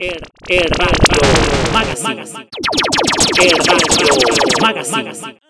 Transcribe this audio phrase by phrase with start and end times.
[0.00, 1.22] Er, er Radio
[1.72, 2.24] Magazine.
[3.38, 5.43] Er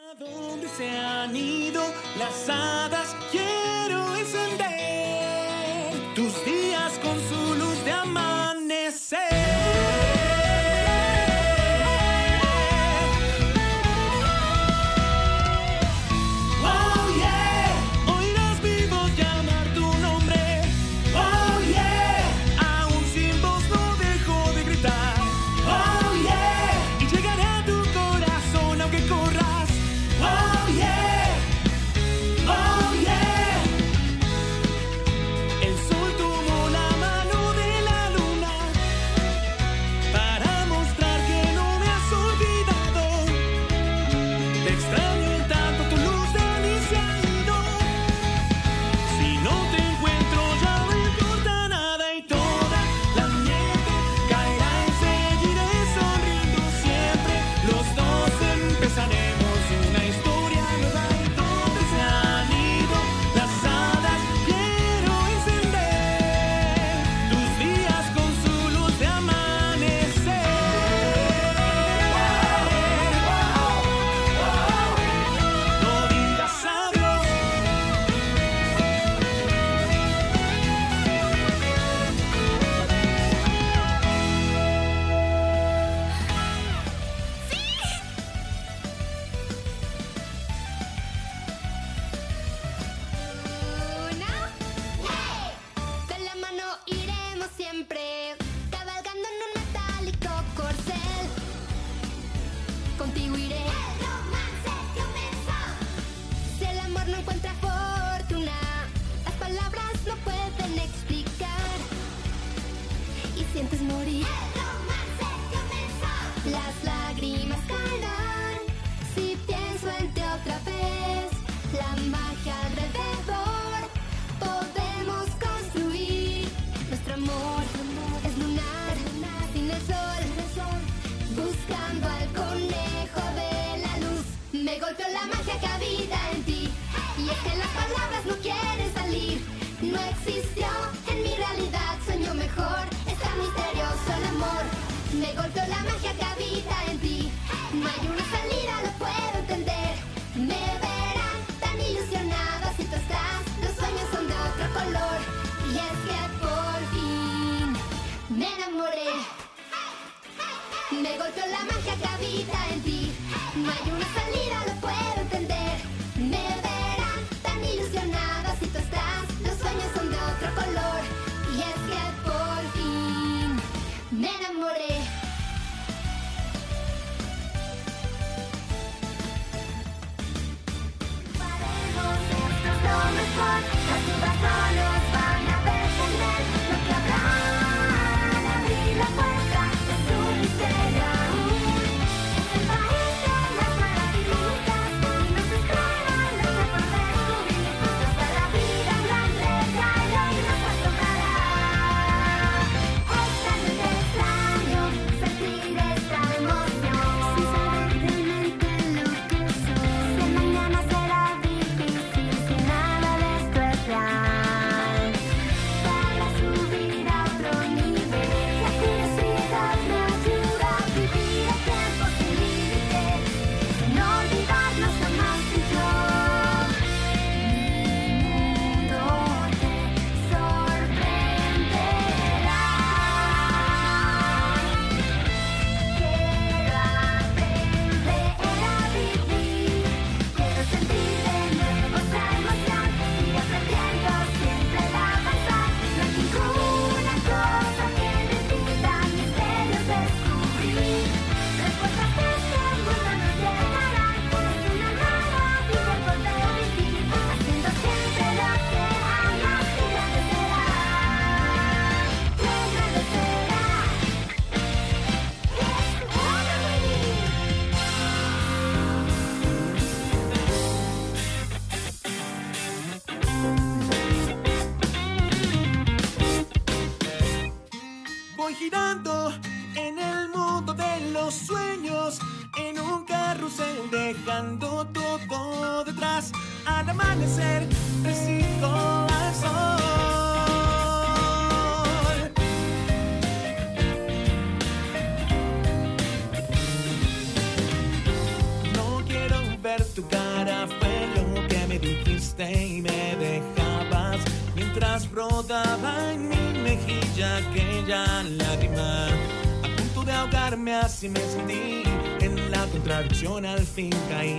[313.74, 314.33] contradicción al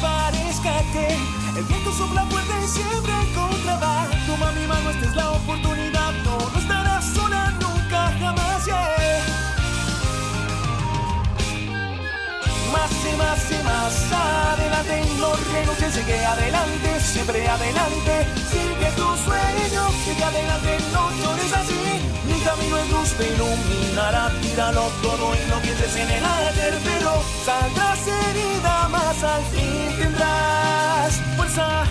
[0.00, 1.06] Parezca que
[1.58, 6.12] el viento sopla fuerte y siempre en Toma mi mano, esta es la oportunidad.
[6.24, 9.22] No, no estarás sola nunca, jamás, yeah.
[12.72, 18.26] Más y más y más adelante No renuncies, sigue adelante, siempre adelante.
[18.50, 21.82] Sigue tu sueño, sigue adelante, no llores así.
[22.26, 26.74] Mi camino es luz, te iluminará Tíralo todo y no pienses en el ayer
[27.44, 31.84] saldrás herida, más al fin tendrás fuerza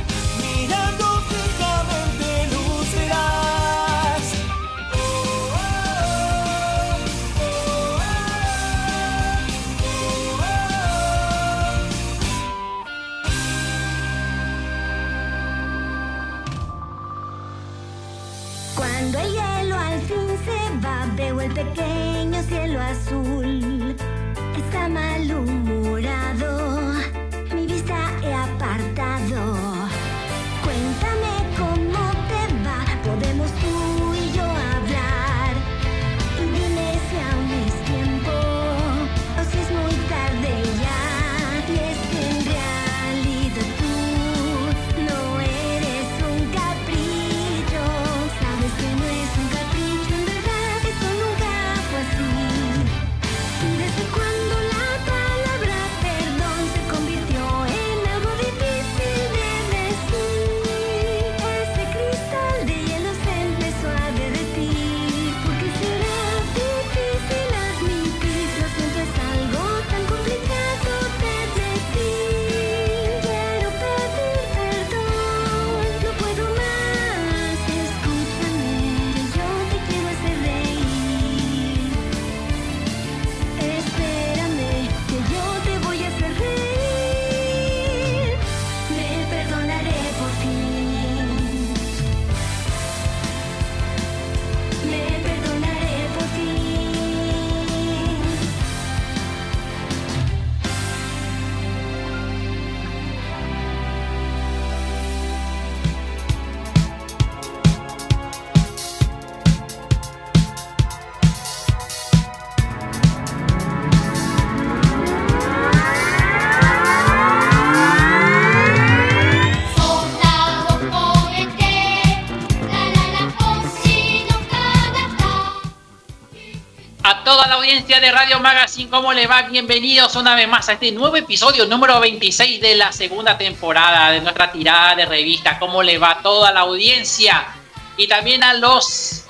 [128.12, 129.44] Radio Magazine, ¿cómo le va?
[129.44, 134.20] Bienvenidos una vez más a este nuevo episodio número 26 de la segunda temporada de
[134.20, 135.58] nuestra tirada de revista.
[135.58, 137.48] ¿Cómo le va a toda la audiencia?
[137.96, 139.28] Y también a los,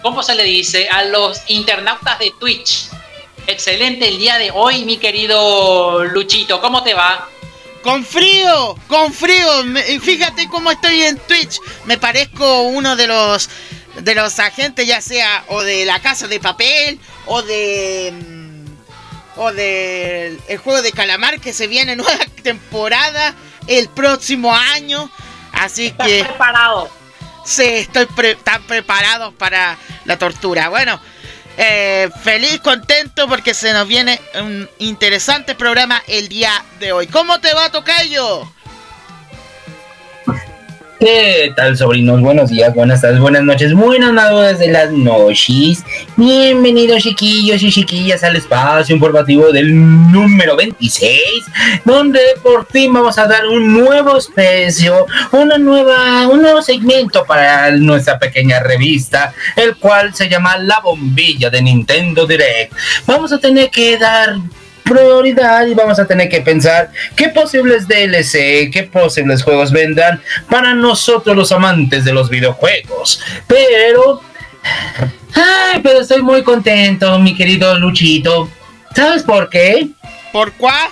[0.00, 0.88] ¿cómo se le dice?
[0.88, 2.86] A los internautas de Twitch.
[3.46, 6.58] Excelente el día de hoy, mi querido Luchito.
[6.62, 7.28] ¿Cómo te va?
[7.82, 9.46] Con frío, con frío.
[10.00, 11.58] Fíjate cómo estoy en Twitch.
[11.84, 13.50] Me parezco uno de los
[13.96, 19.52] de los agentes, ya sea o de la casa de papel o de mm, o
[19.52, 23.34] de el juego de calamar que se viene nueva temporada
[23.66, 25.10] el próximo año.
[25.52, 26.90] Así ¿Estás que preparado?
[27.44, 30.68] Sí, estoy pre- tan preparados para la tortura.
[30.68, 31.00] Bueno,
[31.58, 37.06] eh, feliz, contento porque se nos viene un interesante programa el día de hoy.
[37.08, 38.50] ¿Cómo te va, Tocayo?
[41.04, 42.20] ¿Qué tal, sobrinos?
[42.20, 45.84] Buenos días, buenas tardes, buenas noches, buenas noches de las noches.
[46.16, 49.74] Bienvenidos, chiquillos y chiquillas, al espacio informativo del
[50.12, 51.20] número 26,
[51.84, 57.72] donde por fin vamos a dar un nuevo espacio, una nueva, un nuevo segmento para
[57.72, 62.72] nuestra pequeña revista, el cual se llama La Bombilla de Nintendo Direct.
[63.06, 64.36] Vamos a tener que dar
[64.92, 70.20] prioridad y vamos a tener que pensar qué posibles DLC, qué posibles juegos vendan
[70.50, 73.20] para nosotros los amantes de los videojuegos.
[73.46, 74.20] Pero...
[75.34, 78.48] Ay, pero estoy muy contento, mi querido Luchito.
[78.94, 79.88] ¿Sabes por qué?
[80.32, 80.90] ¿Por cuál?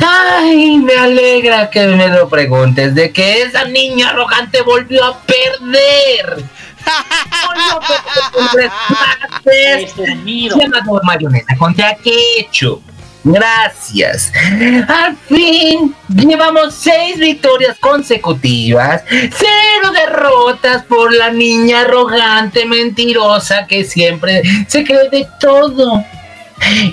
[0.00, 6.44] Ay, me alegra que me lo preguntes, de que esa niña arrogante volvió a perder.
[10.50, 12.82] Senador mayonesa contra ketchup.
[13.24, 14.30] Gracias.
[14.86, 24.42] Al fin, llevamos seis victorias consecutivas, cero derrotas por la niña arrogante, mentirosa que siempre
[24.68, 26.04] se cree de todo.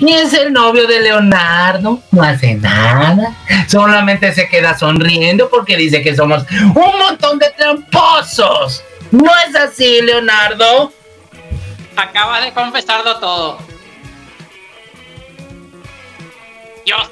[0.00, 3.36] Y es el novio de Leonardo, no hace nada,
[3.68, 8.82] solamente se queda sonriendo porque dice que somos un montón de tramposos.
[9.12, 10.92] ¿No es así, Leonardo?
[11.94, 13.58] Acabas de confesarlo todo.
[16.84, 17.08] Dios,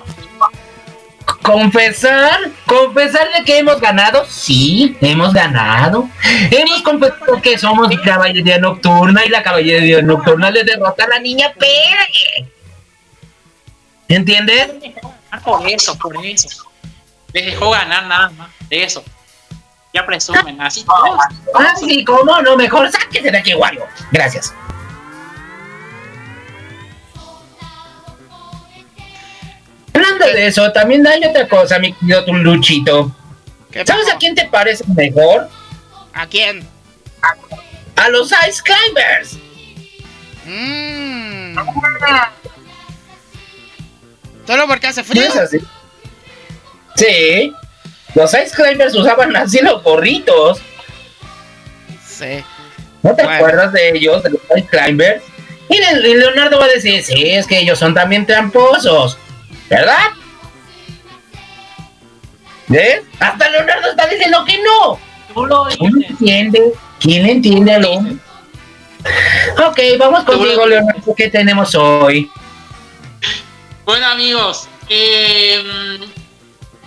[1.42, 6.08] Confesar, confesar de que hemos ganado, sí, hemos ganado.
[6.50, 11.52] Hemos confesado que somos caballería nocturna y la caballería nocturna le derrota a la niña
[11.58, 12.50] Pérez.
[14.08, 14.70] ¿Entiendes?
[15.44, 16.70] por eso, por eso.
[17.32, 19.02] Les dejó ganar nada más de eso.
[19.92, 21.18] Ya presumen, así todos.
[21.54, 23.86] Ah, sí, cómo no, mejor sáquese de aquí, Wario.
[24.12, 24.54] Gracias.
[29.92, 33.14] Hablando de eso, también hay otra cosa, mi querido Luchito.
[33.70, 35.48] ¿Qué ¿Sabes a quién te parece mejor?
[36.12, 36.66] ¿A quién?
[37.96, 39.38] A los Ice Climbers.
[40.46, 41.56] Mm.
[44.46, 45.22] ¿Solo porque hace ¿No frío?
[45.24, 45.58] es así?
[46.96, 47.54] Sí.
[48.14, 50.60] Los Ice Climbers usaban así los gorritos.
[52.06, 52.44] Sí.
[53.02, 53.36] ¿No te Bueno.
[53.36, 55.22] acuerdas de ellos, de los Ice Climbers?
[55.68, 59.16] Y Le- y Leonardo va a decir, sí, es que ellos son también tramposos.
[59.68, 60.08] ¿Verdad?
[62.68, 63.02] ¿Ves?
[63.18, 64.98] Hasta Leonardo está diciendo que no.
[65.34, 66.10] Tú lo ¿Quién dices.
[66.10, 66.72] entiende?
[67.00, 68.14] ¿Quién entiende al hombre?
[69.66, 71.14] Ok, vamos contigo, Leonardo.
[71.16, 72.30] ¿Qué tenemos hoy?
[73.84, 75.98] Bueno amigos, eh,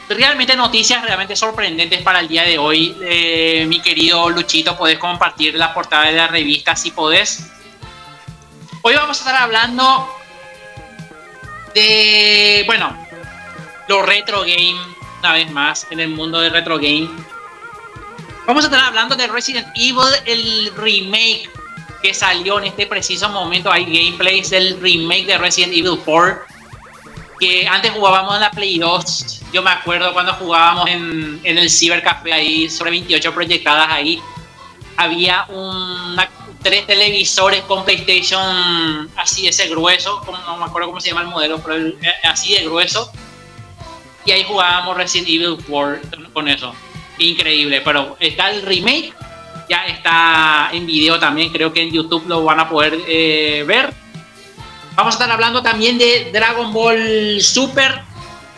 [0.09, 2.95] realmente noticias realmente sorprendentes para el día de hoy.
[3.01, 7.49] Eh, mi querido Luchito, podés compartir la portada de la revista si podés.
[8.81, 10.09] Hoy vamos a estar hablando
[11.73, 12.95] de, bueno,
[13.87, 14.75] los retro game,
[15.19, 17.09] una vez más, en el mundo del retro game.
[18.45, 21.49] Vamos a estar hablando de Resident Evil, el remake
[22.01, 23.71] que salió en este preciso momento.
[23.71, 26.52] Hay gameplays del remake de Resident Evil 4
[27.43, 29.41] que antes jugábamos en la Play 2.
[29.51, 34.21] Yo me acuerdo cuando jugábamos en, en el Cybercafé ahí, sobre 28 proyectadas ahí.
[34.95, 36.29] Había una,
[36.61, 41.27] tres televisores con PlayStation así, ese grueso, como, no me acuerdo cómo se llama el
[41.27, 43.11] modelo, pero el- eh, así de grueso.
[44.25, 45.99] Y ahí jugábamos Resident Evil 4
[46.31, 46.73] con eso.
[47.17, 49.13] Increíble, pero está el remake,
[49.69, 53.93] ya está en video también, creo que en YouTube lo van a poder eh, ver.
[54.95, 58.03] Vamos a estar hablando también de Dragon Ball Super.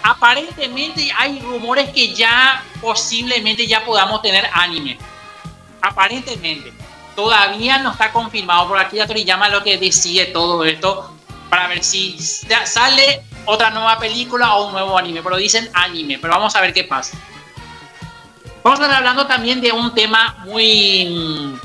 [0.03, 4.97] Aparentemente hay rumores que ya posiblemente ya podamos tener anime.
[5.81, 6.73] Aparentemente.
[7.15, 8.97] Todavía no está confirmado por aquí.
[8.97, 11.11] Ya Toriyama lo que decide todo esto
[11.49, 15.23] para ver si sale otra nueva película o un nuevo anime.
[15.23, 16.19] Pero dicen anime.
[16.19, 17.17] Pero vamos a ver qué pasa.
[18.61, 21.05] Vamos a estar hablando también de un tema muy...
[21.05, 21.59] mm,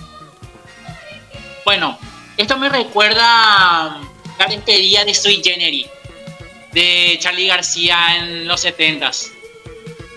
[1.65, 1.99] Bueno,
[2.37, 4.01] esto me recuerda
[4.41, 5.87] la despedida de Sweet Generis
[6.73, 9.33] de Charlie García en los 70s.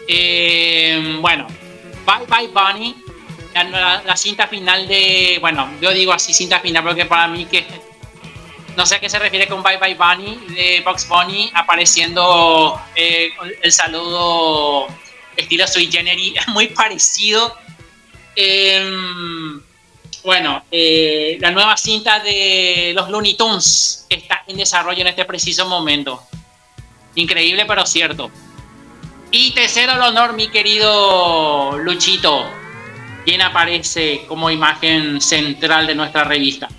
[0.08, 1.48] Eh, bueno,
[2.06, 2.96] Bye Bye Bunny,
[3.54, 5.38] la, cinta final de.
[5.42, 7.66] Bueno, yo digo así cinta final porque para mí que.
[8.78, 13.30] No sé a qué se refiere con Bye Bye Bunny de Box Bunny apareciendo eh,
[13.62, 14.88] el saludo
[15.36, 17.56] estilo Sweet Generis, muy parecido.
[18.36, 19.62] Em,
[20.24, 25.68] bueno, eh, la nueva cinta de los Looney Tunes está en desarrollo en este preciso
[25.68, 26.24] momento.
[27.16, 28.32] Increíble, pero cierto.
[29.32, 32.64] Y tercero el honor, mi querido Luchito.
[33.26, 36.70] ¿quién aparece como imagen central de nuestra revista?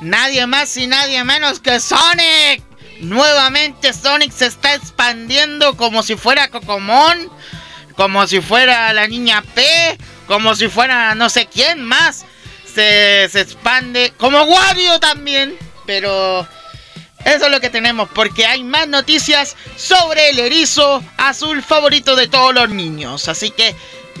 [0.00, 2.62] Nadie más y nadie menos que Sonic.
[3.00, 7.30] Nuevamente Sonic se está expandiendo como si fuera Cocomón,
[7.96, 12.24] como si fuera la niña P, como si fuera no sé quién más.
[12.74, 16.46] Se, expande como Wario también, pero
[17.24, 22.28] eso es lo que tenemos, porque hay más noticias sobre el erizo azul favorito de
[22.28, 23.28] todos los niños.
[23.28, 23.74] Así que,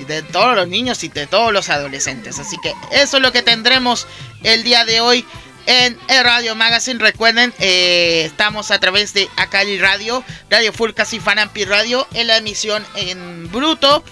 [0.06, 2.38] de todos los niños y de todos los adolescentes.
[2.38, 4.06] Así que eso es lo que tendremos
[4.42, 5.24] el día de hoy
[5.66, 6.98] en el Radio Magazine.
[6.98, 12.36] Recuerden, eh, estamos a través de Acali Radio, Radio Fulcas y Fanampi Radio en la
[12.36, 14.04] emisión en bruto.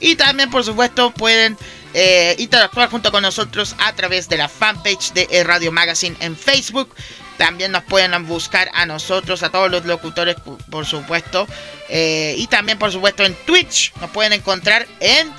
[0.00, 1.56] Y también, por supuesto, pueden
[1.94, 6.36] eh, interactuar junto con nosotros a través de la fanpage de el Radio Magazine en
[6.36, 6.94] Facebook.
[7.36, 10.36] También nos pueden buscar a nosotros, a todos los locutores,
[10.70, 11.46] por supuesto.
[11.88, 13.92] Eh, y también, por supuesto, en Twitch.
[14.00, 15.30] Nos pueden encontrar en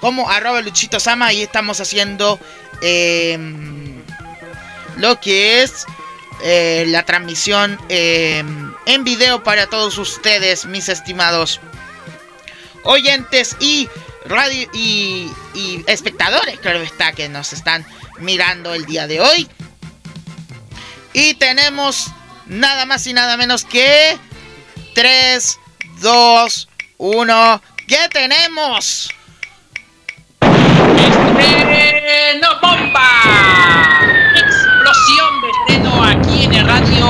[0.00, 1.26] como arroba Luchito Sama.
[1.26, 2.40] Ahí estamos haciendo
[2.80, 3.38] eh,
[4.96, 5.86] lo que es
[6.42, 8.44] eh, la transmisión eh,
[8.86, 11.60] en video para todos ustedes, mis estimados
[12.82, 13.88] oyentes y
[14.24, 17.86] radio y, y espectadores, claro está, que nos están
[18.18, 19.48] mirando el día de hoy.
[21.12, 22.08] Y tenemos
[22.46, 24.18] nada más y nada menos que
[24.94, 25.58] 3,
[26.00, 27.62] 2, 1.
[27.86, 29.10] ¿Qué tenemos?
[31.38, 33.10] ¡Estreno bomba!
[34.36, 37.06] Explosión de estreno aquí en el Radio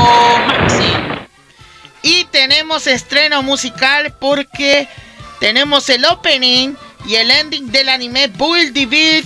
[0.47, 1.28] Magazine.
[2.02, 4.88] Y tenemos estreno musical porque
[5.40, 6.75] tenemos el opening
[7.07, 9.25] y el ending del anime Build the Beat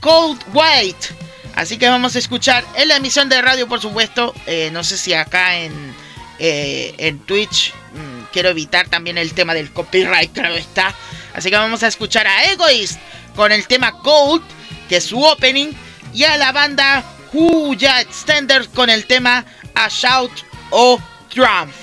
[0.00, 1.08] Cold White.
[1.54, 4.34] Así que vamos a escuchar en la emisión de radio, por supuesto.
[4.46, 5.94] Eh, no sé si acá en,
[6.38, 10.94] eh, en Twitch mm, quiero evitar también el tema del copyright, claro está.
[11.34, 12.98] Así que vamos a escuchar a Egoist
[13.36, 14.42] con el tema Gold,
[14.88, 15.72] que es su opening,
[16.12, 20.32] y a la banda Huya Extender con el tema A Shout
[20.70, 21.74] o Triumph.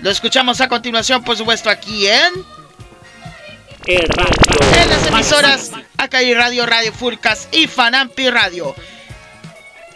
[0.00, 2.57] Lo escuchamos a continuación, por supuesto, aquí en.
[3.88, 4.82] El radio.
[4.82, 8.74] En las emisoras Acai Radio, Radio Furcas y Fanampi Radio.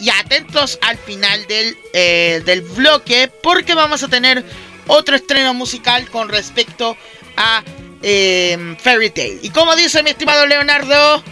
[0.01, 4.47] Y atentos al final del, eh, del bloque porque vamos a tener
[4.87, 6.97] otro estreno musical con respecto
[7.37, 7.63] a
[8.03, 9.41] eh, Fairy Tail.
[9.43, 11.23] Y como dice mi estimado Leonardo,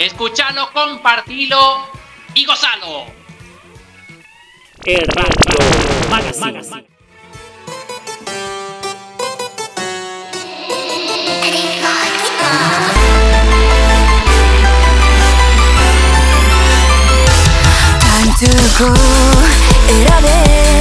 [0.00, 1.88] Escuchalo, compartilo
[2.34, 3.06] y gozalo.
[4.84, 6.10] El radio.
[6.10, 6.54] Magazine.
[6.60, 6.93] Time to
[18.46, 20.73] 選べ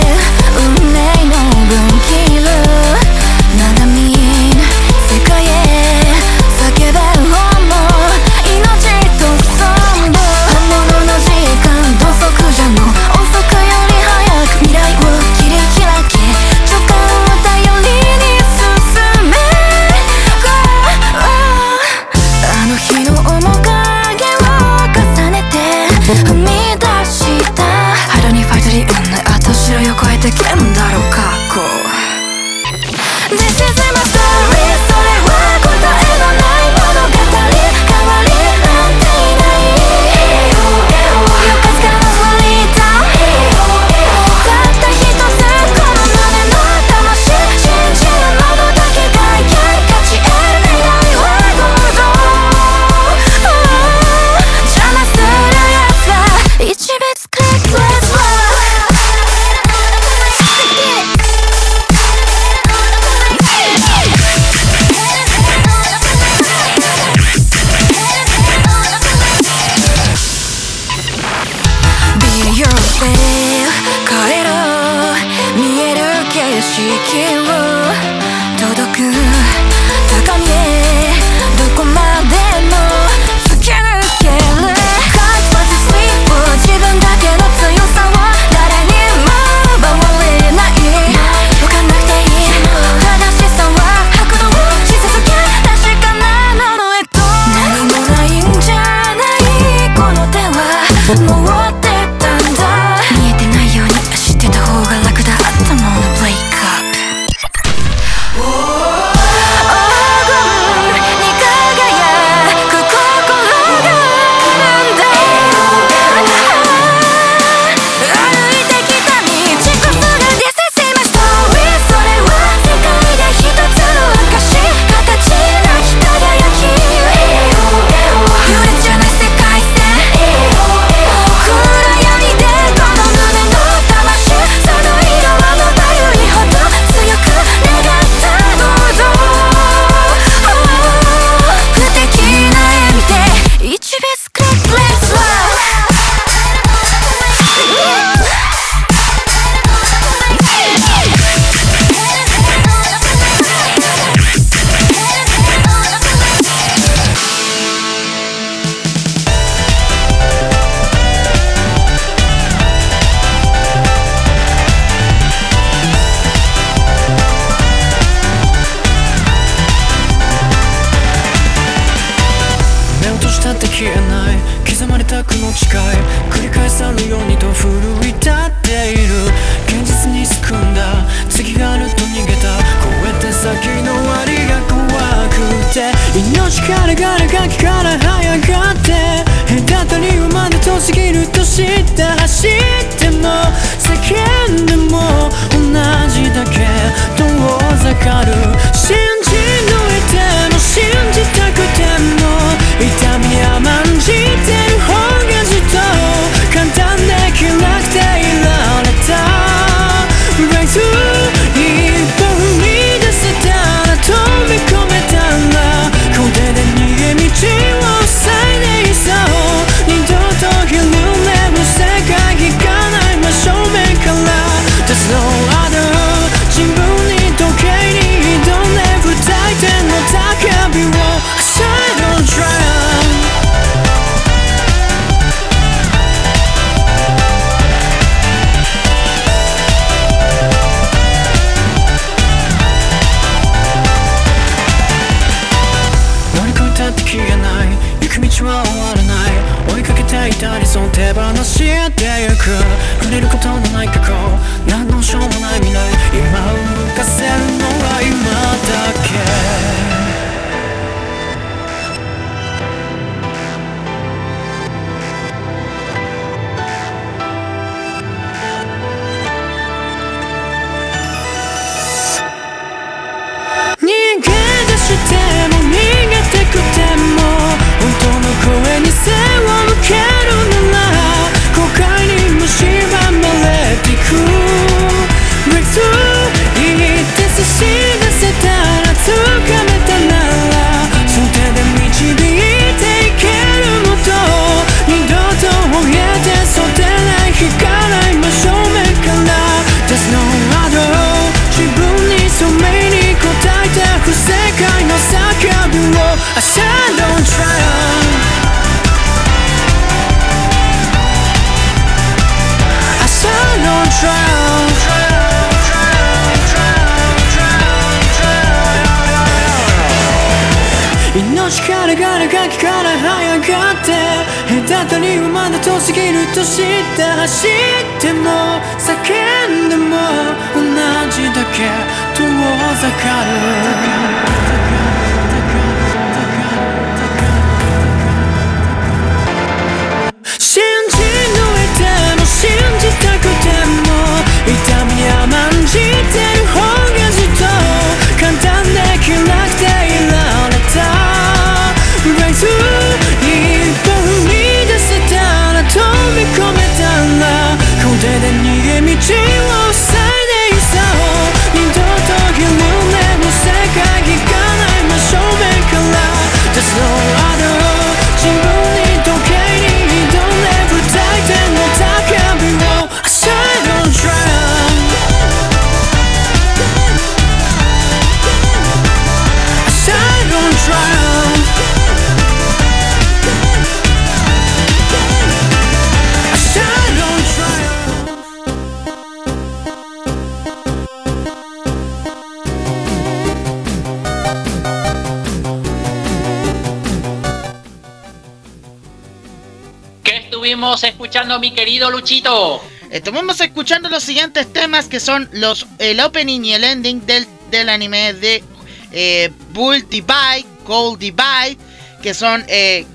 [401.63, 402.62] querido Luchito.
[402.91, 407.26] Eh, Estamos escuchando los siguientes temas que son los el opening y el ending del,
[407.52, 408.43] del anime de
[408.91, 411.58] eh, Bull Divide, Gold Divide,
[412.02, 412.86] que son eh,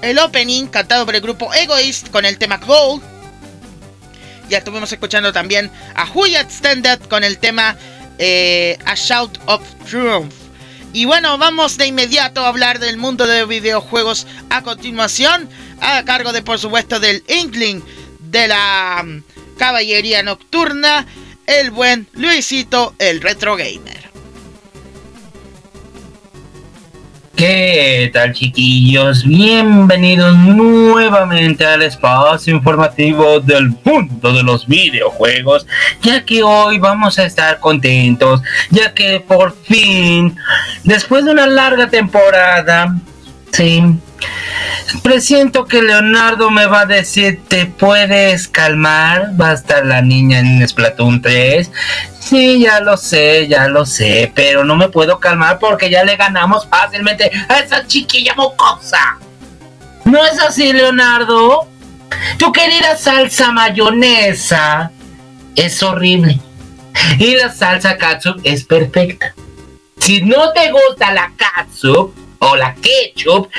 [0.00, 3.02] el opening cantado por el grupo Egoist con el tema Gold.
[4.48, 7.76] Ya estuvimos escuchando también a Huya Extended con el tema
[8.16, 10.32] eh, A Shout of Triumph.
[10.94, 15.50] Y bueno, vamos de inmediato a hablar del mundo de videojuegos a continuación
[15.96, 17.82] a cargo de, por supuesto, del Inkling
[18.18, 19.22] de la mm,
[19.56, 21.06] Caballería Nocturna,
[21.46, 24.08] el buen Luisito, el Retro Gamer.
[27.34, 29.24] ¿Qué tal chiquillos?
[29.24, 35.64] Bienvenidos nuevamente al espacio informativo del mundo de los videojuegos,
[36.02, 40.36] ya que hoy vamos a estar contentos, ya que por fin,
[40.82, 42.96] después de una larga temporada,
[43.52, 43.84] sí,
[45.02, 49.32] Presiento que Leonardo me va a decir, ¿te puedes calmar?
[49.40, 51.70] Va a estar la niña en Splatoon 3.
[52.20, 56.16] Sí, ya lo sé, ya lo sé, pero no me puedo calmar porque ya le
[56.16, 59.18] ganamos fácilmente a esa chiquilla mocosa.
[60.04, 61.68] ¿No es así, Leonardo?
[62.38, 64.90] Tu querida salsa mayonesa
[65.54, 66.40] es horrible.
[67.18, 69.34] Y la salsa katsup es perfecta.
[69.98, 73.50] Si no te gusta la katsup o la ketchup,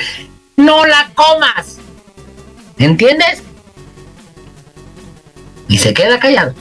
[0.60, 1.78] no la comas.
[2.78, 3.42] ¿Entiendes?
[5.68, 6.54] Y se queda callado.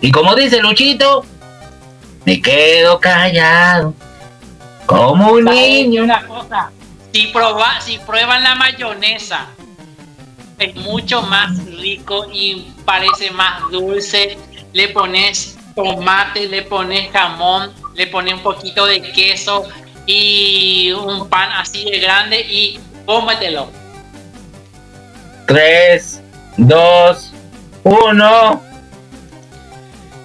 [0.00, 1.24] Y como dice Luchito,
[2.24, 3.94] me quedo callado.
[4.86, 6.04] Como un niño.
[6.04, 6.70] Una cosa,
[7.12, 9.46] si, proba, si prueban la mayonesa,
[10.58, 14.38] es mucho más rico y parece más dulce.
[14.72, 19.64] Le pones tomate, le pones jamón, le pones un poquito de queso,
[20.10, 23.70] y un pan así de grande y cómetelo.
[25.46, 26.20] 3,
[26.56, 27.32] 2,
[27.84, 28.62] 1.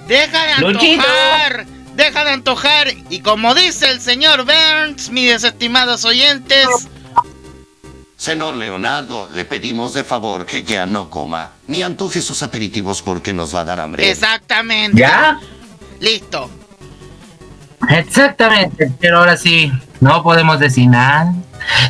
[0.08, 1.02] Deja de Luchito.
[1.02, 1.65] antojar.
[1.95, 2.88] Deja de antojar.
[3.10, 6.67] Y como dice el señor Burns, mis estimados oyentes,
[8.17, 13.34] Señor Leonardo, le pedimos de favor que ya no coma ni antoje sus aperitivos porque
[13.34, 14.10] nos va a dar hambre.
[14.10, 15.00] exactamente.
[15.00, 15.39] ¿Ya?
[16.00, 16.50] Listo.
[17.89, 21.34] Exactamente, pero ahora sí, no podemos decir nada.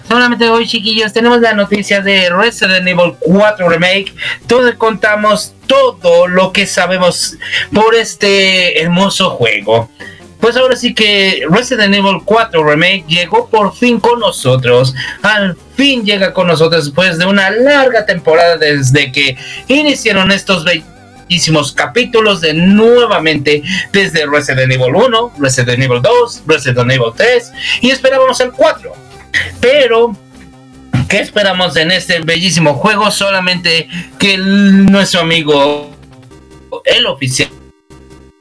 [0.07, 4.13] Solamente hoy, chiquillos, tenemos la noticia de Resident Evil 4 Remake,
[4.47, 7.35] donde contamos todo lo que sabemos
[7.73, 9.89] por este hermoso juego.
[10.39, 14.93] Pues ahora sí que Resident Evil 4 Remake llegó por fin con nosotros.
[15.23, 19.35] Al fin llega con nosotros después de una larga temporada desde que
[19.67, 20.63] iniciaron estos
[21.27, 27.89] bellísimos capítulos de nuevamente desde Resident Evil 1, Resident Evil 2, Resident Evil 3 y
[27.89, 28.93] esperábamos el 4.
[29.59, 30.15] Pero
[31.09, 33.11] ¿qué esperamos en este bellísimo juego?
[33.11, 33.87] Solamente
[34.19, 35.91] que nuestro amigo
[36.85, 37.49] el oficial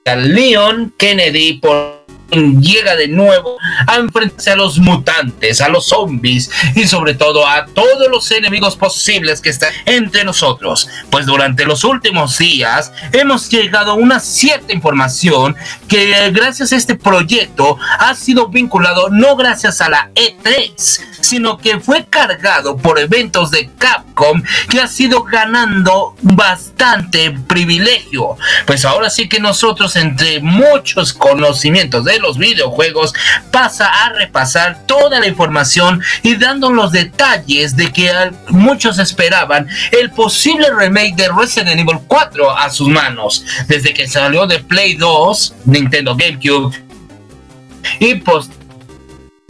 [0.04, 2.03] Leon Kennedy por
[2.34, 7.66] llega de nuevo a enfrentarse a los mutantes, a los zombies y sobre todo a
[7.66, 10.88] todos los enemigos posibles que están entre nosotros.
[11.10, 15.56] Pues durante los últimos días hemos llegado a una cierta información
[15.88, 21.80] que gracias a este proyecto ha sido vinculado no gracias a la E3, sino que
[21.80, 28.36] fue cargado por eventos de Capcom que ha sido ganando bastante privilegio.
[28.66, 33.12] Pues ahora sí que nosotros entre muchos conocimientos de los videojuegos
[33.50, 38.10] pasa a repasar toda la información y dando los detalles de que
[38.48, 43.44] muchos esperaban el posible remake de Resident Evil 4 a sus manos.
[43.68, 46.74] Desde que salió de Play 2, Nintendo GameCube
[48.00, 48.14] y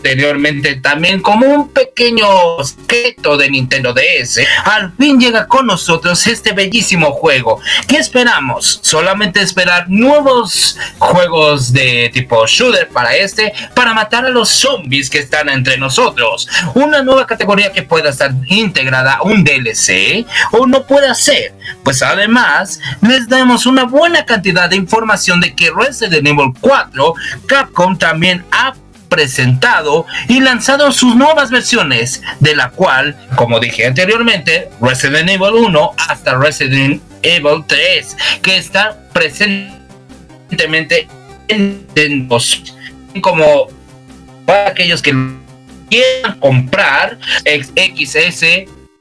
[0.04, 2.26] posteriormente también como un pequeño
[2.62, 7.58] secreto de Nintendo DS, al fin llega con nosotros este bellísimo juego.
[7.88, 8.80] ¿Qué esperamos?
[8.82, 15.20] Solamente esperar nuevos juegos de tipo shooter para este, para matar a los zombies que
[15.20, 16.48] están entre nosotros.
[16.74, 21.54] Una nueva categoría que pueda estar integrada un DLC o no pueda ser.
[21.82, 27.14] Pues además, les damos una buena cantidad de información de que Resident Evil 4,
[27.46, 28.74] Capcom también ha
[29.08, 35.90] presentado y lanzado sus nuevas versiones, de la cual, como dije anteriormente, Resident Evil 1
[36.08, 41.08] hasta Resident Evil 3, que está presentemente
[41.48, 42.38] en Nintendo
[43.20, 43.68] como
[44.44, 45.14] para aquellos que
[45.88, 48.44] quieran comprar XS,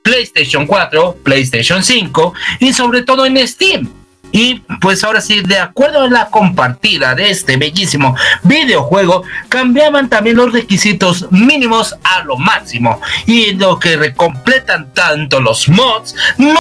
[0.01, 4.02] PlayStation 4, PlayStation 5 y sobre todo en Steam.
[4.33, 10.35] Y pues ahora sí, de acuerdo a la compartida de este bellísimo videojuego, cambiaban también
[10.35, 12.99] los requisitos mínimos a lo máximo.
[13.27, 16.57] Y lo que recompletan tanto los mods, no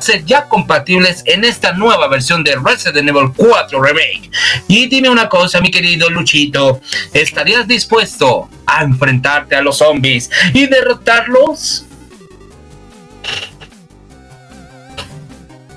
[0.00, 4.30] ser ya compatibles en esta nueva versión de Resident Evil 4 Remake.
[4.66, 6.80] Y dime una cosa, mi querido Luchito,
[7.12, 11.86] ¿estarías dispuesto a enfrentarte a los zombies y derrotarlos?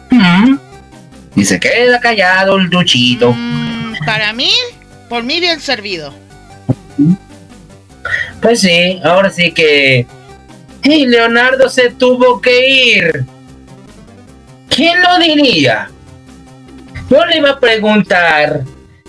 [0.09, 0.66] ¿Mm?
[1.37, 3.31] Y se queda callado el Luchito.
[3.31, 4.49] Mm, para mí,
[5.07, 6.11] por mí bien servido.
[8.41, 10.07] Pues sí, ahora sí que...
[10.83, 13.25] Y Leonardo se tuvo que ir.
[14.67, 15.91] ¿Quién lo diría?
[17.07, 18.63] Yo le iba a preguntar,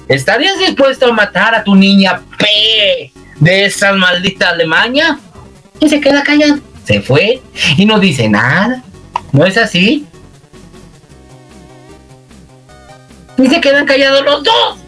[0.06, 5.18] ¿estarías dispuesto a matar a tu niña P de esa maldita Alemania?
[5.80, 6.58] Y se queda callado.
[6.84, 7.40] Se fue
[7.78, 8.82] y no dice nada.
[9.32, 10.06] ¿No es así?
[13.38, 14.78] Y se quedan callados los dos.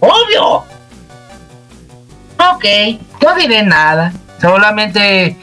[0.00, 0.64] Obvio.
[2.54, 2.64] Ok,
[3.22, 4.12] no diré nada.
[4.40, 5.36] Solamente.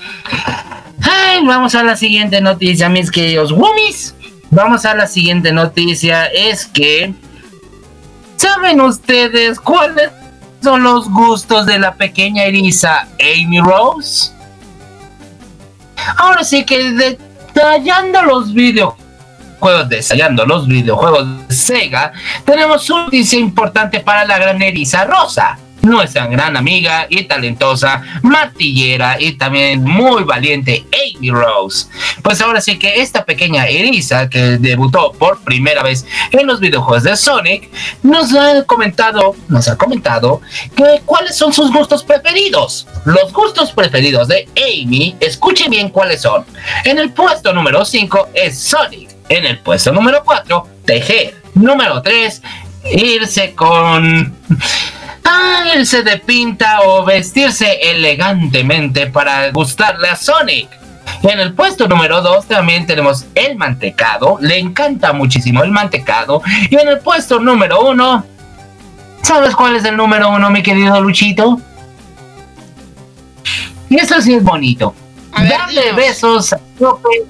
[1.01, 4.15] Ay, vamos a la siguiente noticia, mis queridos Woomies.
[4.49, 6.25] Vamos a la siguiente noticia.
[6.25, 7.13] Es que.
[8.37, 10.11] ¿Saben ustedes cuáles
[10.61, 14.31] son los gustos de la pequeña Elisa Amy Rose?
[16.17, 19.06] Ahora sí que detallando los videojuegos,
[19.89, 22.13] detallando los videojuegos de Sega,
[22.45, 25.59] tenemos una noticia importante para la gran Elisa Rosa.
[25.81, 31.87] nuestra gran amiga y talentosa, martillera y también muy valiente Amy Rose.
[32.21, 37.03] Pues ahora sí que esta pequeña Elisa, que debutó por primera vez en los videojuegos
[37.03, 37.69] de Sonic,
[38.03, 40.41] nos ha comentado, nos ha comentado
[40.75, 42.85] que cuáles son sus gustos preferidos.
[43.05, 46.43] Los gustos preferidos de Amy, escuchen bien cuáles son.
[46.83, 49.06] En el puesto número 5 es Sonic.
[49.29, 51.35] En el puesto número 4, tejer.
[51.53, 52.41] Número 3,
[52.93, 54.33] irse con
[55.29, 60.69] Ah, irse de pinta o vestirse elegantemente para gustarle a Sonic.
[61.23, 64.37] En el puesto número 2 también tenemos el mantecado.
[64.39, 66.41] Le encanta muchísimo el mantecado.
[66.69, 68.25] Y en el puesto número 1,
[69.21, 71.59] ¿sabes cuál es el número 1, mi querido Luchito?
[73.89, 74.93] Y eso sí es bonito.
[75.37, 75.95] Ver, Darle dinos.
[75.95, 76.55] besos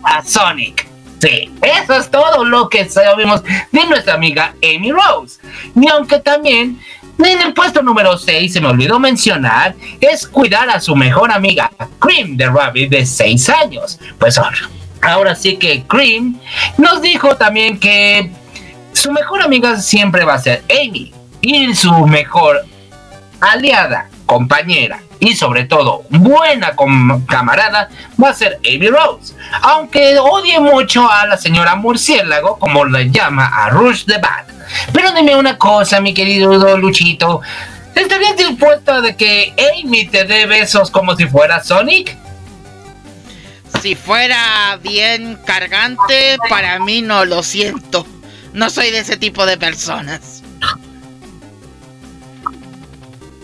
[0.04, 0.87] a Sonic.
[1.20, 5.40] Sí, eso es todo lo que sabemos de nuestra amiga Amy Rose.
[5.76, 6.80] Y aunque también
[7.18, 11.72] en el puesto número 6 se me olvidó mencionar, es cuidar a su mejor amiga,
[12.00, 14.00] Cream the Rabbit de 6 años.
[14.20, 14.70] Pues ahora,
[15.02, 16.40] ahora sí que Cream
[16.78, 18.30] nos dijo también que
[18.94, 21.14] su mejor amiga siempre va a ser Amy.
[21.42, 22.66] Y su mejor
[23.40, 26.76] aliada, compañera y sobre todo buena
[27.28, 27.90] camarada
[28.22, 29.34] va a ser Amy Rose.
[29.62, 34.50] Aunque odie mucho a la señora Murciélago, como le llama a Rush the Bat.
[34.94, 37.42] Pero dime una cosa, mi querido Luchito.
[37.96, 42.16] ¿Estarías dispuesto de que Amy te dé besos como si fuera Sonic?
[43.82, 48.06] Si fuera bien cargante, para mí no lo siento.
[48.54, 50.44] No soy de ese tipo de personas.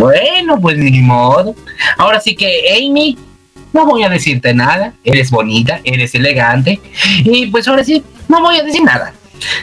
[0.04, 1.56] Bueno, pues ni modo.
[1.98, 3.18] Ahora sí que Amy,
[3.72, 4.94] no voy a decirte nada.
[5.02, 6.82] Eres bonita, eres elegante.
[7.24, 9.14] Y pues ahora sí, no voy a decir nada.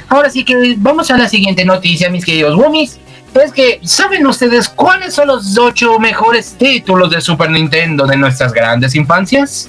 [0.09, 2.99] Ahora sí que vamos a la siguiente noticia, mis queridos Woomies.
[3.35, 8.55] Es que, ¿saben ustedes cuáles son los ocho mejores títulos de Super Nintendo de nuestras
[8.55, 9.69] grandes infancias?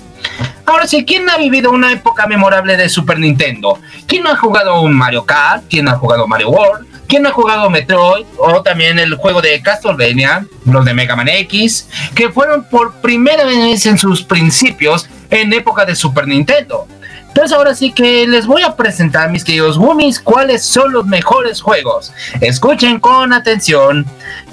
[0.66, 3.78] Ahora sí, ¿quién ha vivido una época memorable de Super Nintendo?
[4.08, 5.66] ¿Quién ha jugado un Mario Kart?
[5.70, 6.91] ¿Quién ha jugado Mario World?
[7.12, 8.26] ¿Quién ha jugado Metroid?
[8.38, 13.44] O también el juego de Castlevania, los de Mega Man X, que fueron por primera
[13.44, 16.88] vez en sus principios en época de Super Nintendo.
[17.28, 21.60] Entonces ahora sí que les voy a presentar, mis queridos Woomies, cuáles son los mejores
[21.60, 22.14] juegos.
[22.40, 24.06] Escuchen con atención.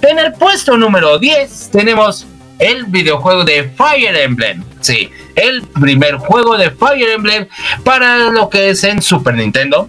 [0.03, 2.27] En el puesto número 10 tenemos
[2.59, 4.64] el videojuego de Fire Emblem.
[4.81, 7.47] Sí, el primer juego de Fire Emblem
[7.85, 9.88] para lo que es en Super Nintendo.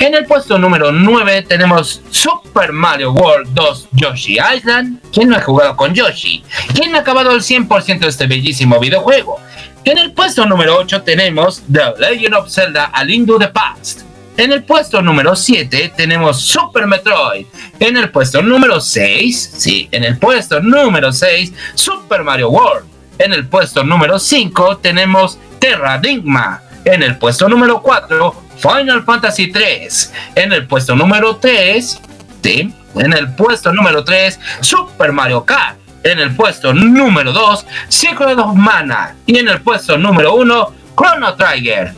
[0.00, 5.00] En el puesto número 9 tenemos Super Mario World 2 Yoshi Island.
[5.12, 6.42] ¿Quién no ha jugado con Yoshi?
[6.74, 9.40] ¿Quién ha acabado el 100% de este bellísimo videojuego?
[9.84, 14.02] En el puesto número 8 tenemos The Legend of Zelda A Link to the Past.
[14.36, 17.46] En el puesto número 7 tenemos Super Metroid.
[17.80, 22.86] En el puesto número 6, sí, en el puesto número 6, Super Mario World.
[23.18, 26.62] En el puesto número 5 tenemos Terradigma.
[26.84, 30.12] En el puesto número 4, Final Fantasy 3.
[30.34, 32.00] En el puesto número 3,
[32.42, 35.78] sí, en el puesto número 3, Super Mario Kart.
[36.02, 39.16] En el puesto número 2, Secret of Mana.
[39.26, 41.92] Y en el puesto número 1, Chrono Trigger.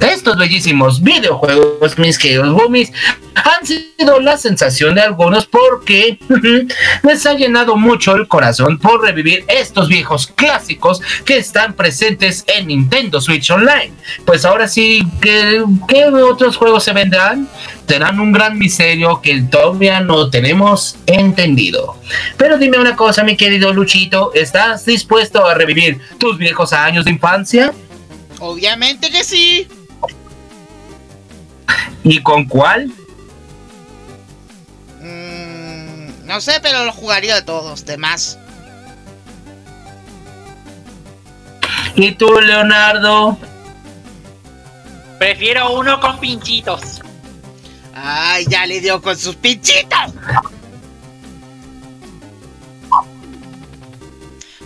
[0.00, 2.92] Estos bellísimos videojuegos, mis queridos boomies,
[3.34, 6.18] han sido la sensación de algunos porque
[7.02, 12.68] les ha llenado mucho el corazón por revivir estos viejos clásicos que están presentes en
[12.68, 13.92] Nintendo Switch Online.
[14.24, 17.48] Pues ahora sí, ¿qué, qué otros juegos se vendrán?
[17.86, 21.96] Serán un gran misterio que todavía no tenemos entendido.
[22.36, 27.10] Pero dime una cosa, mi querido Luchito, ¿estás dispuesto a revivir tus viejos años de
[27.10, 27.72] infancia?
[28.46, 29.66] Obviamente que sí.
[32.02, 32.92] ¿Y con cuál?
[35.00, 38.38] Mm, no sé, pero lo jugaría de todos, de más.
[41.94, 43.38] ¿Y tú, Leonardo?
[45.18, 47.00] Prefiero uno con pinchitos.
[47.94, 50.12] Ay, ya le dio con sus pinchitos.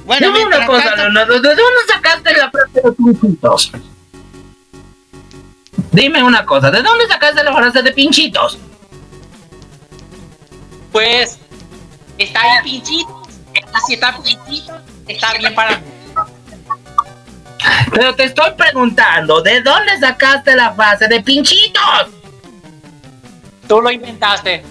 [0.09, 3.73] Bueno, Dime una cosa, tanto- Leonardo, ¿de dónde sacaste la frase de pinchitos?
[5.93, 8.59] Dime una cosa, ¿de dónde sacaste la frase de pinchitos?
[10.93, 11.39] Pues
[12.17, 13.29] está bien pinchitos.
[13.55, 15.85] Y si está pinchitos, está bien para mí.
[17.93, 22.07] Pero te estoy preguntando, ¿de dónde sacaste la frase de pinchitos?
[23.69, 24.65] Tú lo inventaste.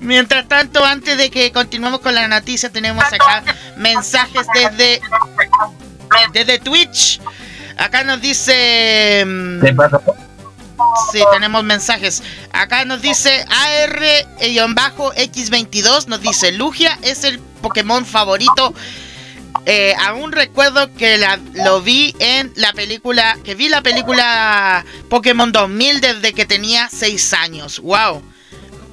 [0.00, 3.42] Mientras tanto, antes de que continuemos con la noticia, tenemos acá
[3.76, 5.00] mensajes desde
[6.32, 7.20] desde Twitch.
[7.76, 9.60] Acá nos dice mm.
[11.12, 12.22] Sí, tenemos mensajes.
[12.52, 13.44] Acá nos dice
[14.76, 18.74] AR-X22, nos dice Lugia es el Pokémon favorito.
[19.66, 25.50] Eh, aún recuerdo que la- lo vi en la película, que vi la película Pokémon
[25.52, 27.80] 2000 desde que tenía 6 años.
[27.80, 28.22] Wow,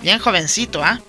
[0.05, 1.01] bien jovencito, ¿ah?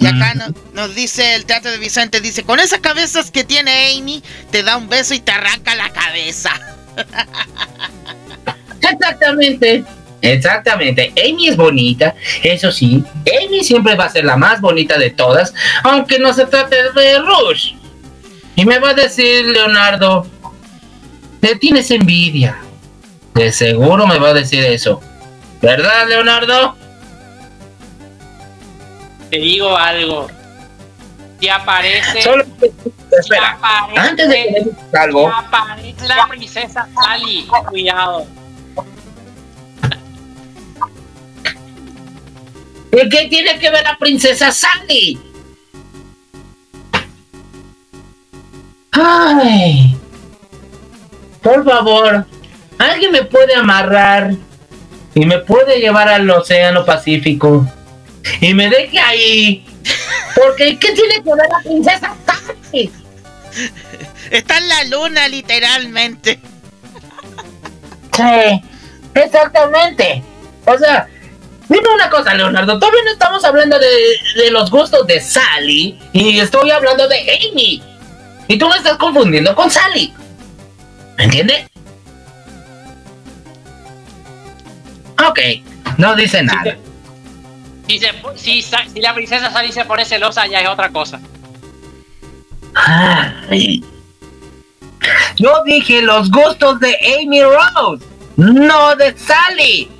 [0.00, 3.94] Y acá no- nos dice el teatro de Vicente, dice, con esas cabezas que tiene
[3.96, 4.20] Amy,
[4.50, 6.50] te da un beso y te arranca la cabeza.
[8.80, 9.84] Exactamente.
[10.20, 11.12] Exactamente.
[11.24, 13.02] Amy es bonita, eso sí.
[13.44, 15.52] Amy siempre va a ser la más bonita de todas,
[15.84, 17.74] aunque no se trate de Rush.
[18.56, 20.26] Y me va a decir Leonardo,
[21.40, 22.56] le tienes envidia.
[23.34, 25.00] De seguro me va a decir eso.
[25.60, 26.76] ¿Verdad, Leonardo?
[29.32, 30.26] Te digo algo.
[31.40, 32.20] Si aparece.
[32.20, 32.66] Solo si
[33.18, 33.52] espera.
[33.58, 37.48] aparece- Antes de que me algo, aparece la princesa Sally.
[37.70, 38.26] Cuidado.
[42.92, 45.18] ¿y qué tiene que ver la princesa Sally?
[48.90, 49.96] Ay.
[51.42, 52.26] Por favor,
[52.76, 54.34] ¿alguien me puede amarrar
[55.14, 57.66] y me puede llevar al océano Pacífico
[58.40, 59.64] y me deje ahí?
[60.34, 62.90] Porque ¿qué tiene que ver la princesa Sally?
[64.30, 66.40] Está en la luna, literalmente.
[68.16, 68.62] Sí,
[69.14, 70.22] exactamente.
[70.64, 71.06] O sea,
[71.68, 72.78] dime una cosa, Leonardo.
[72.78, 77.18] Todavía no estamos hablando de, de los gustos de Sally y estoy hablando de
[77.50, 77.82] Amy.
[78.48, 80.12] Y tú lo estás confundiendo con Sally.
[81.16, 81.66] ¿Me entiendes?
[85.28, 85.38] Ok,
[85.98, 86.76] no dice nada.
[88.36, 91.20] Si, se- si la princesa Sally se pone celosa, ya es otra cosa.
[92.74, 93.84] Ay.
[95.36, 98.04] Yo dije los gustos de Amy Rose,
[98.36, 99.90] no de Sally.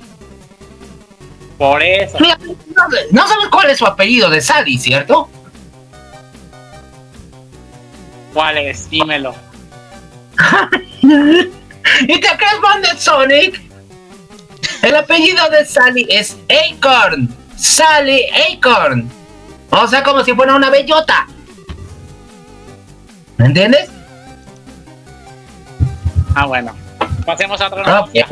[1.57, 2.17] Por eso.
[2.19, 5.29] Mira, no, no sabes cuál es su apellido de Sally, ¿cierto?
[8.33, 8.89] ¿Cuál es?
[8.89, 9.35] Dímelo.
[11.03, 13.61] ¿Y te crees de Sonic?
[14.81, 17.29] El apellido de Sally es Acorn.
[17.55, 19.09] Sally Acorn.
[19.69, 21.27] O sea, como si fuera una bellota.
[23.37, 23.89] ¿Me entiendes?
[26.35, 26.75] Ah, bueno.
[27.25, 28.27] Pasemos a otra noticia.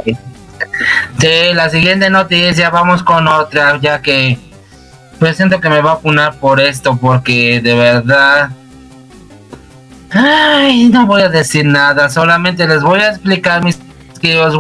[1.20, 4.38] Sí, la siguiente noticia, vamos con otra, ya que
[5.20, 8.50] pues siento que me va a funar por esto, porque de verdad...
[10.10, 13.80] Ay, no voy a decir nada, solamente les voy a explicar mis
[14.20, 14.56] queridos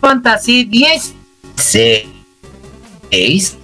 [0.00, 3.58] Fantasy 16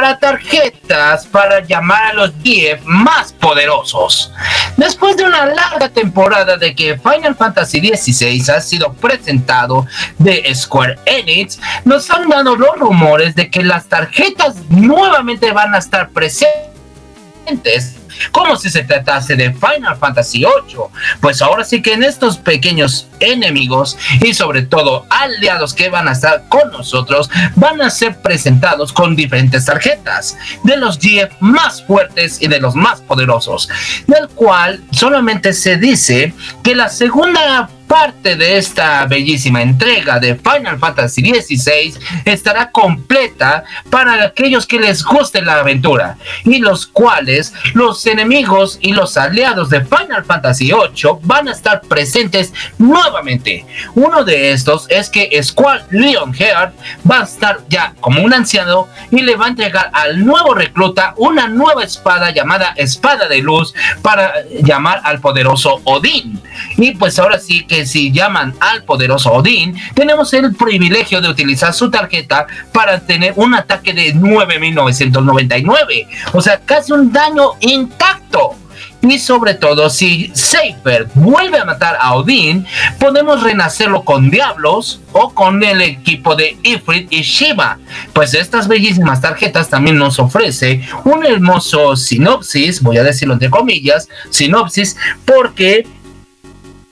[0.00, 4.32] para tarjetas para llamar a los 10 más poderosos.
[4.78, 9.86] Después de una larga temporada de que Final Fantasy XVI ha sido presentado
[10.16, 15.78] de Square Enix, nos han dado los rumores de que las tarjetas nuevamente van a
[15.78, 17.99] estar presentes
[18.32, 20.76] como si se tratase de Final Fantasy VIII.
[21.20, 26.12] Pues ahora sí que en estos pequeños enemigos y sobre todo aliados que van a
[26.12, 32.40] estar con nosotros van a ser presentados con diferentes tarjetas de los 10 más fuertes
[32.40, 33.68] y de los más poderosos,
[34.06, 40.78] del cual solamente se dice que la segunda parte de esta bellísima entrega de Final
[40.78, 41.92] Fantasy XVI
[42.24, 48.92] estará completa para aquellos que les guste la aventura y los cuales los enemigos y
[48.92, 53.66] los aliados de Final Fantasy VIII van a estar presentes nuevamente.
[53.94, 56.74] Uno de estos es que Squall Leonheart
[57.10, 61.14] va a estar ya como un anciano y le va a entregar al nuevo recluta
[61.16, 64.32] una nueva espada llamada Espada de Luz para
[64.62, 66.40] llamar al poderoso Odín.
[66.76, 71.72] Y pues ahora sí que si llaman al poderoso Odín, tenemos el privilegio de utilizar
[71.74, 76.08] su tarjeta para tener un ataque de 9999.
[76.32, 77.52] O sea, casi un daño
[77.90, 78.56] intacto.
[79.02, 82.66] Y sobre todo, si Saber vuelve a matar a Odín,
[82.98, 87.78] podemos renacerlo con Diablos o con el equipo de Ifrit y Shiva.
[88.12, 94.06] Pues estas bellísimas tarjetas también nos ofrece un hermoso sinopsis, voy a decirlo entre comillas,
[94.28, 95.86] sinopsis, porque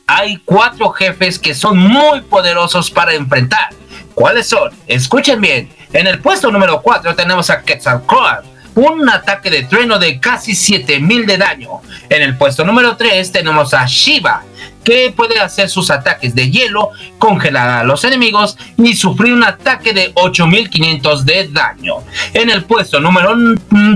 [0.06, 3.68] hay cuatro jefes que son muy poderosos para enfrentar.
[4.14, 4.72] ¿Cuáles son?
[4.86, 5.68] Escuchen bien.
[5.92, 8.57] En el puesto número 4 tenemos a Quetzalcoatl.
[8.78, 11.80] Un ataque de trueno de casi 7000 de daño.
[12.08, 14.44] En el puesto número 3 tenemos a Shiva,
[14.84, 19.92] que puede hacer sus ataques de hielo, congelar a los enemigos y sufrir un ataque
[19.92, 21.96] de 8500 de daño.
[22.32, 23.34] En el puesto número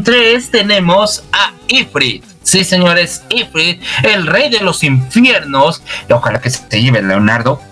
[0.05, 2.25] 3 tenemos a Ifrit.
[2.43, 5.81] Sí, señores, Ifrit, el rey de los infiernos,
[6.11, 7.63] ojalá que se lleve Leonardo,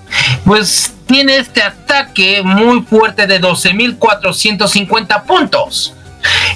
[0.44, 5.94] pues tiene este ataque muy fuerte de 12.450 puntos.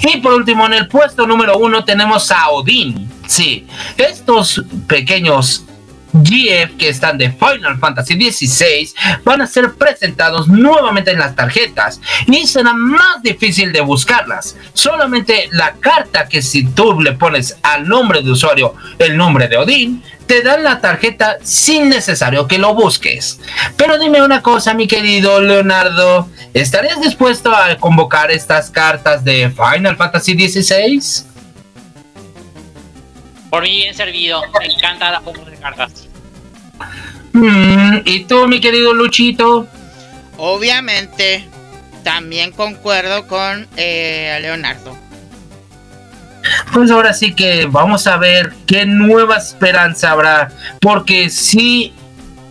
[0.03, 3.09] Y por último, en el puesto número uno tenemos a Odín.
[3.27, 3.65] Sí,
[3.97, 5.65] estos pequeños
[6.23, 8.93] GF que están de Final Fantasy XVI
[9.23, 14.55] van a ser presentados nuevamente en las tarjetas y será más difícil de buscarlas.
[14.73, 19.57] Solamente la carta que si tú le pones al nombre de usuario el nombre de
[19.57, 23.39] Odín, te dan la tarjeta sin necesario que lo busques.
[23.77, 29.95] Pero dime una cosa, mi querido Leonardo, ¿estarías dispuesto a convocar estas cartas de Final
[29.97, 31.34] Fantasy XVI?
[33.49, 34.41] Por mí bien servido.
[34.59, 36.07] Me encanta la juego de cartas.
[37.33, 39.67] Mm, ¿Y tú, mi querido Luchito?
[40.37, 41.47] Obviamente,
[42.03, 44.97] también concuerdo con eh, Leonardo.
[46.71, 50.51] Pues ahora sí que vamos a ver qué nueva esperanza habrá.
[50.79, 51.93] Porque sí,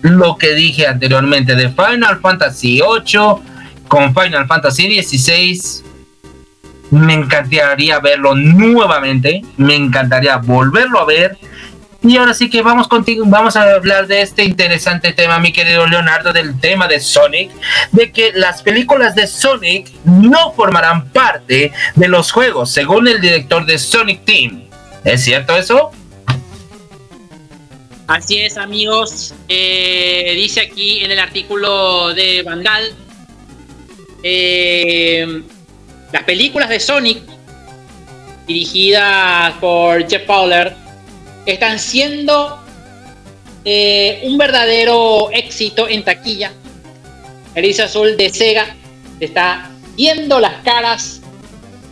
[0.03, 3.55] lo que dije anteriormente de Final Fantasy VIII
[3.89, 5.84] con Final Fantasy XVI,
[6.95, 9.43] me encantaría verlo nuevamente.
[9.57, 11.37] Me encantaría volverlo a ver.
[12.03, 15.87] Y ahora sí que vamos contigo, vamos a hablar de este interesante tema, mi querido
[15.87, 17.51] Leonardo, del tema de Sonic,
[17.93, 23.65] de que las películas de Sonic no formarán parte de los juegos, según el director
[23.65, 24.65] de Sonic Team.
[25.03, 25.93] ¿Es cierto eso?
[28.07, 29.35] Así es, amigos.
[29.49, 32.93] Eh, dice aquí en el artículo de Vandal.
[34.23, 35.43] eh,
[36.15, 37.19] las películas de Sonic,
[38.47, 40.73] dirigidas por Jeff Fowler,
[41.45, 42.61] están siendo
[43.65, 46.53] eh, un verdadero éxito en taquilla.
[47.57, 48.77] El Azul de Sega
[49.19, 51.21] se está viendo las caras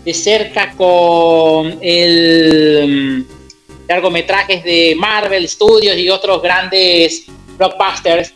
[0.05, 7.25] de cerca con el mm, largometrajes de Marvel Studios y otros grandes
[7.59, 8.33] blockbusters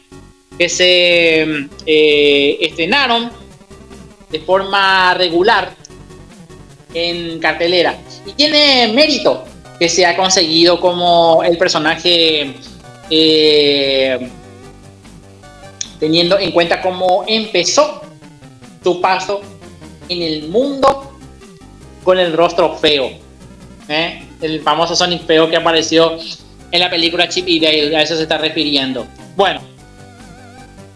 [0.59, 3.46] que se mm, eh, estrenaron
[4.31, 5.75] de forma regular
[6.95, 7.99] en cartelera.
[8.25, 9.45] Y tiene mérito
[9.79, 12.55] que se ha conseguido como el personaje
[13.11, 14.31] eh,
[16.01, 18.03] teniendo en cuenta cómo empezó
[18.83, 19.41] su paso
[20.09, 21.13] en el mundo
[22.05, 23.11] con el rostro feo.
[23.89, 24.23] ¿eh?
[24.41, 26.19] El famoso Sonic feo que apareció
[26.71, 29.07] en la película Chip y Dale, a eso se está refiriendo.
[29.37, 29.61] Bueno,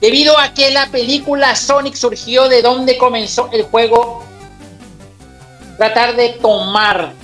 [0.00, 4.24] debido a que la película Sonic surgió de donde comenzó el juego,
[5.76, 7.14] tratar de tomar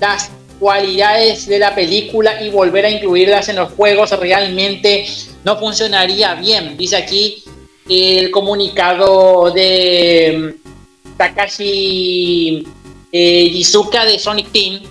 [0.00, 5.06] las cualidades de la película y volver a incluirlas en los juegos realmente
[5.44, 6.76] no funcionaría bien.
[6.76, 7.42] Dice aquí
[7.88, 12.66] el comunicado de mm, Takashi
[13.10, 14.82] eh, Yizuka de Sonic Team.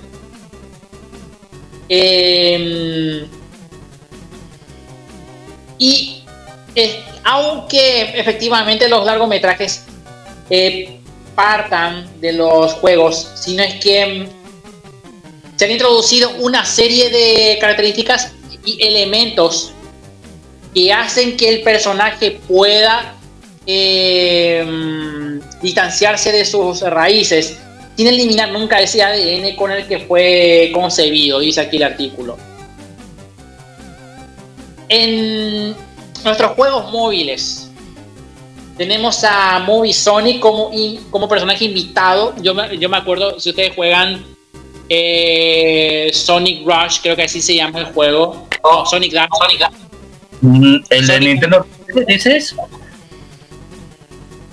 [1.87, 3.25] Eh,
[5.77, 6.18] y
[7.23, 9.85] aunque efectivamente los largometrajes
[10.49, 10.99] eh,
[11.35, 14.27] partan de los juegos, si no es que
[15.55, 18.33] se han introducido una serie de características
[18.65, 19.71] y elementos
[20.73, 23.15] que hacen que el personaje pueda
[23.65, 27.57] eh, distanciarse de sus raíces
[27.99, 32.37] sin eliminar nunca ese ADN con el que fue concebido, dice aquí el artículo.
[36.23, 37.65] Nuestros juegos móviles
[38.77, 42.33] tenemos a Movie Sonic como, in- como personaje invitado.
[42.41, 44.23] Yo me, yo me acuerdo, si ustedes juegan
[44.87, 48.47] eh, Sonic Rush, creo que así se llama el juego.
[48.63, 49.27] No, Sonic Dash.
[49.41, 49.73] Sonic Dash.
[50.41, 51.27] Mm, ¿El de Sonic.
[51.29, 52.55] Nintendo DS dices?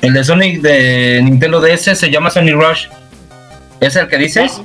[0.02, 2.86] El de Sonic de Nintendo DS se llama Sonic Rush.
[3.80, 4.60] ¿Es el que dices?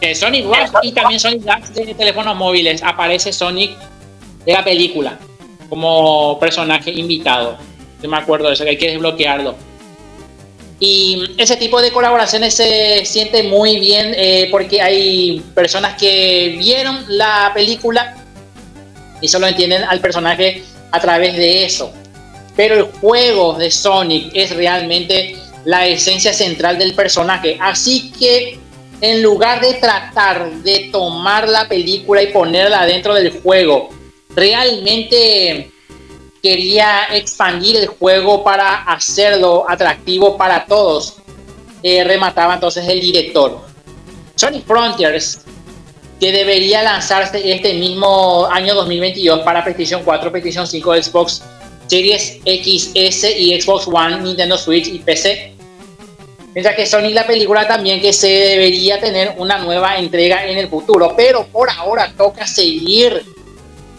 [0.00, 2.82] Eh, Sonic Rush y también Sonic Dash de teléfonos móviles.
[2.82, 3.76] Aparece Sonic
[4.44, 5.18] de la película
[5.68, 7.58] como personaje invitado.
[8.02, 9.54] Yo me acuerdo de eso, que hay que desbloquearlo.
[10.80, 17.04] Y ese tipo de colaboraciones se siente muy bien eh, porque hay personas que vieron
[17.08, 18.16] la película
[19.20, 20.62] y solo entienden al personaje
[20.92, 21.92] a través de eso.
[22.54, 27.58] Pero el juego de Sonic es realmente la esencia central del personaje.
[27.60, 28.58] Así que
[29.00, 33.90] en lugar de tratar de tomar la película y ponerla dentro del juego,
[34.34, 35.70] realmente
[36.42, 41.16] quería expandir el juego para hacerlo atractivo para todos.
[41.82, 43.60] eh, remataba entonces el director.
[44.34, 45.42] Sonic Frontiers,
[46.18, 51.42] que debería lanzarse este mismo año 2022 para PlayStation 4, PlayStation 5, Xbox
[51.86, 55.54] Series XS y Xbox One, Nintendo Switch y PC.
[56.52, 60.68] Mientras que Sonic la película también que se debería tener una nueva entrega en el
[60.68, 63.24] futuro, pero por ahora toca seguir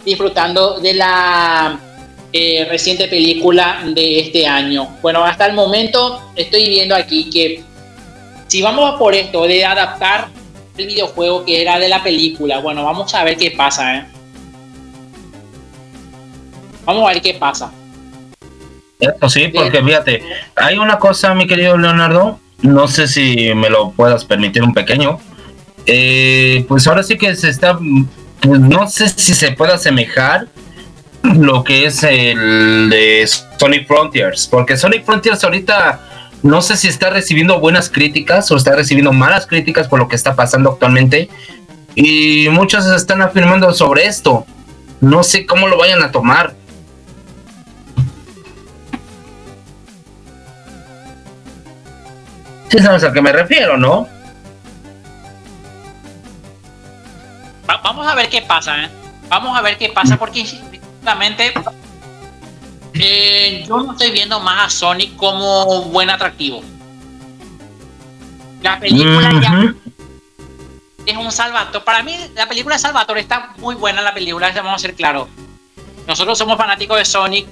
[0.04, 1.78] disfrutando de la
[2.32, 4.96] eh, reciente película de este año.
[5.02, 7.62] Bueno, hasta el momento estoy viendo aquí que
[8.46, 10.28] si vamos a por esto de adaptar
[10.76, 14.06] el videojuego que era de la película, bueno, vamos a ver qué pasa, ¿eh?
[16.84, 17.72] Vamos a ver qué pasa.
[19.28, 20.22] Sí, porque fíjate,
[20.56, 25.18] hay una cosa, mi querido Leonardo, no sé si me lo puedas permitir un pequeño.
[25.86, 27.78] Eh, pues ahora sí que se está,
[28.46, 30.48] no sé si se puede asemejar
[31.22, 33.28] lo que es el de
[33.58, 36.00] Sonic Frontiers, porque Sonic Frontiers ahorita
[36.42, 40.16] no sé si está recibiendo buenas críticas o está recibiendo malas críticas por lo que
[40.16, 41.28] está pasando actualmente
[41.94, 44.46] y muchos están afirmando sobre esto.
[45.00, 46.54] No sé cómo lo vayan a tomar.
[52.70, 54.08] Sí sabes a qué me refiero, ¿no?
[57.70, 58.90] Va- vamos a ver qué pasa, ¿eh?
[59.28, 61.52] Vamos a ver qué pasa porque justamente
[62.94, 66.62] eh, yo no estoy viendo más a Sonic como buen atractivo.
[68.62, 69.72] La película ya
[71.06, 71.84] es un Salvatore.
[71.84, 74.02] Para mí, la película de Salvatore está muy buena.
[74.02, 75.28] La película, vamos a ser claros.
[76.06, 77.46] Nosotros somos fanáticos de Sonic.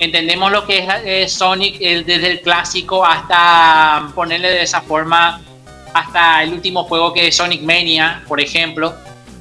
[0.00, 5.40] Entendemos lo que es eh, Sonic desde el clásico hasta ponerle de esa forma
[5.92, 8.94] hasta el último juego que es Sonic Mania, por ejemplo.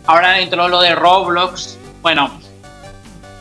[0.07, 1.77] Ahora entró lo de Roblox.
[2.01, 2.31] Bueno,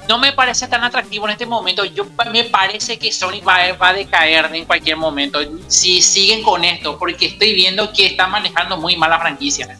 [0.08, 1.84] no me parece tan atractivo en este momento.
[1.84, 5.38] Yo me parece que Sonic va, a- decaer en cualquier momento.
[5.68, 9.76] Si siguen con esto, porque estoy viendo que están manejando muy mal la franquicia.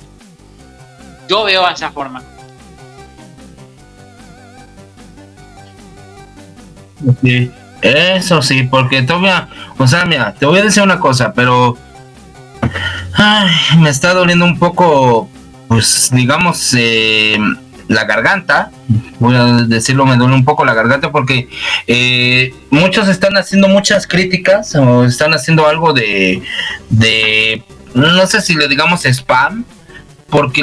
[1.29, 2.23] Yo veo de esa forma.
[7.23, 7.51] Sí,
[7.83, 11.77] eso sí, porque todavía, o sea, mira, te voy a decir una cosa, pero
[13.15, 15.29] ay, me está doliendo un poco,
[15.69, 17.39] pues digamos, eh,
[17.89, 18.71] la garganta.
[19.19, 21.49] Voy a decirlo, me duele un poco la garganta porque
[21.87, 26.43] eh, muchos están haciendo muchas críticas o están haciendo algo de,
[26.91, 27.63] de
[27.95, 29.65] no sé si le digamos spam,
[30.29, 30.63] porque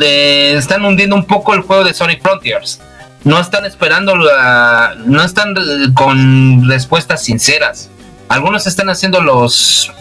[0.00, 2.80] eh, están hundiendo un poco el juego de Sonic Frontiers
[3.24, 7.90] no están esperando la, no están eh, con respuestas sinceras.
[8.28, 9.92] Algunos están haciendo los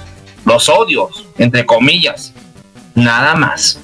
[0.45, 2.33] los odios, entre comillas.
[2.95, 3.79] Nada más.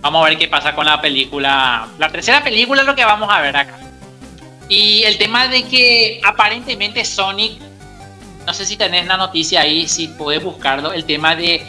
[0.00, 1.88] Vamos a ver qué pasa con la película.
[1.98, 3.78] La tercera película es lo que vamos a ver acá.
[4.68, 7.60] Y el tema de que aparentemente Sonic,
[8.46, 11.62] no sé si tenés la noticia ahí, si puedes buscarlo, el tema de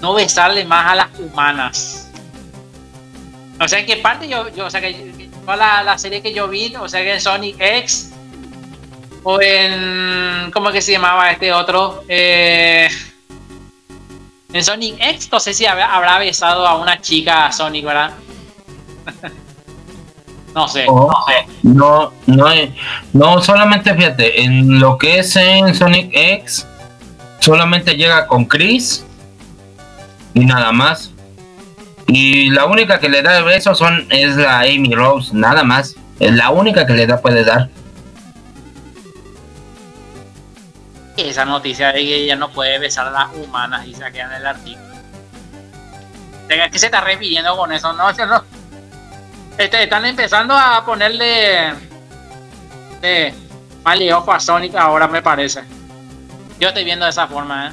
[0.00, 2.10] no besarle más a las humanas.
[3.60, 6.32] O sea, en qué parte yo, yo o sea, que toda la, la serie que
[6.32, 8.12] yo vi, o sea, que en Sonic X,
[9.22, 12.04] o en, ¿cómo que se llamaba este otro?
[12.06, 12.88] Eh,
[14.52, 18.12] en Sonic X, no sé si habrá, habrá besado a una chica Sonic, ¿verdad?
[20.54, 21.10] no sé, Oh.
[21.10, 21.46] no sé.
[21.62, 22.74] No, no, eh,
[23.12, 26.66] no, solamente fíjate, en lo que es en Sonic X,
[27.40, 29.04] solamente llega con Chris
[30.34, 31.12] y nada más.
[32.08, 35.96] Y la única que le da besos son, es la Amy Rose, nada más.
[36.20, 37.68] Es la única que le da puede dar.
[41.16, 44.86] Esa noticia de que ella no puede besar a las humanas y se el artículo.
[46.62, 47.92] ¿A qué se está refiriendo con eso?
[47.92, 48.44] No, yo no.
[49.58, 51.72] Este, están empezando a ponerle
[53.00, 53.34] de
[53.82, 55.62] mal ojo a Sonic ahora, me parece.
[56.60, 57.72] Yo estoy viendo de esa forma, ¿eh?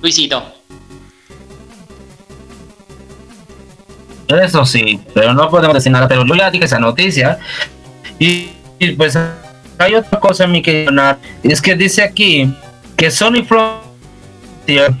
[0.00, 0.59] Luisito.
[4.36, 6.08] Eso sí, pero no podemos decir nada.
[6.08, 7.38] Pero dije esa noticia.
[8.18, 8.50] Y,
[8.96, 9.18] pues
[9.78, 10.92] hay otra cosa, mi querido
[11.42, 12.54] Es que dice aquí
[12.96, 14.94] que Sony Frontier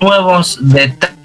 [0.00, 1.17] nuevos detalles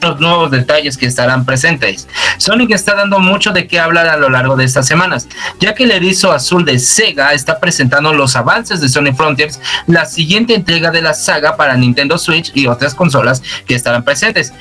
[0.00, 2.08] los nuevos detalles que estarán presentes.
[2.38, 5.28] Sonic está dando mucho de qué hablar a lo largo de estas semanas,
[5.60, 10.06] ya que el erizo azul de Sega está presentando los avances de Sonic Frontiers, la
[10.06, 14.52] siguiente entrega de la saga para Nintendo Switch y otras consolas que estarán presentes.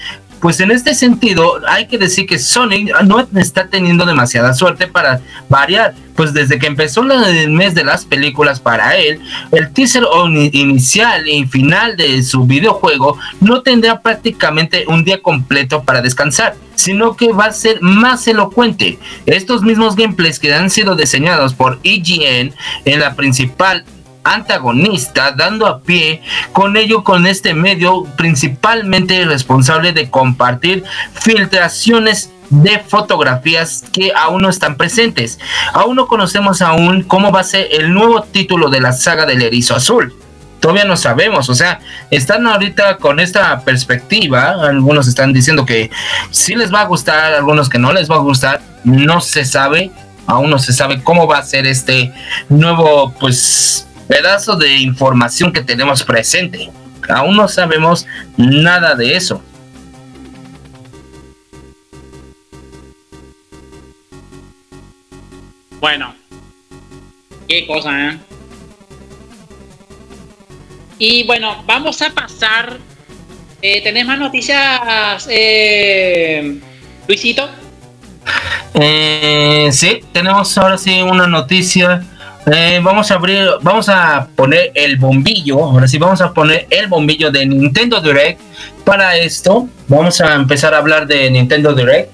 [0.45, 5.19] Pues en este sentido hay que decir que Sony no está teniendo demasiada suerte para
[5.49, 9.19] variar, pues desde que empezó el mes de las películas para él,
[9.51, 10.03] el teaser
[10.51, 17.15] inicial y final de su videojuego no tendrá prácticamente un día completo para descansar, sino
[17.15, 18.99] que va a ser más elocuente.
[19.25, 22.53] Estos mismos gameplays que han sido diseñados por EGN
[22.85, 23.83] en la principal
[24.25, 26.21] antagonista, dando a pie
[26.51, 34.49] con ello con este medio principalmente responsable de compartir filtraciones de fotografías que aún no
[34.49, 35.39] están presentes.
[35.73, 39.41] Aún no conocemos aún cómo va a ser el nuevo título de la saga del
[39.41, 40.13] erizo azul.
[40.59, 45.91] Todavía no sabemos, o sea, están ahorita con esta perspectiva, algunos están diciendo que
[46.31, 49.91] sí les va a gustar, algunos que no les va a gustar, no se sabe,
[50.25, 52.11] aún no se sabe cómo va a ser este
[52.49, 56.69] nuevo, pues, pedazo de información que tenemos presente.
[57.09, 58.05] Aún no sabemos
[58.37, 59.41] nada de eso.
[65.79, 66.15] Bueno,
[67.47, 68.19] qué cosa, ¿eh?
[70.97, 72.77] Y bueno, vamos a pasar.
[73.61, 76.59] Eh, ¿Tenés más noticias, eh,
[77.07, 77.49] Luisito?
[78.73, 82.03] Eh, sí, tenemos ahora sí una noticia.
[82.51, 85.63] Eh, vamos a abrir, vamos a poner el bombillo.
[85.63, 88.39] Ahora sí, vamos a poner el bombillo de Nintendo Direct.
[88.83, 92.11] Para esto, vamos a empezar a hablar de Nintendo Direct.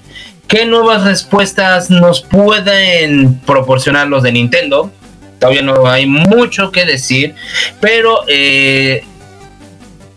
[0.48, 4.90] ¿Qué nuevas respuestas nos pueden proporcionar los de Nintendo?
[5.38, 7.34] Todavía no hay mucho que decir,
[7.80, 9.04] pero eh,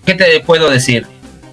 [0.06, 1.08] ¿qué te puedo decir?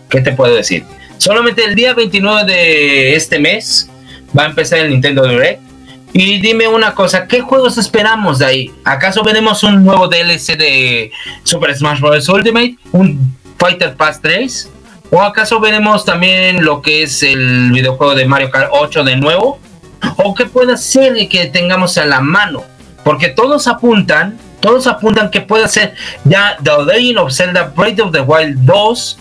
[0.08, 0.84] ¿Qué te puedo decir?
[1.18, 3.88] Solamente el día 29 de este mes
[4.36, 5.71] va a empezar el Nintendo Direct.
[6.12, 8.74] Y dime una cosa, ¿qué juegos esperamos de ahí?
[8.84, 11.10] ¿Acaso veremos un nuevo DLC de
[11.42, 12.28] Super Smash Bros.
[12.28, 12.76] Ultimate?
[12.92, 14.70] ¿Un Fighter Pass 3?
[15.10, 19.58] ¿O acaso veremos también lo que es el videojuego de Mario Kart 8 de nuevo?
[20.16, 22.64] ¿O qué puede ser que tengamos a la mano?
[23.04, 25.94] Porque todos apuntan, todos apuntan que puede ser
[26.24, 29.18] ya The Legend of Zelda Breath of the Wild 2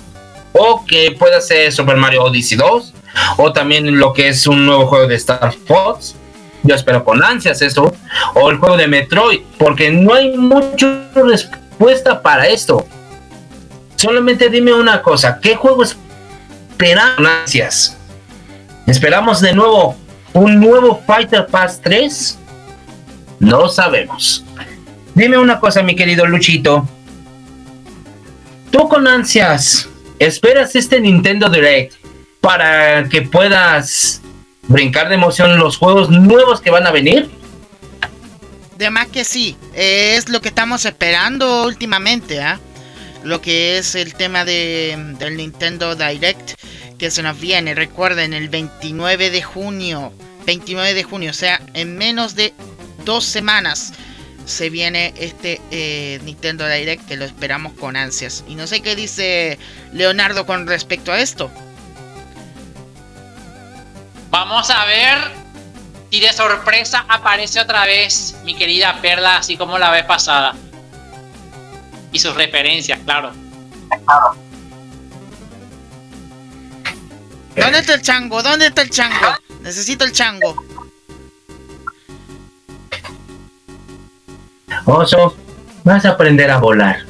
[0.53, 2.93] o que pueda ser Super Mario Odyssey 2
[3.37, 6.15] o también lo que es un nuevo juego de Star Fox.
[6.63, 7.93] Yo espero con ansias eso.
[8.35, 12.85] O el juego de Metroid, porque no hay mucha respuesta para esto.
[13.95, 17.97] Solamente dime una cosa, ¿qué juego esperamos con ansias?
[18.87, 19.95] ¿Esperamos de nuevo
[20.33, 22.37] un nuevo Fighter Pass 3?
[23.39, 24.43] No sabemos.
[25.13, 26.87] Dime una cosa, mi querido Luchito.
[28.71, 29.87] Tú con ansias,
[30.19, 31.93] ¿esperas este Nintendo Direct
[32.39, 34.21] para que puedas
[34.63, 37.29] brincar de emoción los juegos nuevos que van a venir?
[38.77, 42.59] De más que sí, es lo que estamos esperando últimamente, ¿ah?
[43.23, 46.53] Lo que es el tema de, del Nintendo Direct
[46.97, 47.75] que se nos viene.
[47.75, 50.13] Recuerden, el 29 de junio.
[50.45, 52.53] 29 de junio, o sea, en menos de
[53.05, 53.93] dos semanas
[54.45, 58.43] se viene este eh, Nintendo Direct que lo esperamos con ansias.
[58.47, 59.57] Y no sé qué dice
[59.93, 61.51] Leonardo con respecto a esto.
[64.31, 65.17] Vamos a ver
[66.09, 70.55] si de sorpresa aparece otra vez mi querida Perla, así como la vez pasada.
[72.13, 73.31] Y sus referencias, claro.
[77.55, 78.41] ¿Dónde está el chango?
[78.41, 79.35] ¿Dónde está el chango?
[79.61, 80.55] Necesito el chango.
[84.85, 85.35] Oso,
[85.83, 87.05] vas a aprender a volar.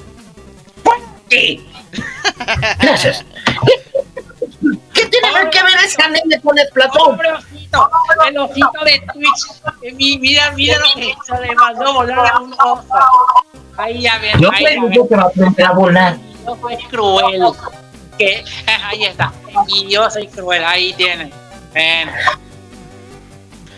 [1.29, 1.67] Sí.
[2.79, 3.23] Gracias.
[5.43, 7.01] ¿Qué que ver esa nene con el platón?
[7.11, 7.89] ¡Hombre, osito!
[8.27, 9.95] El osito de Twitch.
[9.95, 11.41] Mi- Mira, mira lo que hizo.
[11.41, 12.85] Le mandó volar a un oso.
[13.77, 14.39] Ahí ya ven.
[14.39, 16.13] Yo creo que va a aprender a volar.
[16.13, 17.41] Envidioso es cruel.
[18.17, 18.43] Que, eh,
[18.85, 19.31] ahí está.
[19.67, 20.63] Y cruel.
[20.63, 21.31] Ahí tiene.
[21.73, 22.09] Ven.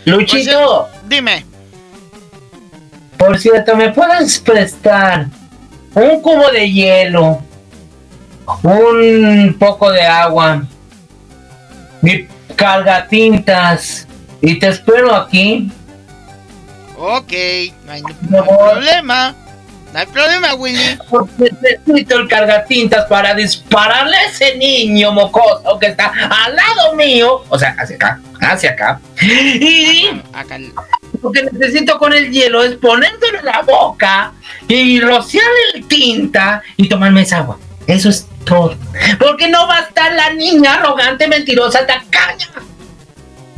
[0.04, 1.46] Luchito, Dime.
[3.16, 5.28] por cierto, ¿me puedes prestar
[5.94, 7.40] un cubo de hielo?
[8.62, 10.62] Un poco de agua.
[12.04, 14.06] Mi carga tintas.
[14.42, 15.70] Y te espero aquí.
[16.98, 17.32] Ok,
[17.86, 19.34] no hay, no problema.
[19.90, 20.98] No hay problema, Willy.
[21.08, 26.12] Porque necesito el cargatintas para dispararle a ese niño mocoso que está
[26.44, 27.42] al lado mío.
[27.48, 29.00] O sea, hacia acá, hacia acá.
[29.22, 30.58] Y Acá.
[31.22, 34.32] lo que necesito con el hielo es ponéndole en la boca
[34.68, 37.58] y rociarle el tinta y tomarme esa agua.
[37.86, 38.76] Eso es todo.
[39.18, 42.48] Porque no va a estar la niña arrogante, mentirosa, tacaña.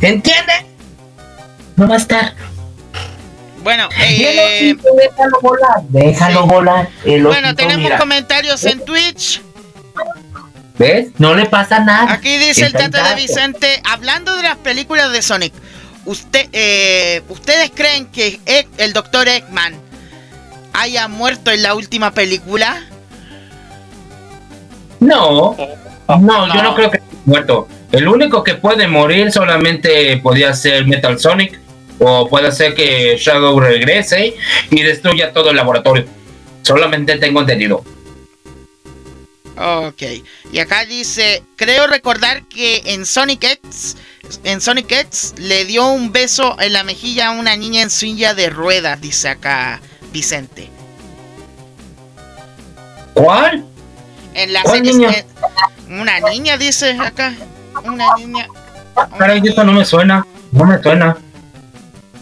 [0.00, 0.64] ¿Entiendes?
[1.76, 2.34] No va a estar.
[3.62, 5.82] Bueno, el eh, déjalo volar.
[5.88, 6.48] Déjalo sí.
[6.48, 6.88] volar.
[7.04, 7.98] El bueno, osito, tenemos mira.
[7.98, 9.42] comentarios en Twitch.
[10.78, 11.08] ¿Ves?
[11.18, 12.12] No le pasa nada.
[12.12, 13.14] Aquí dice el Tata de.
[13.16, 15.52] Vicente, hablando de las películas de Sonic,
[16.04, 19.26] usted, eh, ¿ustedes creen que Egg- el Dr.
[19.26, 19.74] Eggman
[20.74, 22.84] haya muerto en la última película?
[25.00, 25.56] No,
[26.08, 26.74] no, yo No.
[26.74, 27.68] creo que esté muerto.
[27.92, 31.60] El único que puede morir solamente podría ser Metal Sonic.
[31.98, 34.34] O puede ser que Shadow regrese
[34.70, 36.04] y destruya todo el laboratorio.
[36.62, 37.82] Solamente tengo entendido.
[39.58, 40.02] Ok.
[40.52, 43.96] Y acá dice, creo recordar que en Sonic X,
[44.44, 48.34] en Sonic X le dio un beso en la mejilla a una niña en silla
[48.34, 49.80] de ruedas, dice acá
[50.12, 50.68] Vicente.
[53.14, 53.64] ¿Cuál?
[54.38, 55.10] En la ¿Cuál serie- niña?
[55.88, 57.32] en- una niña dice acá,
[57.84, 58.46] una niña.
[58.94, 60.26] una Caray, esto no me suena.
[60.52, 61.16] No me suena.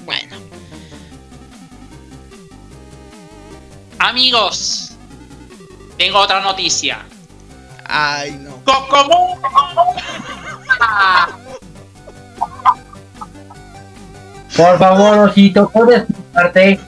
[0.05, 0.37] Bueno,
[3.99, 4.93] Amigos,
[5.97, 6.99] tengo otra noticia.
[7.87, 8.57] ay no.
[8.65, 9.41] Kokomo.
[14.57, 16.81] Por favor, Osito, ¿puedes explicarte?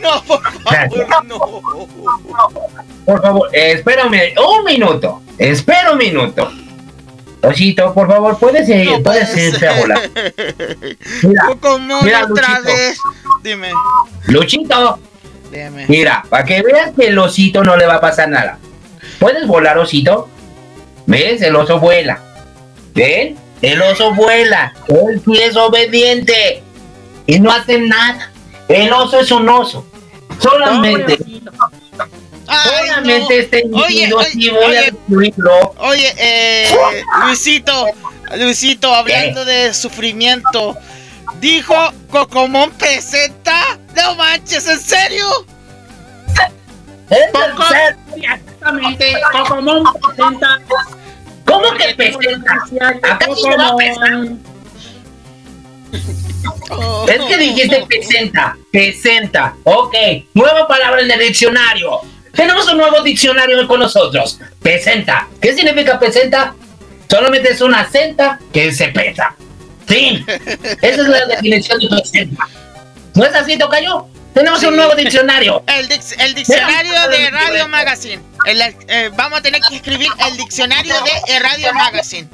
[0.00, 1.38] No, por favor, no.
[3.04, 5.22] Por favor, espérame un minuto.
[5.38, 6.50] Espera un minuto.
[7.42, 10.00] Osito, por favor, puedes, eh, No puedes volar.
[11.22, 12.76] Mira, Pokémon mira, otra Luchito.
[12.76, 12.98] vez.
[13.42, 13.70] Dime,
[14.26, 14.98] Luchito,
[15.50, 15.86] dime.
[15.88, 18.58] mira, para que veas que el osito no le va a pasar nada.
[19.18, 20.28] ¿Puedes volar, osito?
[21.06, 21.40] ¿Ves?
[21.40, 22.20] El oso vuela.
[22.94, 23.36] ¿Ven?
[23.62, 24.74] El oso vuela.
[24.88, 26.62] Él sí es obediente.
[27.26, 28.30] Y no hace nada.
[28.68, 29.86] El oso es un oso.
[30.40, 31.18] Solamente,
[32.46, 33.40] Ay, solamente no.
[33.40, 34.80] este individuo oye, sí voy a oye.
[34.90, 35.74] destruirlo.
[35.78, 36.68] Oye, eh,
[37.24, 37.86] Luisito,
[38.36, 40.76] Luisito, hablando de sufrimiento,
[41.40, 41.74] dijo
[42.10, 43.78] Cocomón presenta.
[43.94, 45.26] No manches, ¿en serio?
[47.10, 50.58] Exactamente, Pokémon presenta.
[51.44, 52.54] ¿Cómo que presenta?
[53.02, 54.14] Acá sí a prestar.
[54.14, 54.38] Oh.
[57.08, 59.54] Es que dijiste presenta, presenta.
[59.64, 59.94] Ok,
[60.34, 62.00] nueva palabra en el diccionario.
[62.34, 64.38] Tenemos un nuevo diccionario con nosotros.
[64.62, 65.28] Presenta.
[65.40, 66.54] ¿Qué significa presenta?
[67.10, 69.34] Solamente es una senta que se pesa.
[69.86, 70.24] Fin.
[70.28, 72.46] Esa es la definición de presenta.
[73.14, 74.06] ¿No es así, Tocayo?
[74.32, 75.64] Tenemos un nuevo diccionario.
[75.66, 78.22] El, dic- el diccionario de Radio Magazine.
[78.46, 80.94] El, eh, vamos a tener que escribir el diccionario
[81.26, 82.28] de Radio Magazine.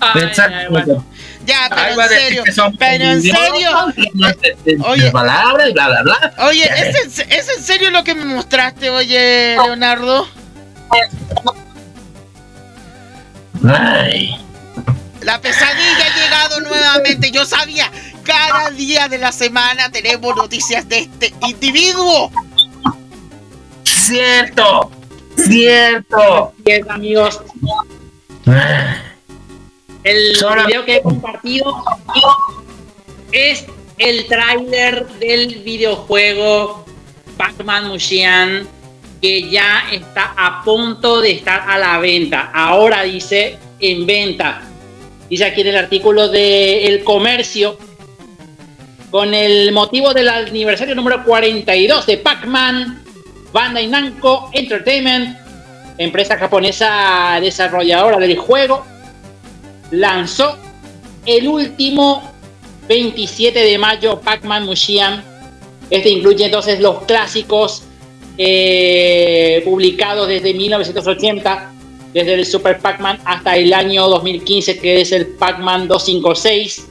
[0.00, 1.04] Ay, ay, bueno.
[1.48, 2.44] Ya, pero en serio.
[2.78, 3.70] Pero en serio.
[3.86, 4.78] Oye.
[4.84, 5.10] Oye.
[5.10, 6.34] Palabras y bla, bla, bla.
[6.46, 10.28] Oye, ¿es en, ¿es en serio lo que me mostraste, oye, Leonardo?
[13.66, 14.36] Ay.
[15.22, 17.30] La pesadilla ha llegado nuevamente.
[17.30, 17.90] Yo sabía,
[18.24, 22.30] cada día de la semana tenemos noticias de este individuo.
[23.84, 24.90] Cierto.
[25.36, 26.52] Cierto.
[26.58, 27.40] Bien, amigos,
[30.10, 31.84] el Solo- video que he compartido
[33.32, 33.66] es
[33.98, 36.84] el tráiler del videojuego
[37.36, 38.66] Pac-Man Museum
[39.20, 42.50] que ya está a punto de estar a la venta.
[42.54, 44.62] Ahora dice en venta.
[45.28, 47.76] Dice aquí en el artículo de El Comercio
[49.10, 53.02] con el motivo del aniversario número 42 de Pac-Man,
[53.52, 55.36] Bandai Namco Entertainment,
[55.98, 58.84] empresa japonesa desarrolladora del juego,
[59.90, 60.56] lanzó
[61.26, 62.22] el último
[62.88, 65.20] 27 de mayo Pac-Man Museum.
[65.90, 67.82] Este incluye entonces los clásicos
[68.36, 71.72] eh, publicados desde 1980,
[72.12, 76.86] desde el Super Pac-Man hasta el año 2015, que es el Pac-Man 256.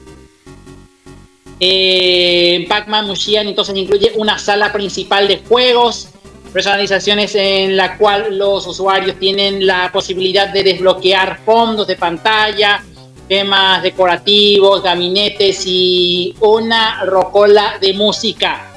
[1.60, 6.10] Eh, Pac-Man Museum entonces incluye una sala principal de juegos,
[6.50, 12.84] personalizaciones en la cual los usuarios tienen la posibilidad de desbloquear fondos de pantalla,
[13.28, 18.72] temas decorativos, gabinetes y una rocola de música.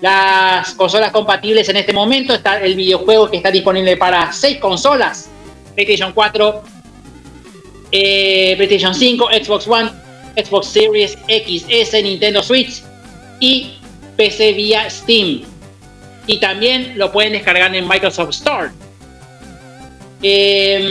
[0.00, 5.28] Las consolas compatibles en este momento está el videojuego que está disponible para seis consolas:
[5.74, 6.62] PlayStation 4,
[7.92, 9.90] eh, PlayStation 5, Xbox One,
[10.36, 12.82] Xbox Series XS, Nintendo Switch
[13.40, 13.72] y
[14.16, 15.49] PC vía Steam.
[16.26, 18.70] Y también lo pueden descargar en Microsoft Store.
[20.22, 20.86] Em,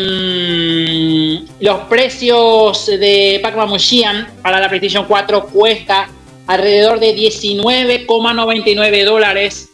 [1.59, 6.09] los precios de Pac-Man Museum para la PlayStation 4 cuesta
[6.47, 9.69] alrededor de 19,99 dólares.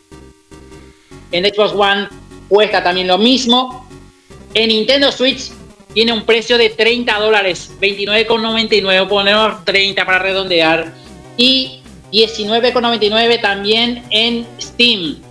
[1.31, 2.09] En Xbox One
[2.49, 3.87] cuesta también lo mismo.
[4.53, 5.51] En Nintendo Switch
[5.93, 10.93] tiene un precio de 30 dólares, 29,99, ponemos 30 para redondear.
[11.37, 11.79] Y
[12.11, 15.24] 19,99 también en Steam.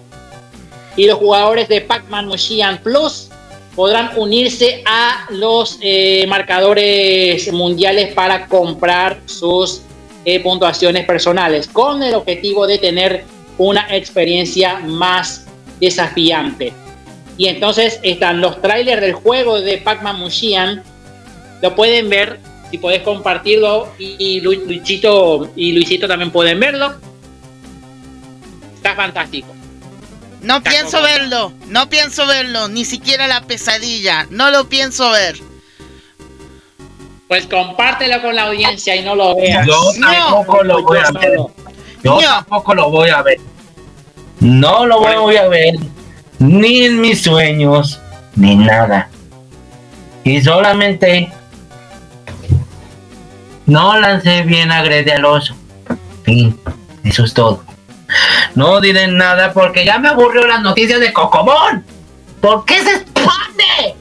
[0.96, 3.28] Y los jugadores de Pac-Man Museum Plus
[3.74, 9.82] podrán unirse a los eh, marcadores mundiales para comprar sus
[10.24, 13.24] eh, puntuaciones personales, con el objetivo de tener
[13.58, 15.46] una experiencia más
[15.80, 16.72] desafiante.
[17.36, 20.84] Y entonces están los trailers del juego de Pac-Man Mushian.
[21.60, 22.38] Lo pueden ver,
[22.70, 26.94] si podés compartirlo, y, y Lu- Luisito y Luisito también pueden verlo.
[28.76, 29.48] Está fantástico.
[30.44, 35.38] No pienso verlo, no pienso verlo, ni siquiera la pesadilla, no lo pienso ver.
[37.28, 39.66] Pues compártelo con la audiencia y no lo veas.
[39.66, 41.36] Yo tampoco lo voy a ver.
[42.02, 42.20] Yo No.
[42.20, 43.40] tampoco lo voy a ver.
[44.40, 45.74] No lo voy a ver.
[46.38, 47.98] Ni en mis sueños,
[48.36, 49.08] ni nada.
[50.24, 51.32] Y solamente
[53.66, 55.54] no lancé bien a Grede al oso.
[56.24, 56.58] Fin,
[57.04, 57.64] eso es todo.
[58.54, 61.84] No diré nada porque ya me aburrió las noticias de Cocomón.
[62.40, 63.96] ¿Por qué se expande?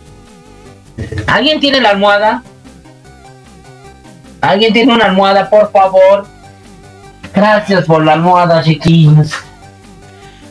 [1.28, 2.44] ¿Alguien tiene la almohada?
[4.42, 6.28] ¿Alguien tiene una almohada, por favor?
[7.34, 9.32] Gracias por la almohada, chiquillos.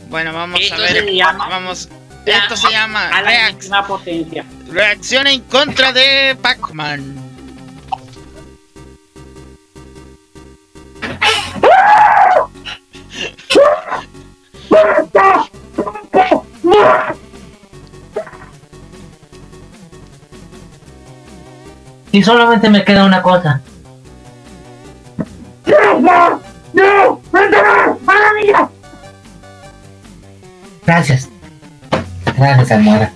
[0.08, 1.04] Bueno, vamos Esto a ver.
[1.04, 1.88] se llama- Vamos.
[2.26, 4.44] Esto se llama a la reac- máxima potencia.
[4.70, 7.18] reacción en contra de Pac-Man.
[22.12, 23.62] Y solamente me queda una cosa.
[30.84, 31.28] Gracias.
[32.36, 33.12] Gracias, almohada.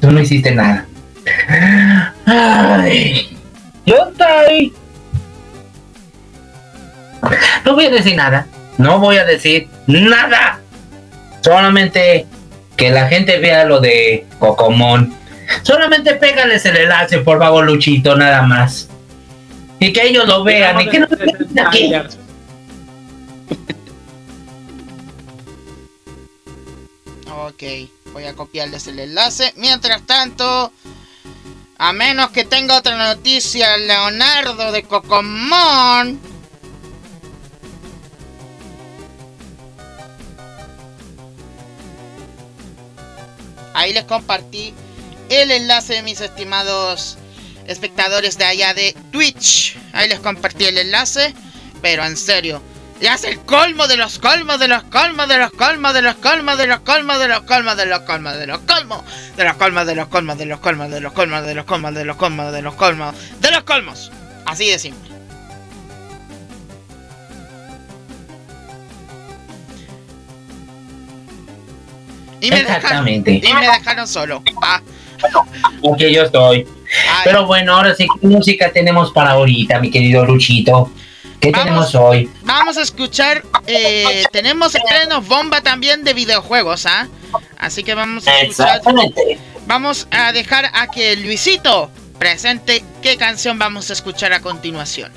[0.00, 0.86] Tú no hiciste nada.
[3.84, 4.72] Yo estoy.
[7.64, 8.46] No voy a decir nada.
[8.78, 10.60] No voy a decir nada.
[11.42, 12.26] Solamente
[12.76, 15.14] que la gente vea lo de Cocomón.
[15.62, 18.88] Solamente pégales el enlace, por favor, Luchito, nada más.
[19.78, 20.80] Y que ellos lo vean.
[20.80, 21.92] Y que no vean aquí.
[27.48, 27.62] Ok,
[28.12, 29.52] voy a copiarles el enlace.
[29.56, 30.72] Mientras tanto,
[31.78, 36.18] a menos que tenga otra noticia, Leonardo de Cocomón.
[43.76, 44.72] Ahí les compartí
[45.28, 47.18] el enlace mis estimados
[47.66, 49.76] espectadores de allá de Twitch.
[49.92, 51.34] Ahí les compartí el enlace,
[51.82, 52.62] pero en serio,
[53.02, 56.14] ya es el colmo de los colmos, de los colmos, de los colmos, de los
[56.16, 58.88] colmos, de los colmos, de los colmos, de los colmos, de los colmos, de los
[58.88, 62.16] colmos, de los colmos, de los colmos, de los colmos, de los colmos, de los
[62.16, 64.10] colmos, de los colmos, de los colmos.
[64.46, 65.15] Así de simple.
[72.40, 72.76] Y me dejaron,
[73.08, 73.40] Exactamente.
[73.42, 74.42] y me dejaron solo.
[74.62, 74.80] Ah,
[75.82, 76.66] Porque yo estoy.
[77.10, 77.22] ay.
[77.24, 80.90] Pero bueno, ahora sí, ¿qué música tenemos para ahorita, mi querido Luchito?
[81.40, 81.64] ¿Qué Vamos.
[81.66, 82.30] tenemos hoy?
[82.42, 83.42] Vamos a escuchar.
[83.66, 87.08] eh, tenemos estrenos bomba también de videojuegos, ¿ah?
[87.58, 88.68] Así que vamos a escuchar.
[88.76, 89.38] Exactamente.
[89.66, 95.12] Vamos a dejar a que Luisito presente qué canción vamos a escuchar a continuación.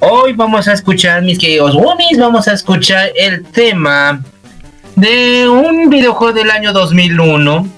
[0.00, 4.22] Hoy vamos a escuchar, mis queridos Womies, vamos a escuchar el tema
[5.00, 7.68] de un videojuego del año 2001.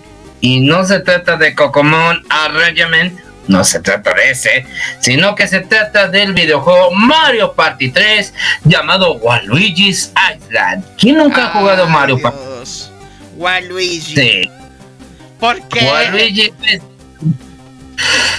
[0.42, 4.64] Y no se trata de Cocomon Arrangement, no se trata de ese,
[5.00, 8.32] sino que se trata del videojuego Mario Party 3
[8.64, 10.84] llamado Waluigi's Island.
[10.98, 12.38] ¿Quién nunca ha jugado Mario Party?
[13.36, 14.14] Waluigi.
[14.16, 14.50] Sí.
[15.38, 15.84] ¿Por qué?
[15.86, 16.82] Waluigi es-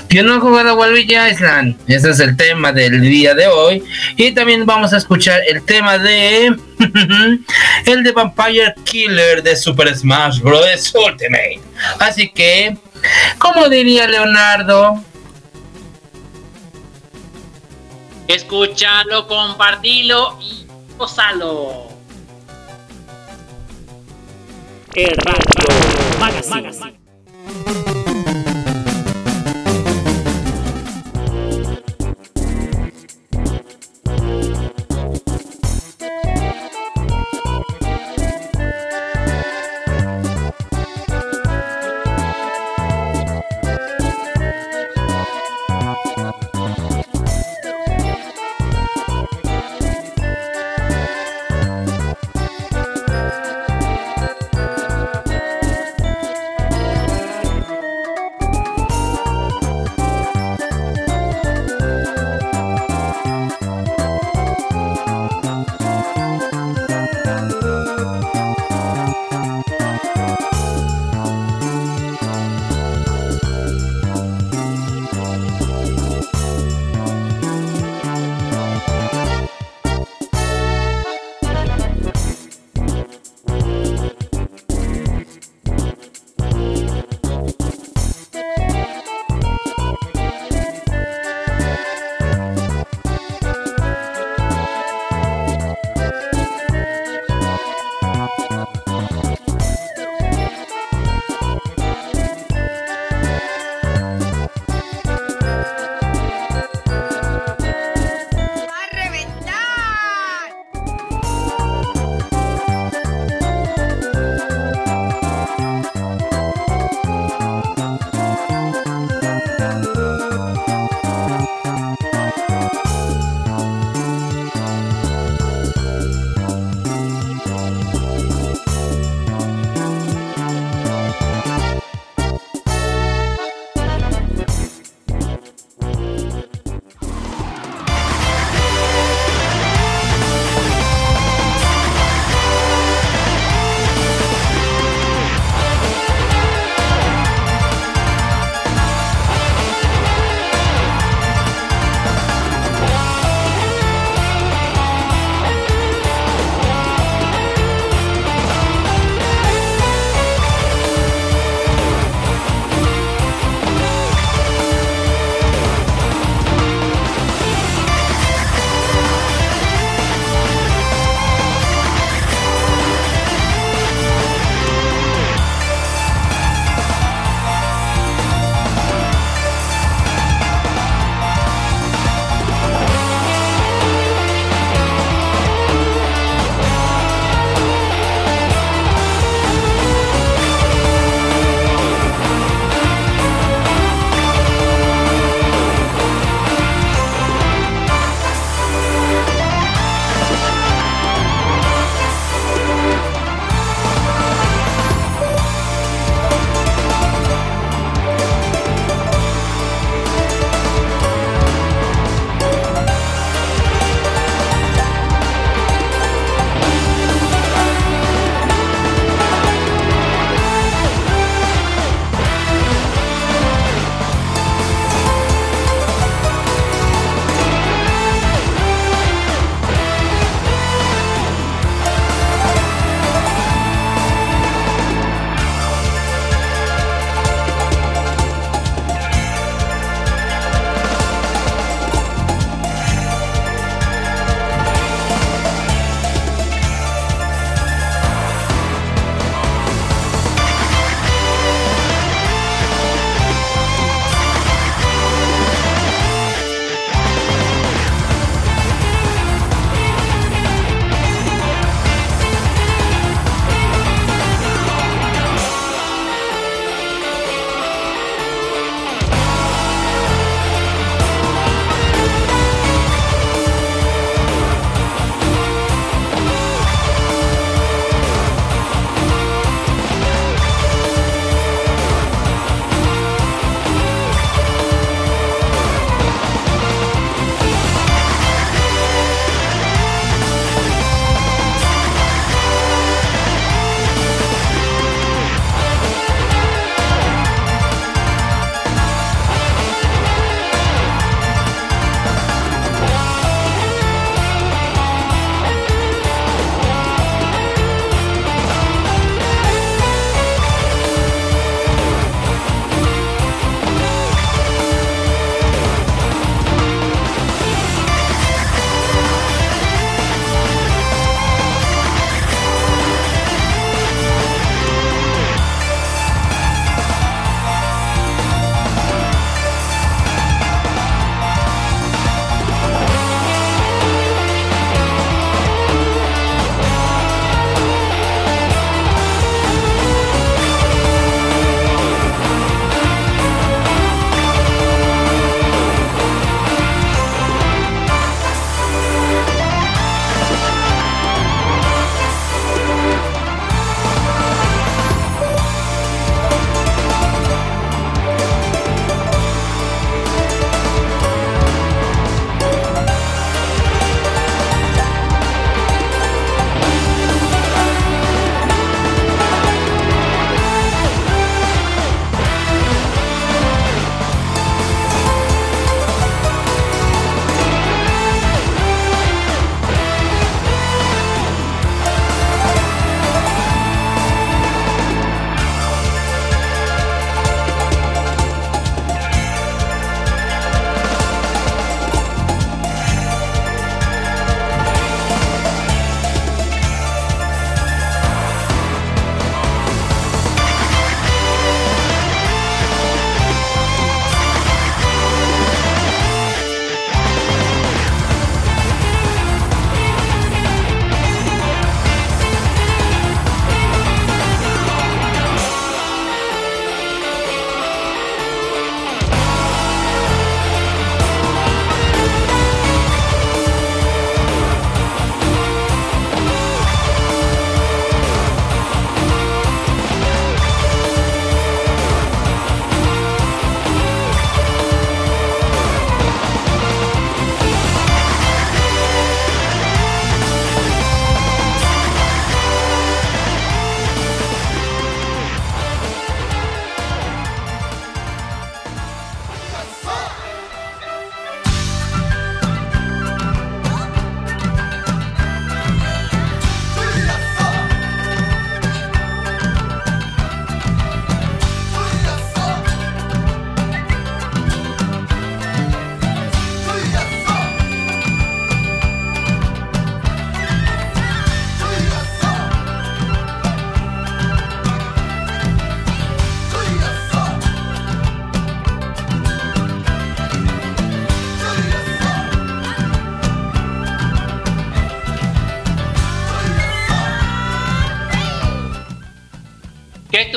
[0.08, 1.78] ¿Quién no ha jugado a Waluigi Island?
[1.88, 3.84] Ese es el tema del día de hoy.
[4.18, 6.56] Y también vamos a escuchar el tema de.
[7.86, 10.94] el de Vampire Killer de Super Smash Bros.
[10.94, 11.62] Ultimate.
[12.00, 12.78] Así que,
[13.40, 15.04] como diría Leonardo,
[18.34, 20.66] Escúchalo, compartilo y
[20.98, 21.90] gozalo.
[24.96, 26.98] El Radio Magazine.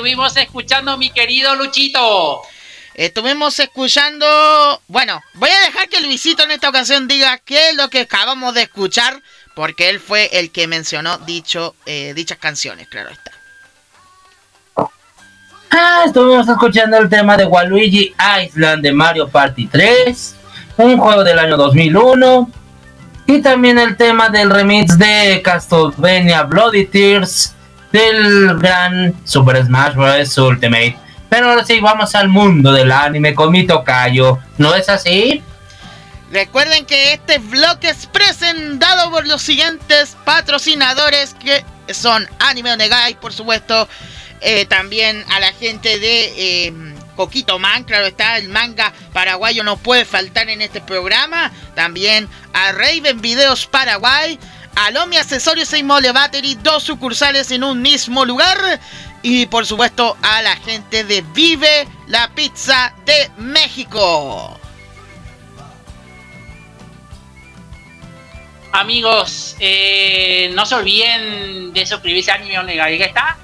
[0.05, 2.43] Estuvimos escuchando, mi querido Luchito?
[2.93, 4.26] Estuvimos escuchando.
[4.86, 8.52] Bueno, voy a dejar que Luisito en esta ocasión diga qué es lo que acabamos
[8.52, 9.22] de escuchar,
[9.55, 13.31] porque él fue el que mencionó dicho, eh, dichas canciones, claro está.
[15.70, 18.14] Ah, estuvimos escuchando el tema de Waluigi
[18.44, 20.36] Island de Mario Party 3,
[20.76, 22.51] un juego del año 2001,
[23.26, 27.53] y también el tema del remix de Castlevania Bloody Tears
[27.94, 30.36] del gran Super Smash Bros.
[30.38, 30.98] Ultimate.
[31.28, 34.38] Pero ahora sí, vamos al mundo del anime con mi tocayo.
[34.58, 35.42] ¿No es así?
[36.32, 41.64] Recuerden que este bloque es presentado por los siguientes patrocinadores que
[41.94, 43.88] son Anime Onegai, por supuesto,
[44.40, 46.72] eh, también a la gente de eh,
[47.14, 52.72] Coquito Man, claro está, el manga paraguayo no puede faltar en este programa, también a
[52.72, 54.38] Raven Videos Paraguay,
[54.76, 58.80] a Lomi Accesorios y Mole Battery, dos sucursales en un mismo lugar.
[59.22, 64.60] Y por supuesto a la gente de Vive la Pizza de México.
[68.72, 72.90] Amigos, eh, no se olviden de suscribirse a Anime Onega.
[72.90, 73.38] ¿Y qué está?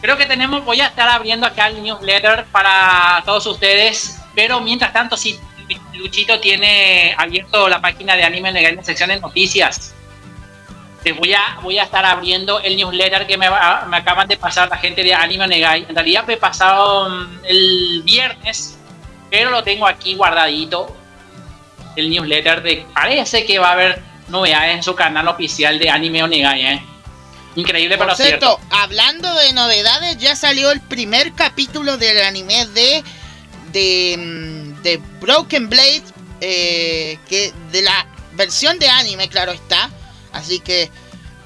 [0.00, 4.18] Creo que tenemos, voy a estar abriendo acá el newsletter para todos ustedes.
[4.34, 5.40] Pero mientras tanto, si
[5.94, 9.95] Luchito tiene abierto la página de Anime Onega en la sección de noticias.
[11.06, 14.68] Les voy a, voy a estar abriendo el newsletter que me, me acaban de pasar
[14.68, 15.86] la gente de Anime Negai.
[15.88, 18.76] En realidad me pasado mm, el viernes,
[19.30, 20.96] pero lo tengo aquí guardadito.
[21.94, 22.84] El newsletter de.
[22.92, 26.82] Parece que va a haber novedades en su canal oficial de Anime Onegai, ¿eh?
[27.54, 28.58] Increíble, pero Por cierto.
[28.58, 33.04] cierto, hablando de novedades, ya salió el primer capítulo del anime de
[33.70, 36.02] de, mm, de Broken Blade,
[36.40, 39.88] eh, que de la versión de anime, claro está.
[40.36, 40.90] Así que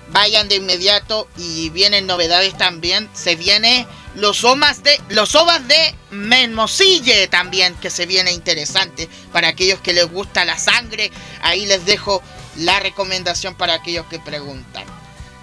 [0.08, 3.08] vayan de inmediato y vienen novedades también.
[3.14, 9.48] Se viene los omas de los ovas de Menmosille también que se viene interesante para
[9.48, 11.10] aquellos que les gusta la sangre.
[11.42, 12.22] Ahí les dejo
[12.56, 14.84] la recomendación para aquellos que preguntan.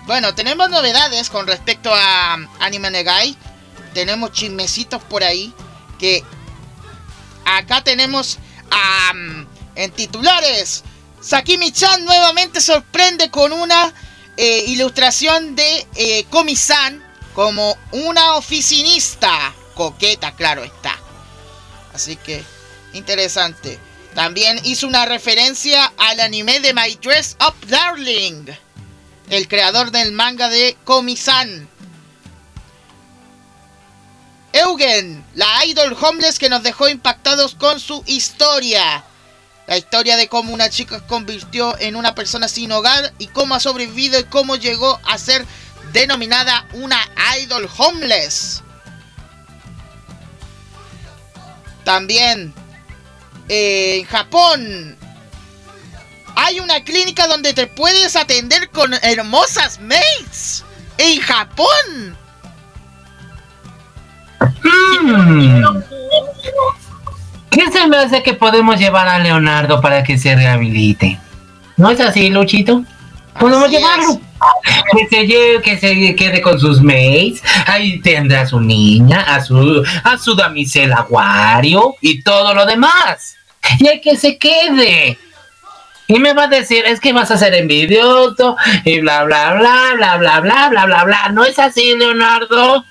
[0.06, 3.36] Bueno, tenemos novedades con respecto a Anime Negai.
[3.94, 5.54] Tenemos chismecitos por ahí.
[6.00, 6.24] Que
[7.46, 8.38] acá tenemos
[9.14, 9.42] mm,
[9.76, 10.84] en titulares.
[11.28, 13.94] Sakimi-chan nuevamente sorprende con una
[14.38, 19.54] eh, ilustración de eh, Komi-san como una oficinista.
[19.74, 20.98] Coqueta, claro está.
[21.94, 22.44] Así que,
[22.94, 23.78] interesante.
[24.16, 28.46] También hizo una referencia al anime de My Dress Up Darling
[29.30, 31.68] el creador del manga de Komi-san.
[34.54, 39.04] Eugen, la idol homeless que nos dejó impactados con su historia.
[39.68, 43.54] La historia de cómo una chica se convirtió en una persona sin hogar y cómo
[43.54, 45.46] ha sobrevivido y cómo llegó a ser
[45.92, 46.98] denominada una
[47.38, 48.64] idol homeless.
[51.84, 52.54] También
[53.50, 54.98] eh, en Japón
[56.36, 60.64] hay una clínica donde te puedes atender con hermosas maids.
[60.98, 62.18] En Japón.
[64.64, 65.82] Hmm.
[67.58, 71.20] ¿Qué se me hace que podemos llevar a Leonardo para que se rehabilite?
[71.76, 72.84] ¿No es así, Luchito?
[73.40, 74.22] Podemos Así llevarlo.
[74.96, 77.42] Que se lleve, que se quede con sus mates.
[77.66, 83.38] Ahí tendrá a su niña, a su, a su damisela Wario y todo lo demás.
[83.80, 85.18] Y hay que se quede.
[86.06, 88.56] Y me va a decir, es que vas a ser envidioso
[88.86, 91.30] y bla, bla, bla, bla, bla, bla, bla, bla, bla.
[91.30, 92.86] ¿No es así, Leonardo?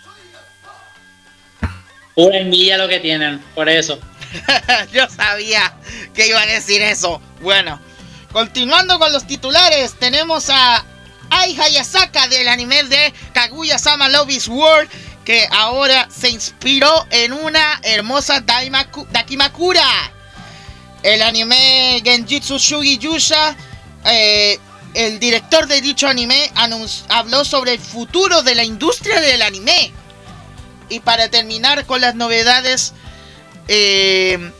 [2.16, 4.00] Pura envidia lo que tienen, por eso.
[4.92, 5.74] Yo sabía
[6.14, 7.20] que iban a decir eso.
[7.40, 7.80] Bueno,
[8.32, 10.84] continuando con los titulares, tenemos a
[11.30, 14.88] Ai Hayasaka del anime de Kaguya-sama Love World,
[15.24, 19.84] que ahora se inspiró en una hermosa Daimaku- Dakimakura.
[21.02, 23.56] El anime Genjitsu Shugi Yusha,
[24.04, 24.58] eh,
[24.94, 26.50] el director de dicho anime,
[27.08, 29.92] habló sobre el futuro de la industria del anime.
[30.88, 32.92] Y para terminar con las novedades,
[33.68, 34.52] eh,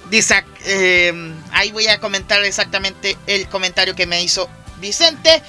[0.65, 5.43] eh, ahí voy a comentar exactamente el comentario que me hizo Vicente.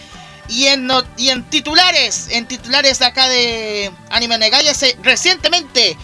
[0.49, 4.71] Y en, no- y en titulares, en titulares acá de Anime Negaya,
[5.03, 5.97] recientemente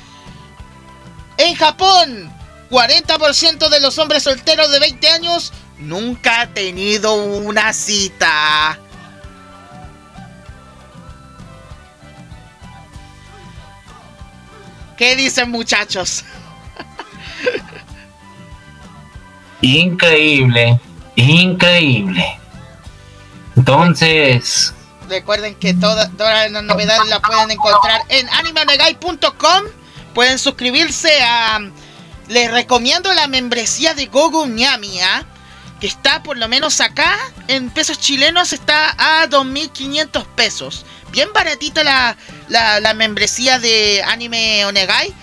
[1.37, 2.31] en Japón,
[2.69, 8.77] 40% de los hombres solteros de 20 años nunca ha tenido una cita.
[14.97, 16.23] ¿Qué dicen muchachos?
[19.63, 20.79] Increíble,
[21.15, 22.37] increíble.
[23.55, 24.73] Entonces,
[25.09, 29.63] Recuerden que toda- todas las novedades las pueden encontrar en animeonegai.com.
[30.13, 31.59] Pueden suscribirse a...
[32.29, 35.23] Les recomiendo la membresía de Gogo Nyami, ¿ah?
[35.81, 37.17] que está por lo menos acá
[37.49, 40.85] en pesos chilenos está a 2.500 pesos.
[41.11, 42.15] Bien baratita la,
[42.47, 45.13] la, la membresía de Anime Onegai.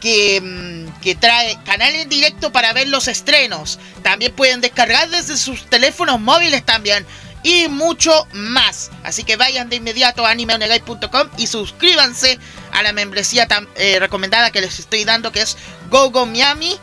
[0.00, 3.78] Que, mm, que trae canal en directo para ver los estrenos.
[4.02, 7.06] También pueden descargar desde sus teléfonos móviles también.
[7.44, 8.90] Y mucho más.
[9.04, 12.38] Así que vayan de inmediato a animeonegai.com y suscríbanse
[12.72, 15.56] a la membresía tam- eh, recomendada que les estoy dando que es
[15.90, 16.76] GoGo Miami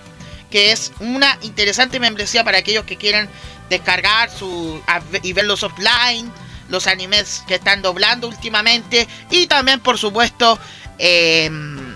[0.49, 3.27] que es una interesante membresía para aquellos que quieran
[3.69, 4.81] descargar su
[5.23, 6.31] y ver los offline,
[6.69, 10.57] los animes que están doblando últimamente y también por supuesto
[10.97, 11.95] em,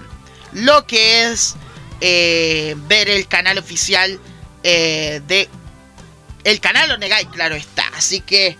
[0.51, 1.55] lo que es
[2.01, 4.19] eh, ver el canal oficial
[4.63, 5.49] eh, de
[6.43, 7.83] el canal Onegai, claro está.
[7.95, 8.57] Así que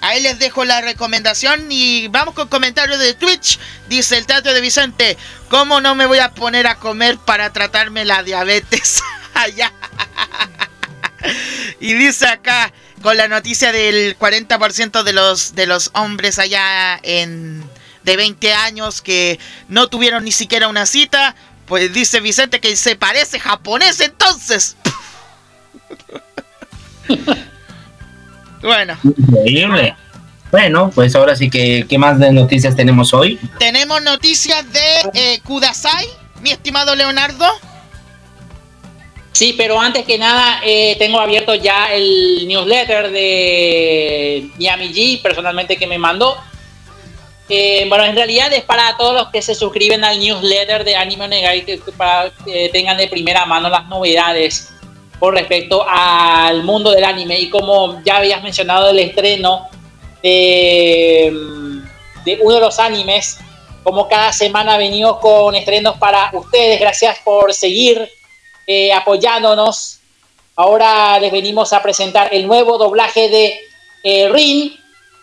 [0.00, 3.58] ahí les dejo la recomendación y vamos con comentarios de Twitch.
[3.88, 5.16] Dice el teatro de Vicente,
[5.48, 9.02] ¿cómo no me voy a poner a comer para tratarme la diabetes?
[9.34, 9.72] Allá.
[11.80, 17.64] y dice acá con la noticia del 40% de los de los hombres allá en
[18.04, 19.38] de 20 años que
[19.68, 21.34] no tuvieron ni siquiera una cita,
[21.66, 24.76] pues dice Vicente que se parece japonés entonces.
[28.62, 29.96] bueno, Increíble.
[30.50, 33.40] Bueno, pues ahora sí que, ¿qué más de noticias tenemos hoy?
[33.58, 36.06] tenemos noticias de eh, Kudasai,
[36.42, 37.44] mi estimado Leonardo.
[39.32, 45.76] Sí, pero antes que nada, eh, tengo abierto ya el newsletter de Miami G, personalmente
[45.76, 46.36] que me mandó.
[47.48, 51.26] Eh, bueno, en realidad es para todos los que se suscriben al newsletter de Anime
[51.26, 54.70] Onegai, que- que para que tengan de primera mano las novedades
[55.18, 57.38] con respecto al mundo del anime.
[57.38, 59.68] Y como ya habías mencionado el estreno
[60.22, 61.30] de,
[62.24, 63.38] de uno de los animes,
[63.82, 66.80] como cada semana venimos con estrenos para ustedes.
[66.80, 68.08] Gracias por seguir
[68.66, 70.00] eh, apoyándonos.
[70.56, 73.60] Ahora les venimos a presentar el nuevo doblaje de
[74.02, 74.74] eh, Rin,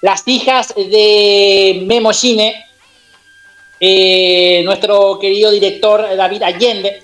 [0.01, 2.65] las hijas de Memo Shine.
[3.79, 7.03] Eh, nuestro querido director David Allende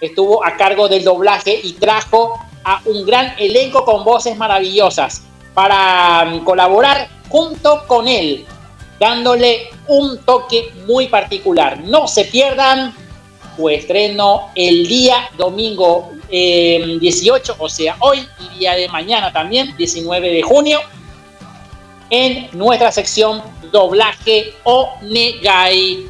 [0.00, 5.22] estuvo a cargo del doblaje y trajo a un gran elenco con voces maravillosas
[5.54, 8.44] para mm, colaborar junto con él,
[9.00, 11.80] dándole un toque muy particular.
[11.80, 12.94] No se pierdan
[13.56, 19.76] su estreno el día domingo eh, 18, o sea, hoy y día de mañana también,
[19.76, 20.80] 19 de junio,
[22.10, 26.06] en nuestra sección doblaje o negai.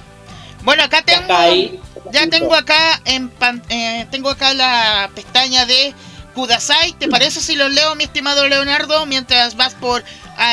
[0.63, 1.81] Bueno, acá tengo,
[2.13, 5.95] ya tengo acá en pan- eh, tengo acá la pestaña de
[6.35, 6.93] Kudasai.
[6.93, 10.05] ¿Te parece si lo leo, mi estimado Leonardo, mientras vas por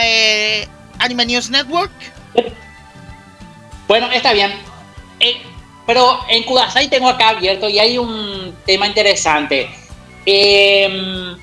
[0.03, 0.67] eh,
[0.99, 1.91] Anime News Network?
[3.87, 4.51] Bueno, está bien.
[5.19, 5.41] Eh,
[5.85, 9.69] pero en Kudasai tengo acá abierto y hay un tema interesante.
[10.25, 11.35] Eh,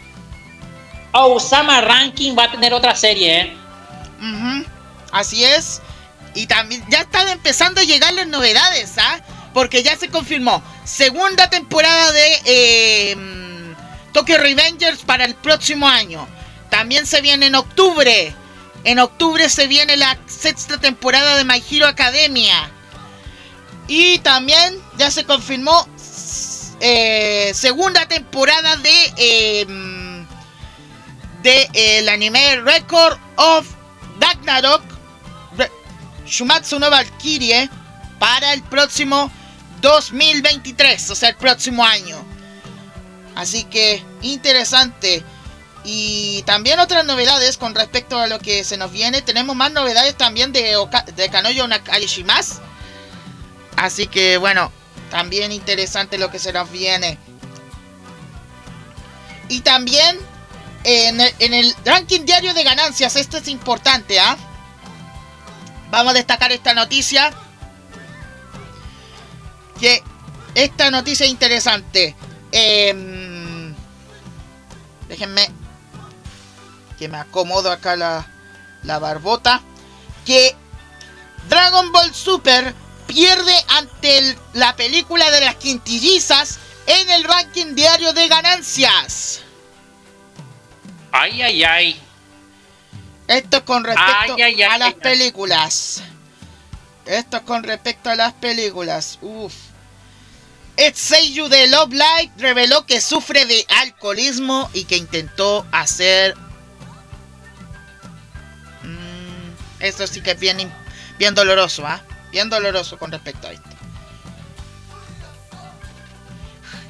[1.13, 3.57] Osama Ranking va a tener otra serie, ¿eh?
[5.13, 5.83] Así es.
[6.35, 9.21] Y también ya están empezando a llegar las novedades, ¿ah?
[9.53, 10.63] Porque ya se confirmó.
[10.85, 16.27] Segunda temporada de mm, Tokyo Revengers para el próximo año.
[16.71, 18.35] También se viene en octubre.
[18.85, 22.71] En octubre se viene la sexta temporada de My Hero Academia.
[23.89, 25.87] Y también ya se confirmó
[26.81, 30.13] eh, segunda temporada de mm,
[31.43, 33.67] de eh, el anime Record of
[34.23, 34.83] Ragnarok
[36.27, 37.69] Shumatsu no Valkyrie
[38.19, 39.31] para el próximo
[39.81, 42.17] 2023, o sea, el próximo año.
[43.35, 45.25] Así que interesante.
[45.85, 49.21] Y también otras novedades con respecto a lo que se nos viene.
[49.21, 50.77] Tenemos más novedades también de,
[51.17, 51.67] de Kanoyo.
[53.77, 54.71] Así que bueno,
[55.11, 57.19] también interesante lo que se nos viene.
[59.49, 60.19] Y también
[60.85, 64.37] en el, ranking diario de ganancias, esto es importante, ¿ah?
[65.91, 67.33] Vamos a destacar esta noticia.
[69.79, 70.03] Que
[70.55, 72.17] esta noticia es interesante.
[72.51, 73.75] Em,
[75.09, 75.51] déjenme
[76.99, 78.27] que me acomodo acá la,
[78.83, 79.61] la barbota.
[80.25, 80.57] Que
[81.49, 82.75] Dragon Ball Super
[83.07, 89.43] pierde ante la película de las quintillizas en el ranking diario de ganancias.
[91.13, 92.03] Ay, ay, ay.
[93.29, 96.03] Esto es con respecto Ay, ay, ay, a las películas.
[97.05, 99.19] Esto es con respecto a las películas.
[99.21, 99.53] Uf.
[100.77, 106.35] Ed Seiyu de Love Live reveló que sufre de alcoholismo y que intentó hacer
[108.83, 110.73] mm, Esto sí que es bien,
[111.19, 112.01] bien doloroso, ¿ah?
[112.31, 113.69] Bien doloroso con respecto a esto.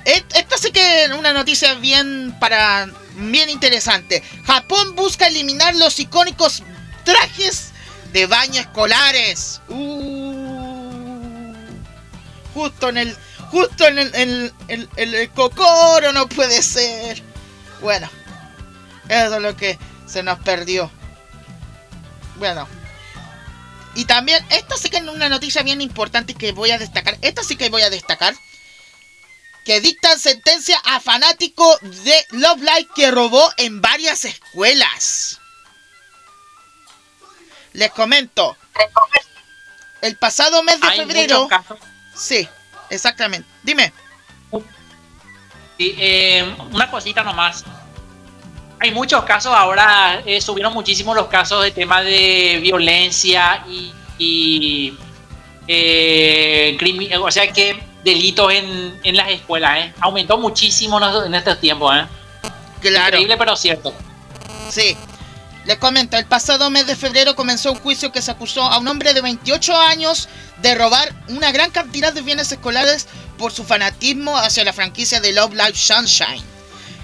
[0.04, 4.22] Esta sí que es una noticia bien para bien interesante.
[4.44, 6.62] Japón busca eliminar los icónicos
[7.04, 7.70] trajes
[8.12, 9.60] de baño escolares.
[9.68, 11.54] Uh,
[12.54, 13.16] justo en el
[13.50, 17.22] justo en el, en el- cocoro no puede ser.
[17.80, 18.08] Bueno,
[19.08, 20.90] eso es lo que se nos perdió.
[22.36, 22.66] Bueno.
[23.94, 27.18] Y también, esto sí que es una noticia bien importante que voy a destacar.
[27.20, 28.34] Esta sí que voy a destacar.
[29.64, 35.40] Que dictan sentencia a fanático de Love Live que robó en varias escuelas.
[37.72, 38.56] Les comento.
[40.00, 41.46] El pasado mes de Hay febrero.
[41.48, 41.78] casos.
[42.14, 42.48] Sí,
[42.90, 43.48] exactamente.
[43.62, 43.92] Dime.
[45.78, 47.64] Sí, eh, una cosita nomás.
[48.80, 54.98] Hay muchos casos ahora, eh, subieron muchísimo los casos de tema de violencia y, y,
[55.68, 56.76] eh,
[57.20, 59.94] o sea que delitos en, en las escuelas, ¿eh?
[60.00, 62.06] Aumentó muchísimo en estos- tiempos, ¿eh?
[62.80, 63.06] Claro.
[63.16, 63.94] Increíble, pero cierto.
[64.70, 64.96] Sí.
[65.64, 68.88] Les comento, el pasado mes de febrero comenzó un juicio que se acusó a un
[68.88, 70.28] hombre de 28 años
[70.60, 73.06] de robar una gran cantidad de bienes escolares
[73.38, 76.42] por su fanatismo hacia la franquicia de Love Live Sunshine.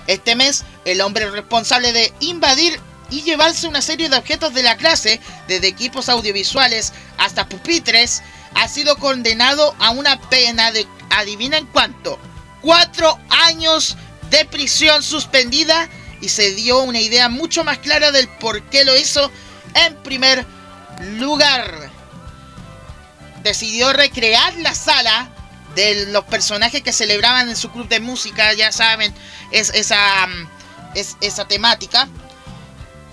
[0.08, 2.80] Este mes, el hombre responsable de invadir
[3.10, 8.22] y llevarse una serie de objetos de la clase, desde equipos audiovisuales hasta pupitres,
[8.54, 12.18] ha sido condenado a una pena de, adivinen cuánto,
[12.60, 13.96] cuatro años
[14.30, 15.88] de prisión suspendida
[16.20, 19.30] y se dio una idea mucho más clara del por qué lo hizo
[19.74, 20.44] en primer
[21.18, 21.90] lugar.
[23.42, 25.30] Decidió recrear la sala
[25.74, 29.14] de los personajes que celebraban en su club de música, ya saben,
[29.52, 30.48] es esa, mm,
[30.96, 32.08] es, esa temática.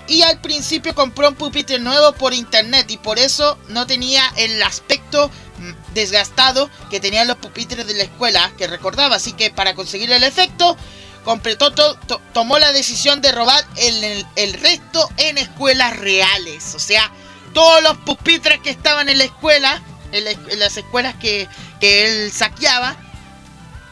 [0.08, 4.62] Y al principio compró un pupitre nuevo por internet y por eso no tenía el
[4.62, 9.16] aspecto mm, desgastado que tenían los pupitres de la escuela que recordaba.
[9.16, 10.78] Así que para conseguir el efecto,
[11.24, 16.76] completó to- to- tomó la decisión de robar el, resto en escuelas reales.
[16.76, 17.12] O sea,
[17.54, 21.48] todos los pupitres que estaban en la escuela, en, la- las escuelas que,
[21.80, 22.96] que él saqueaba,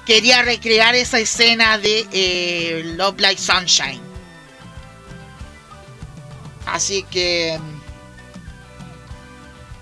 [0.06, 4.12] quería recrear esa escena de eh, Love Like Sunshine.
[6.65, 7.60] Así que...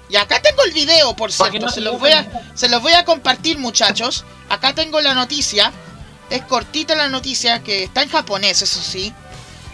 [0.10, 1.68] Y acá tengo el video, por ¿Por qué cierto.
[1.68, 2.52] no Se los, lo voy a, ponen?
[2.58, 4.26] se los voy a compartir, muchachos.
[4.50, 5.72] Acá tengo la noticia.
[6.30, 9.14] Es cortita la noticia, que está en japonés, eso sí.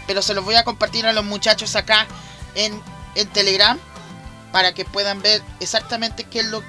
[0.06, 2.06] Pero se los voy a compartir a los muchachos acá
[2.54, 2.80] en,
[3.16, 3.78] en Telegram.
[4.52, 6.62] Para que puedan ver exactamente qué es lo,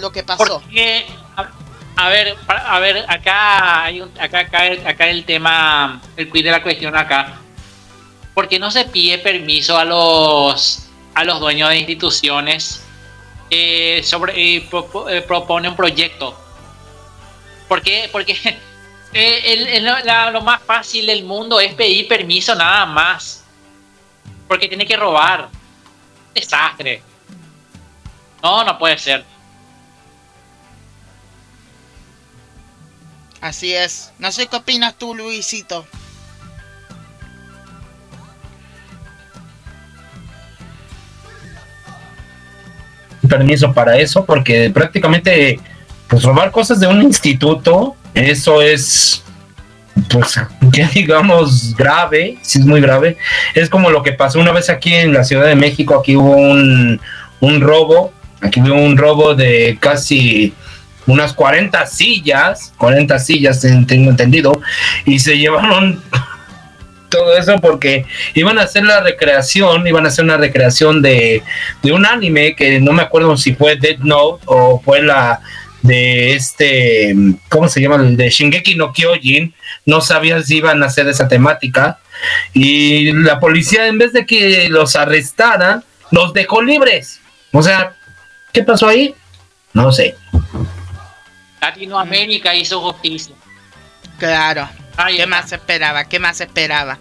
[0.00, 0.60] lo que pasó.
[0.60, 1.06] Porque,
[1.36, 1.48] a,
[1.96, 6.50] a ver, a ver, acá hay un, acá, acá, acá el tema, el quid de
[6.50, 7.36] la cuestión acá.
[8.34, 12.82] ¿Por qué no se pide permiso a los a los dueños de instituciones
[13.50, 14.68] eh, sobre eh,
[15.10, 16.38] eh, propone un proyecto?
[17.68, 18.08] ¿Por qué?
[18.10, 18.32] Porque
[19.12, 23.44] eh, el- el- lo más fácil del mundo es pedir permiso nada más.
[24.48, 25.48] Porque tiene que robar.
[26.34, 27.02] Desastre.
[28.42, 29.24] No, no puede ser.
[33.40, 34.12] Así es.
[34.18, 35.86] No sé qué opinas tú, Luisito.
[43.32, 45.58] Permiso para eso porque prácticamente
[46.06, 49.24] pues robar cosas de un instituto eso es
[50.10, 50.38] pues
[50.72, 53.16] ya digamos grave sí es muy grave.
[53.54, 56.36] Es como lo que pasó una vez aquí en la Ciudad de México aquí hubo
[56.36, 57.00] un,
[57.40, 60.52] un robo aquí hubo un robo de casi
[61.06, 64.60] unas 40 sillas 40 sillas tengo entendido
[65.06, 66.02] y se llevaron
[67.12, 71.42] todo eso porque iban a hacer la recreación, iban a hacer una recreación de,
[71.82, 75.40] de un anime que no me acuerdo si fue Dead Note o fue la
[75.82, 77.14] de este,
[77.48, 77.96] ¿cómo se llama?
[77.96, 79.54] El de Shingeki no Kyojin.
[79.84, 81.98] No sabía si iban a hacer esa temática.
[82.52, 87.20] Y la policía, en vez de que los arrestaran, los dejó libres.
[87.52, 87.94] O sea,
[88.52, 89.14] ¿qué pasó ahí?
[89.72, 90.16] No sé.
[91.60, 93.34] Latinoamérica hizo justicia.
[94.18, 94.68] Claro.
[95.16, 96.04] ¿Qué más esperaba?
[96.04, 96.98] ¿Qué más esperaba?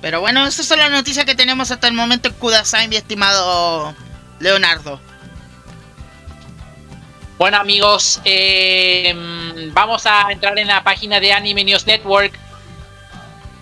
[0.00, 3.94] Pero bueno, esas son las noticias que tenemos hasta el momento en Kudasai, mi estimado
[4.38, 5.00] Leonardo.
[7.38, 9.14] Bueno amigos, eh,
[9.72, 12.32] vamos a entrar en la página de Anime News Network.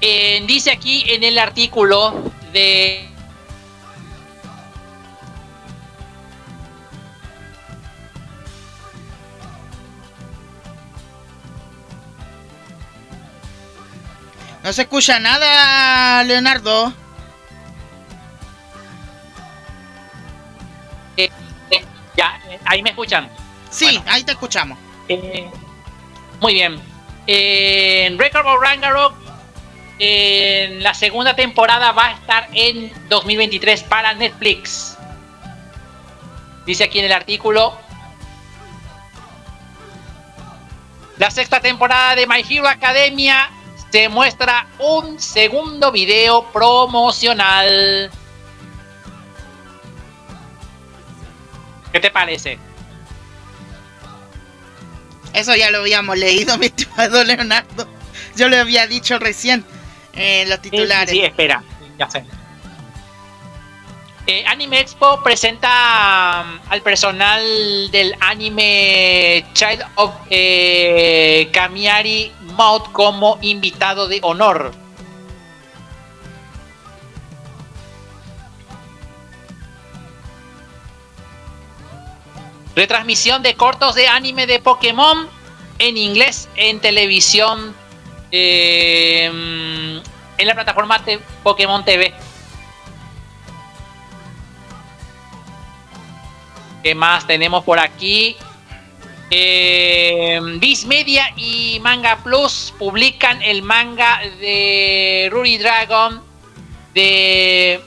[0.01, 3.09] Eh, dice aquí en el artículo de
[14.67, 16.93] No se escucha nada, Leonardo.
[22.65, 23.31] ahí me escuchan.
[23.71, 24.03] Sí, Bueno.
[24.09, 24.77] ahí te escuchamos.
[25.09, 25.49] Eh,
[26.41, 26.81] muy bien.
[27.29, 29.15] En Record of Ragnarok,
[30.01, 34.99] en la segunda temporada va a estar en 2023 para Netflix.
[36.67, 37.79] Dice aquí en el artículo.
[41.19, 43.49] La sexta temporada de My Hero Academia
[43.91, 48.11] se muestra un segundo video promocional.
[51.93, 52.59] ¿Qué te parece?
[55.33, 57.89] Eso ya lo habíamos leído, mi estimado Leonardo.
[58.37, 59.65] Yo le había dicho recién
[60.13, 61.11] en los titulares.
[61.11, 61.63] Sí, sí, espera,
[61.99, 62.25] ya sé.
[64.29, 67.41] Eh, anime Expo presenta um, al personal
[67.93, 74.73] del anime Child of eh, Kamiari Maut como invitado de honor.
[82.75, 85.29] Retransmisión de cortos de anime de Pokémon
[85.79, 87.77] en inglés en televisión
[88.33, 89.31] eh,
[90.37, 91.01] en la plataforma
[91.45, 92.13] Pokémon TV.
[96.87, 98.37] ¿Qué más tenemos por aquí?
[99.29, 106.23] Eh, Viz Media y Manga Plus publican el manga de Ruri Dragon
[106.95, 107.81] de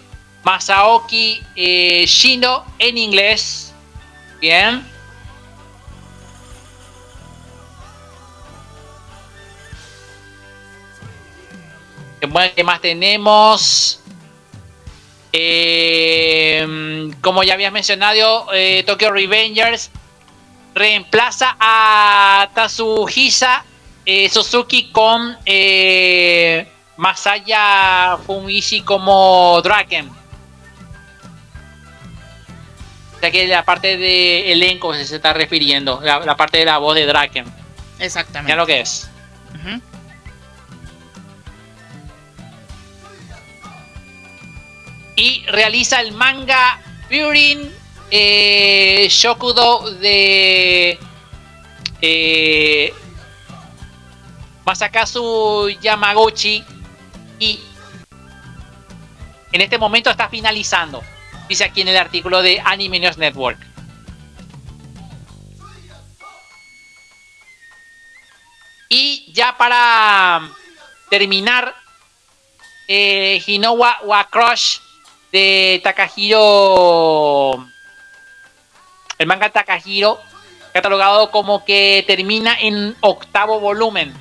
[0.44, 3.74] Masaoki eh, Shino en inglés.
[4.42, 4.86] Bien.
[12.20, 14.02] ¿Qué más- qué más tenemos?
[15.32, 19.92] Eh, como ya habías mencionado, eh, Tokyo Revengers
[20.74, 23.64] reemplaza a Tatsuhisa
[24.06, 30.10] eh, Suzuki con eh, Masaya Fumishi como Draken.
[33.16, 36.78] O sea que la parte de elenco se está refiriendo, la, la parte de la
[36.78, 37.46] voz de Draken.
[38.00, 38.50] Exactamente.
[38.50, 39.10] Ya lo que es.
[39.54, 39.82] Ujú.
[45.20, 46.80] Y realiza el manga
[47.10, 47.70] Furin
[48.10, 50.98] eh, Shokudo de
[52.02, 52.94] eh,
[54.64, 56.64] Masakazu Yamaguchi
[57.38, 57.60] y
[59.52, 61.04] en este momento está finalizando,
[61.50, 63.60] dice aquí en el artículo de Anime News Network.
[68.88, 70.50] Y ya para
[71.10, 71.76] terminar,
[72.88, 74.80] eh, Hinowa wa Crush
[75.32, 77.68] de Takahiro.
[79.18, 80.22] El manga Takahiro,
[80.74, 84.14] catalogado como que termina en octavo volumen.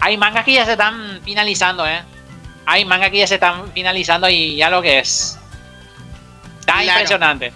[0.00, 2.02] Hay mangas que ya se están finalizando, ¿eh?
[2.66, 5.38] Hay mangas que ya se están finalizando y ya lo que es.
[6.60, 6.90] Está Claro.
[7.00, 7.52] impresionante.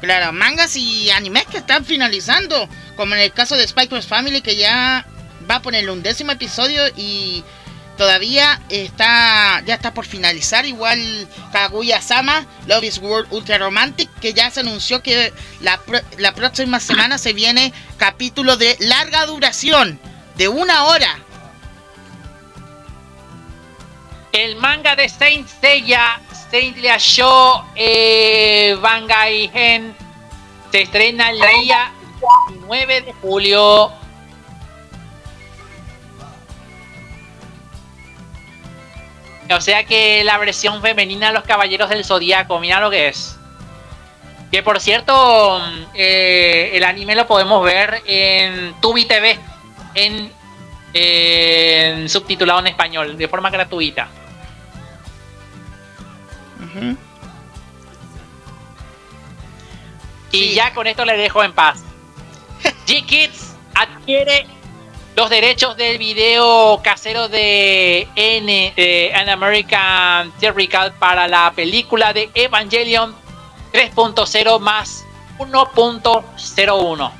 [0.00, 2.66] Claro, mangas y animes que están finalizando,
[2.96, 5.06] como en el caso de Spy Family que ya
[5.50, 7.44] va por el undécimo episodio y
[8.00, 14.32] todavía está ya está por finalizar igual Kaguya Sama Love is World Ultra Romantic que
[14.32, 15.78] ya se anunció que la,
[16.16, 20.00] la próxima semana se viene capítulo de larga duración
[20.38, 21.18] de una hora
[24.32, 29.94] El manga de Saint Seiya, Saint Show eh, Bangai Gen,
[30.72, 31.92] se estrena el día
[32.66, 33.99] 9 de julio.
[39.52, 43.36] O sea que la versión femenina de los Caballeros del Zodíaco, mira lo que es.
[44.50, 45.60] Que por cierto,
[45.94, 49.38] eh, el anime lo podemos ver en Tubi TV,
[49.94, 50.32] en,
[50.92, 54.08] en subtitulado en español, de forma gratuita.
[60.32, 60.54] Y Sí.
[60.54, 61.82] ya con esto le dejo en paz.
[62.86, 64.46] G-Kids adquiere
[65.16, 73.14] los derechos del video casero de N, An American Theatrical para la película de Evangelion
[73.72, 75.04] 3.0 más
[75.38, 77.12] 1.01.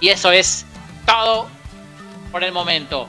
[0.00, 0.66] Y eso es
[1.06, 1.48] todo
[2.30, 3.08] por el momento.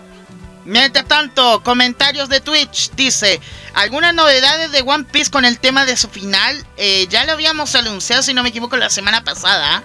[0.66, 3.42] Mientras tanto, comentarios de Twitch dice,
[3.74, 7.76] algunas novedades de One Piece con el tema de su final, Eh, ya lo habíamos
[7.76, 9.84] anunciado si no me equivoco la semana pasada,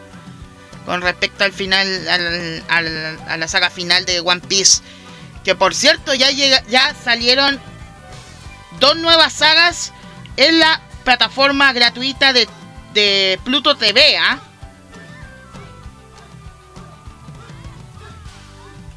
[0.89, 4.81] con respecto al final, al- al- a la saga final de One Piece,
[5.45, 7.61] que por cierto ya, llega, ya salieron
[8.81, 9.93] dos nuevas sagas
[10.39, 12.49] en la plataforma gratuita de,
[12.95, 14.39] de Pluto TV, ¿ah?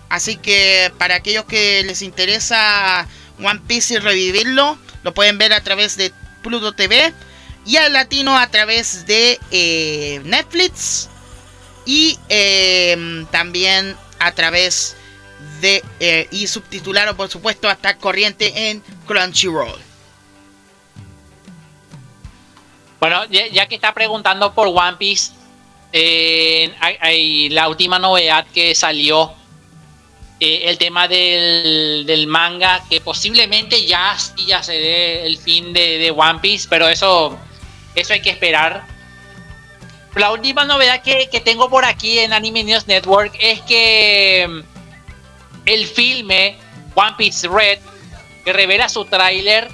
[0.08, 3.06] Así que para aquellos que les interesa
[3.44, 7.14] One Piece y revivirlo, lo pueden ver a través de Pluto TV.
[7.66, 11.10] y al latino a través de eh, Netflix
[11.86, 14.96] y eh, también a través
[15.62, 19.80] de eh, y subtitularon por supuesto hasta corriente en Crunchyroll.
[23.00, 25.34] Bueno, ya, que está preguntando por One Piece,
[25.92, 29.34] eh, hay, la última novedad que salió,
[30.40, 35.98] eh, el tema del, del manga, que posiblemente ya, ya se dé el fin de,
[35.98, 37.36] de One Piece, pero eso,
[37.96, 38.86] eso hay que esperar.
[40.16, 44.60] La última novedad que, que tengo por aquí en Anime News Network es que mm,
[45.66, 46.58] el filme
[46.96, 47.80] One Piece Red,
[48.44, 49.70] que revela su tráiler,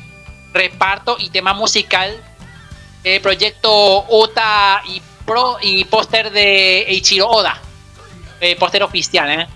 [0.53, 2.23] reparto y tema musical,
[3.03, 3.72] el proyecto
[4.09, 7.59] Ota y Pro y póster de Eiichiro Oda,
[8.39, 9.47] eh, póster oficial, ¿eh?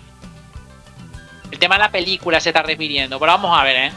[1.50, 3.92] El tema de la película se está refiriendo, pero vamos a ver, ¿eh?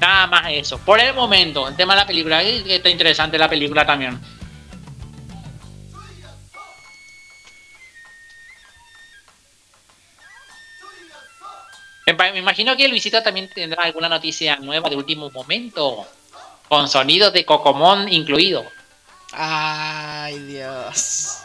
[0.00, 0.78] Nada más eso.
[0.78, 4.18] Por el momento, el tema de la película, está interesante la película también.
[12.06, 16.06] Me imagino que Luisito también tendrá alguna noticia nueva de último momento,
[16.68, 18.64] con sonidos de Cocomón incluido.
[19.32, 21.38] Ay, Dios.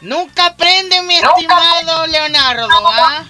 [0.00, 3.24] Nunca aprende, mi estimado Leonardo, ¿ah?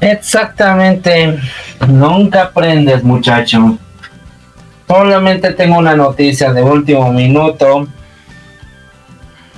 [0.00, 1.38] Exactamente.
[1.88, 3.78] Nunca aprendes, muchacho.
[4.86, 7.88] Solamente tengo una noticia de último minuto.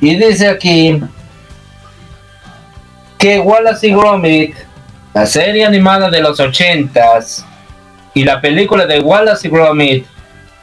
[0.01, 1.01] Y dice aquí
[3.19, 4.55] que Wallace y Gromit,
[5.12, 7.44] la serie animada de los ochentas
[8.15, 10.06] y la película de Wallace y Gromit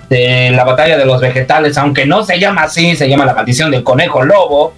[0.09, 3.71] de la batalla de los vegetales, aunque no se llama así, se llama la maldición
[3.71, 4.73] del conejo lobo,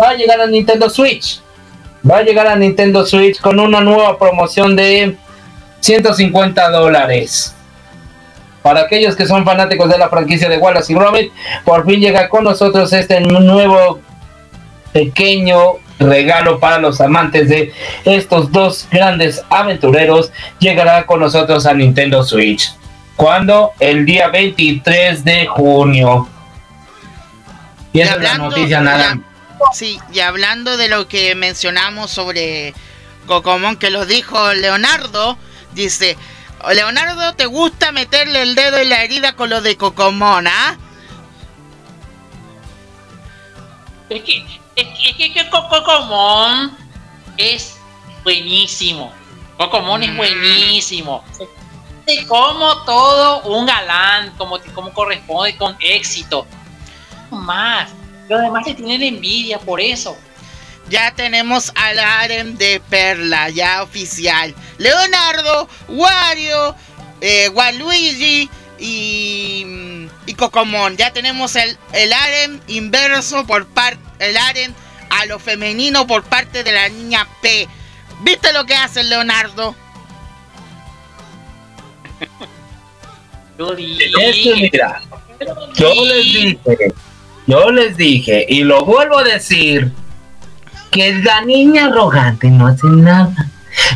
[0.00, 1.40] va a llegar a Nintendo Switch
[2.08, 5.16] va a llegar a Nintendo Switch con una nueva promoción de
[5.80, 7.54] 150 dólares.
[8.62, 11.32] Para aquellos que son fanáticos de la franquicia de Wallace y Gromit,
[11.64, 14.00] por fin llega con nosotros este nuevo
[14.92, 17.72] pequeño regalo para los amantes de
[18.04, 20.32] estos dos grandes aventureros.
[20.58, 22.72] Llegará con nosotros a Nintendo Switch.
[23.16, 23.72] ¿Cuándo?
[23.80, 26.28] El día 23 de junio.
[27.92, 29.18] Y esa es la noticia, nada.
[29.72, 32.74] Sí, y hablando de lo que mencionamos sobre
[33.26, 35.36] Cocomón, que lo dijo Leonardo,
[35.72, 36.16] dice,
[36.74, 40.76] Leonardo, ¿te gusta meterle el dedo en la herida con lo de Cocomón, ah?
[44.08, 44.38] Es que,
[44.76, 46.76] es que, es que, que Co- Cocomón
[47.36, 47.76] es
[48.24, 49.12] buenísimo.
[49.56, 50.16] Cocomón es Mm.
[50.16, 51.24] buenísimo.
[52.26, 56.46] Como todo un galán, como, como corresponde, con éxito.
[57.30, 57.90] Más.
[58.28, 60.16] Los demás le tienen envidia por eso.
[60.88, 64.54] Ya tenemos al harem de Perla, ya oficial.
[64.78, 66.74] Leonardo, Wario,
[67.20, 68.48] eh, Waluigi
[68.78, 70.96] y, y Cocomón.
[70.96, 74.72] Ya tenemos el, el harem inverso por parte, el harem
[75.10, 77.68] a lo femenino por parte de la niña P.
[78.20, 79.74] ¿Viste lo que hace el Leonardo?
[83.58, 84.12] Yo dije,
[84.54, 85.02] mira,
[85.74, 86.58] yo les dije,
[87.48, 89.90] yo les dije, y lo vuelvo a decir,
[90.90, 93.34] que la niña arrogante no hace nada.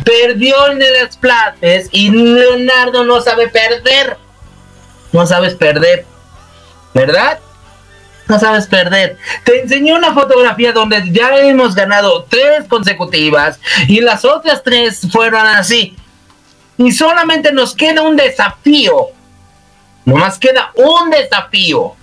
[0.03, 4.17] Perdió en el Splates y Leonardo no sabe perder.
[5.11, 6.05] No sabes perder,
[6.95, 7.39] ¿verdad?
[8.27, 9.17] No sabes perder.
[9.43, 15.45] Te enseñé una fotografía donde ya hemos ganado tres consecutivas y las otras tres fueron
[15.45, 15.95] así.
[16.77, 19.09] Y solamente nos queda un desafío.
[20.05, 21.95] Nomás queda un desafío.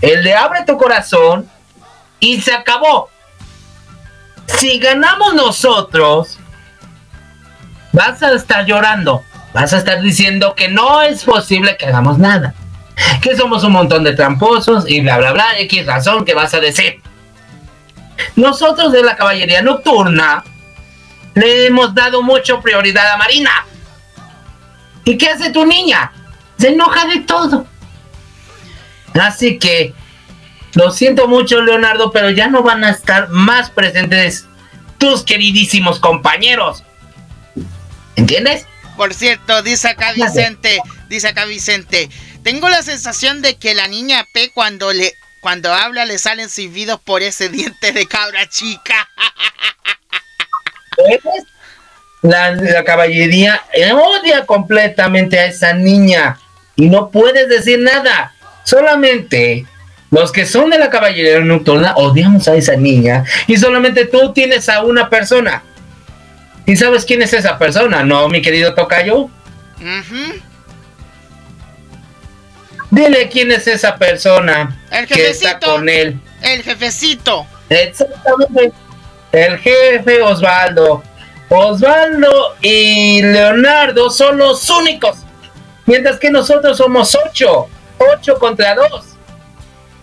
[0.00, 1.50] El de abre tu corazón
[2.20, 3.10] y se acabó.
[4.46, 6.38] Si ganamos nosotros,
[7.92, 9.22] vas a estar llorando.
[9.52, 12.54] Vas a estar diciendo que no es posible que hagamos nada.
[13.20, 15.58] Que somos un montón de tramposos y bla, bla, bla.
[15.60, 17.02] X razón que vas a decir.
[18.36, 20.44] Nosotros de la caballería nocturna
[21.34, 23.66] le hemos dado mucho prioridad a Marina.
[25.04, 26.12] ¿Y qué hace tu niña?
[26.58, 27.66] Se enoja de todo.
[29.20, 29.94] Así que
[30.74, 34.46] lo siento mucho, Leonardo, pero ya no van a estar más presentes
[34.98, 36.84] tus queridísimos compañeros.
[38.16, 38.66] ¿Entiendes?
[38.96, 42.08] Por cierto, dice acá Vicente, dice acá Vicente,
[42.42, 47.00] tengo la sensación de que la niña P cuando le cuando habla le salen silbidos
[47.00, 49.08] por ese diente de cabra chica.
[52.22, 53.62] La, la caballería
[53.94, 56.38] odia completamente a esa niña
[56.74, 58.34] y no puedes decir nada.
[58.66, 59.64] Solamente
[60.10, 64.68] los que son de la caballería nocturna odiamos a esa niña y solamente tú tienes
[64.68, 65.62] a una persona.
[66.66, 69.18] ¿Y sabes quién es esa persona, no, mi querido Tocayo?
[69.76, 70.42] Ujú.
[72.90, 76.18] Dile quién es esa persona El que está con él.
[76.42, 77.46] El jefecito.
[77.68, 78.72] Exactamente.
[79.30, 81.04] El jefe Osvaldo.
[81.48, 85.18] Osvaldo y Leonardo son los únicos.
[85.84, 87.68] Mientras que nosotros somos ocho.
[87.98, 89.16] Ocho contra dos.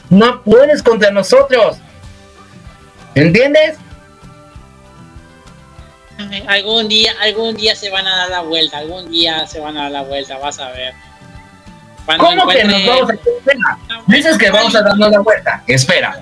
[0.09, 1.77] No puedes contra nosotros.
[3.15, 3.77] ¿Entiendes?
[6.47, 9.83] Algún día, algún día se van a dar la vuelta, algún día se van a
[9.83, 10.93] dar la vuelta, vas a ver.
[12.05, 13.13] Cuando ¿Cómo que nos vamos a...
[13.13, 13.77] Espera.
[14.07, 15.63] Dices que vamos a darnos la vuelta.
[15.67, 16.19] Espera.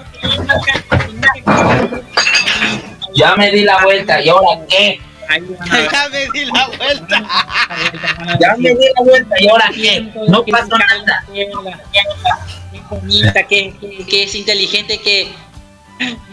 [3.13, 4.21] Ya me di la vuelta.
[4.21, 5.01] ¿Y ahora qué?
[5.39, 7.23] Ya me di la vuelta.
[8.39, 9.35] Ya me di la vuelta.
[9.39, 10.11] ¿Y ahora qué?
[10.27, 11.23] No pasó nada.
[11.33, 11.49] Qué
[12.89, 15.31] bonita, que, que- que es inteligente, que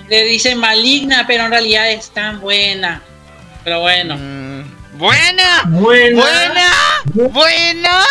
[0.08, 3.02] le dicen maligna, pero en realidad es tan buena.
[3.64, 5.62] Pero bueno, Mm, Buena.
[5.66, 6.22] Buena.
[7.14, 7.30] Buena.
[7.30, 8.04] Buena.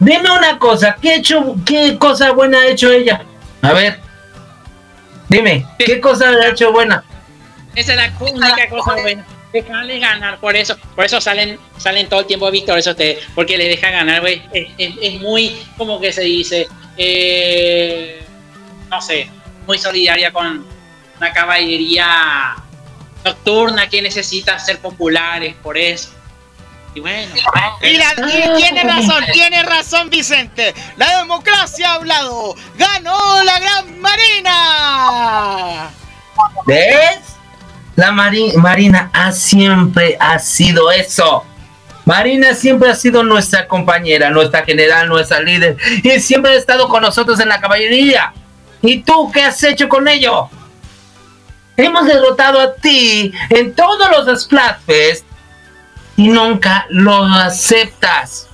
[0.00, 3.22] Dime una cosa, ¿qué, hecho, ¿qué cosa buena ha hecho ella?
[3.62, 4.00] A ver,
[5.28, 7.02] dime, ¿qué cosa ha hecho buena?
[7.74, 9.24] Esa es la única cosa buena.
[9.52, 13.68] Dejarle ganar, por eso, por eso salen, salen todo el tiempo victoriosos, te- porque le
[13.68, 14.42] deja ganar, güey.
[14.52, 18.20] Es, es- es muy, como que se dice, eh,
[18.90, 19.30] no sé,
[19.66, 20.66] muy solidaria con
[21.18, 22.56] una caballería
[23.24, 26.10] nocturna que necesita ser populares, por eso.
[26.96, 27.32] Y bueno,
[27.82, 30.74] Y, la- y tiene razón, tiene razón Vicente.
[30.96, 32.54] La democracia ha hablado.
[32.76, 35.90] Ganó la gran Marina.
[36.66, 37.33] ¿Ves?
[37.96, 41.44] La Mari- Marina ha siempre ha sido eso.
[42.04, 45.76] Marina siempre ha sido nuestra compañera, nuestra general, nuestra líder.
[46.02, 48.32] Y siempre ha estado con nosotros en la caballería.
[48.82, 50.48] ¿Y tú qué has hecho con ello?
[51.76, 55.24] Hemos derrotado a ti en todos los Splatfest
[56.16, 58.48] y nunca lo aceptas.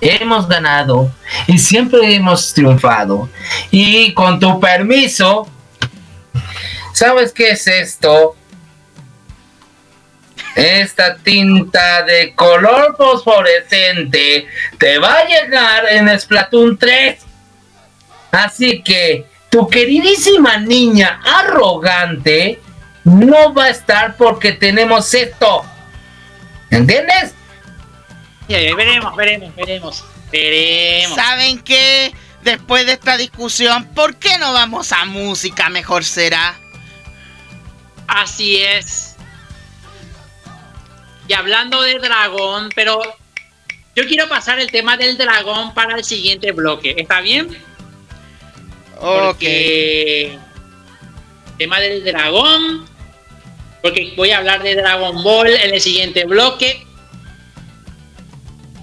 [0.00, 1.10] Hemos ganado
[1.46, 3.28] y siempre hemos triunfado.
[3.70, 5.48] Y con tu permiso,
[6.94, 8.36] ¿sabes qué es esto?
[10.54, 14.46] Esta tinta de color fosforescente
[14.78, 17.20] te va a llegar en Splatoon 3.
[18.30, 22.60] Así que tu queridísima niña arrogante
[23.02, 25.64] no va a estar porque tenemos esto.
[26.70, 27.34] ¿Entiendes?
[28.48, 31.16] veremos, veremos, veremos, veremos.
[31.16, 32.14] ¿Saben qué?
[32.42, 35.68] Después de esta discusión, ¿por qué no vamos a música?
[35.68, 36.54] Mejor será.
[38.06, 39.16] Así es.
[41.26, 43.00] Y hablando de dragón, pero
[43.96, 46.94] yo quiero pasar el tema del dragón para el siguiente bloque.
[46.98, 47.48] ¿Está bien?
[48.98, 49.00] Ok.
[49.00, 50.38] Porque
[51.58, 52.86] tema del dragón.
[53.82, 56.86] Porque voy a hablar de Dragon Ball en el siguiente bloque.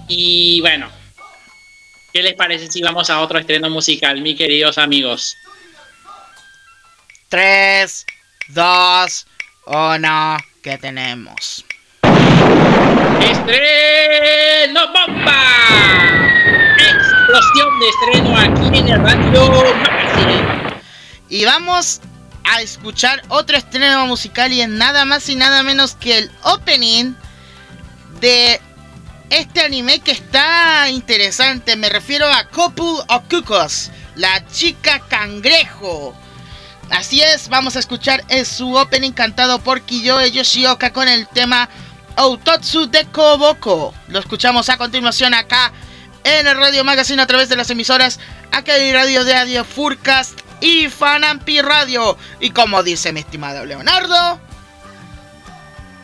[0.06, 0.88] Y bueno,
[2.12, 5.36] ¿qué les parece si vamos a otro estreno musical, mis queridos amigos?
[7.28, 8.06] 3,
[8.48, 9.26] 2,
[9.66, 10.36] 1.
[10.62, 11.64] ¿Qué tenemos?
[13.20, 15.42] ¡Estreno bomba!
[16.76, 20.74] Explosión de estreno aquí en el Radio Magazine.
[21.28, 22.00] Y vamos
[22.44, 27.14] a escuchar otro estreno musical y es nada más y nada menos que el opening
[28.20, 28.60] de
[29.30, 31.76] este anime que está interesante.
[31.76, 36.14] Me refiero a Couple of Cuckoos, la chica cangrejo.
[36.92, 41.70] Así es, vamos a escuchar es su opening cantado por Kiyoe Yoshioka con el tema
[42.16, 43.94] Outotsu de Koboko.
[44.08, 45.72] Lo escuchamos a continuación acá
[46.22, 48.20] en el Radio Magazine a través de las emisoras
[48.52, 52.18] Academy Radio de Radio Furcast y Fanampi Radio.
[52.40, 54.38] Y como dice mi estimado Leonardo,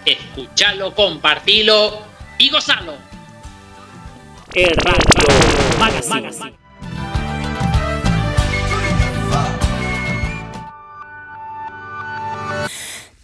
[0.07, 2.03] Escuchalo, compartilo
[2.39, 2.95] y gozalo.
[4.55, 6.58] El Radio Magazine.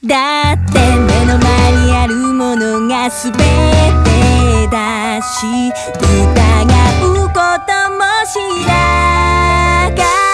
[0.06, 3.40] だって目の前にあるものが全て
[4.70, 6.02] だし疑
[7.08, 8.36] うこともし
[8.66, 8.72] な
[9.88, 10.33] かった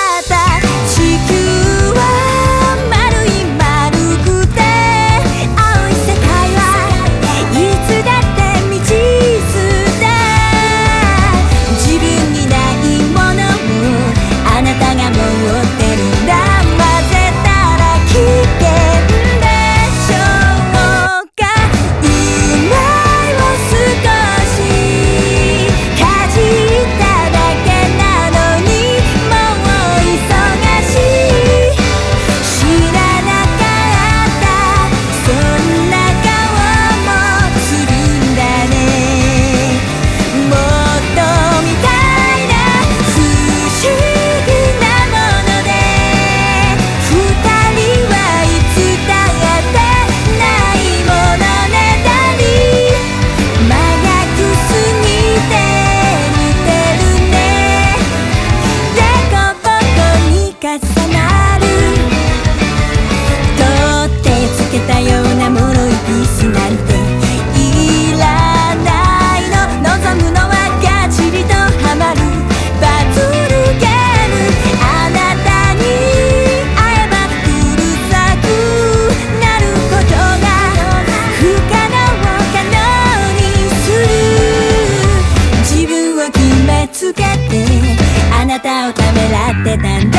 [89.70, 90.19] てたんだ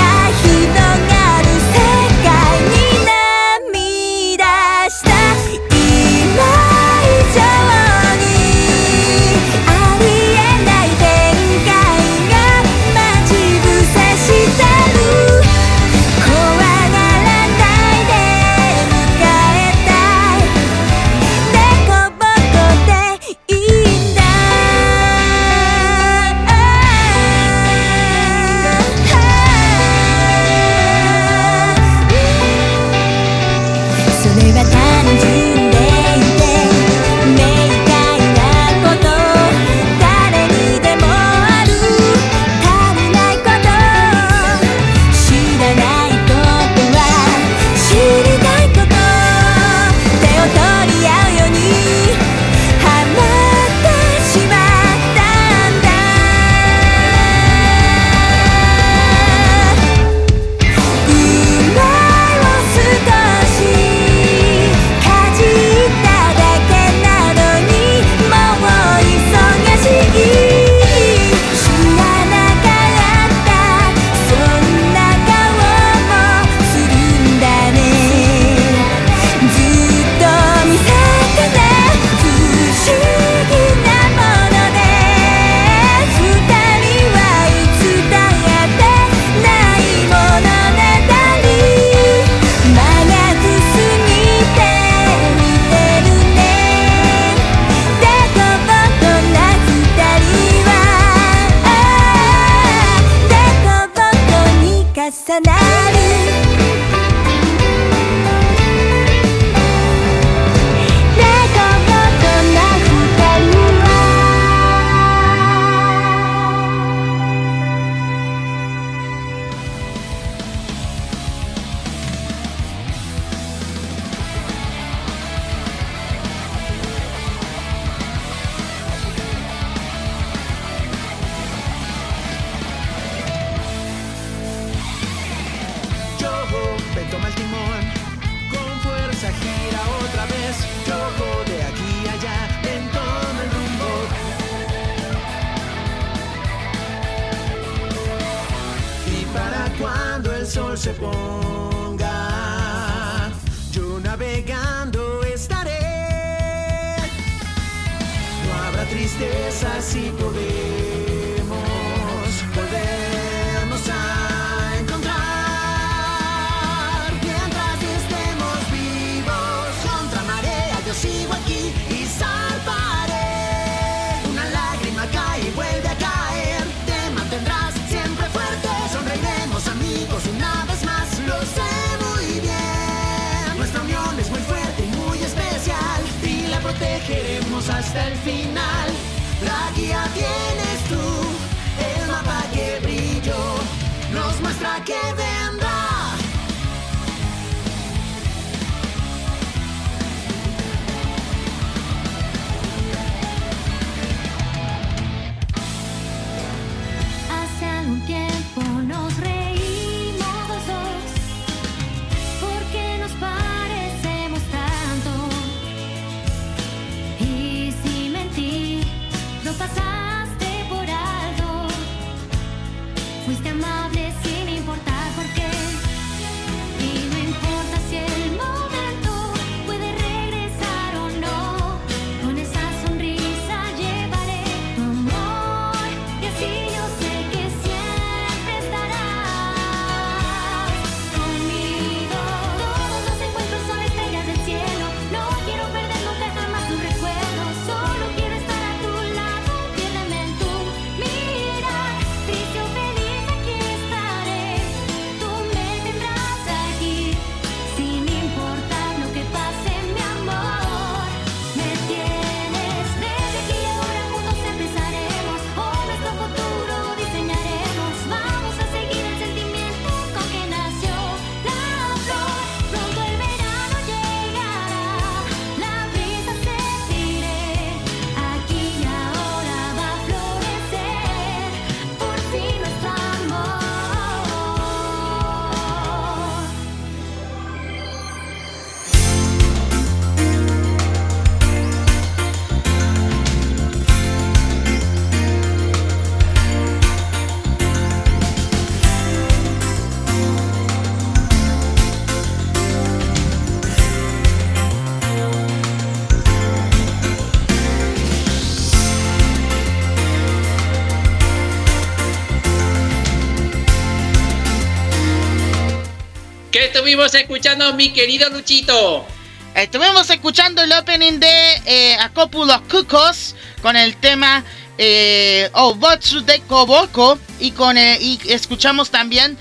[316.82, 319.06] Estuvimos escuchando, mi querido Luchito?
[319.54, 324.44] Estuvimos escuchando el opening de eh, A Couple of Cuckoos con el tema
[324.80, 329.38] eh, Obotsu de Koboko y, con, eh, y escuchamos también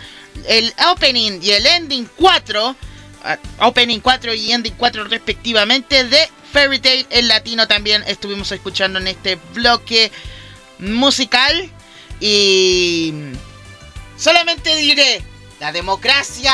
[0.48, 2.76] el opening y el ending 4,
[3.24, 8.98] ah, opening 4 y ending 4 respectivamente de Fairy Tail en latino también estuvimos escuchando
[8.98, 10.12] en este bloque
[10.78, 11.70] musical
[12.20, 13.14] y
[14.18, 15.22] solamente diré,
[15.58, 16.52] la democracia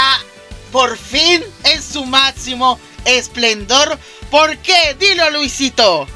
[0.73, 3.99] por fin en su máximo esplendor.
[4.31, 4.97] ¿Por qué?
[4.99, 6.07] Dilo Luisito.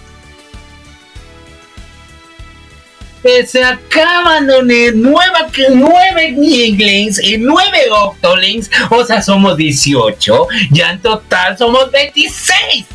[3.23, 10.49] que se acaban de unir nueva, nueve Inglings y nueve Octolings, o sea, somos 18,
[10.71, 12.87] ya en total somos 26.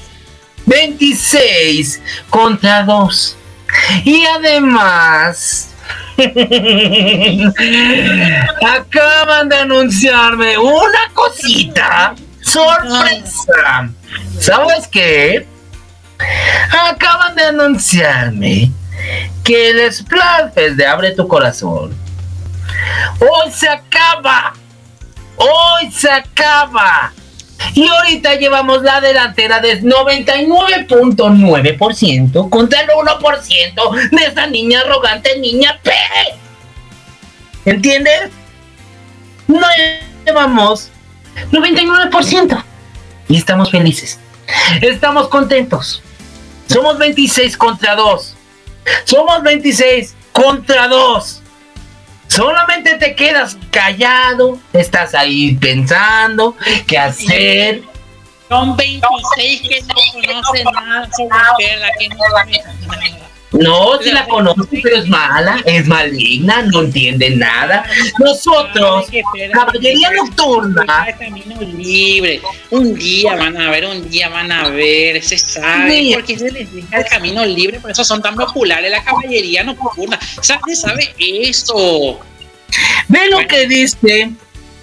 [0.65, 3.37] 26 contra 2.
[4.03, 5.69] Y además,
[8.65, 13.89] acaban de anunciarme una cosita sorpresa.
[14.39, 15.45] ¿Sabes qué?
[16.89, 18.71] Acaban de anunciarme
[19.43, 22.05] que el Splatfest de Abre tu Corazón
[23.19, 24.53] hoy se acaba.
[25.37, 27.11] Hoy se acaba.
[27.73, 35.79] Y ahorita llevamos la delantera del 99.9% contra el 1% de esa niña arrogante, niña
[35.81, 35.91] P.
[37.65, 38.29] ¿Entiendes?
[39.47, 39.65] No
[40.25, 40.91] llevamos
[41.51, 42.63] 99%.
[43.27, 44.19] Y estamos felices.
[44.81, 46.01] Estamos contentos.
[46.67, 48.35] Somos 26 contra 2.
[49.05, 51.41] Somos 26 contra 2.
[52.35, 56.53] Solamente te quedas callado, estás ahí pensando
[56.85, 57.81] qué hacer.
[58.49, 63.14] Son 26 que no conocen nada sobre Perla, que no.
[63.59, 67.85] No, si la conoce, pero es mala, es maligna, no entiende nada.
[68.19, 69.07] Nosotros,
[69.53, 70.85] caballería nocturna,
[71.17, 72.41] camino libre.
[72.71, 76.01] Un día van a ver, un día van a ver, se sabe.
[76.01, 76.17] Mira.
[76.17, 80.19] Porque se les deja el camino libre, por eso son tan populares la caballería nocturna.
[80.41, 82.19] Se sabe eso.
[83.07, 84.31] ve lo que dice,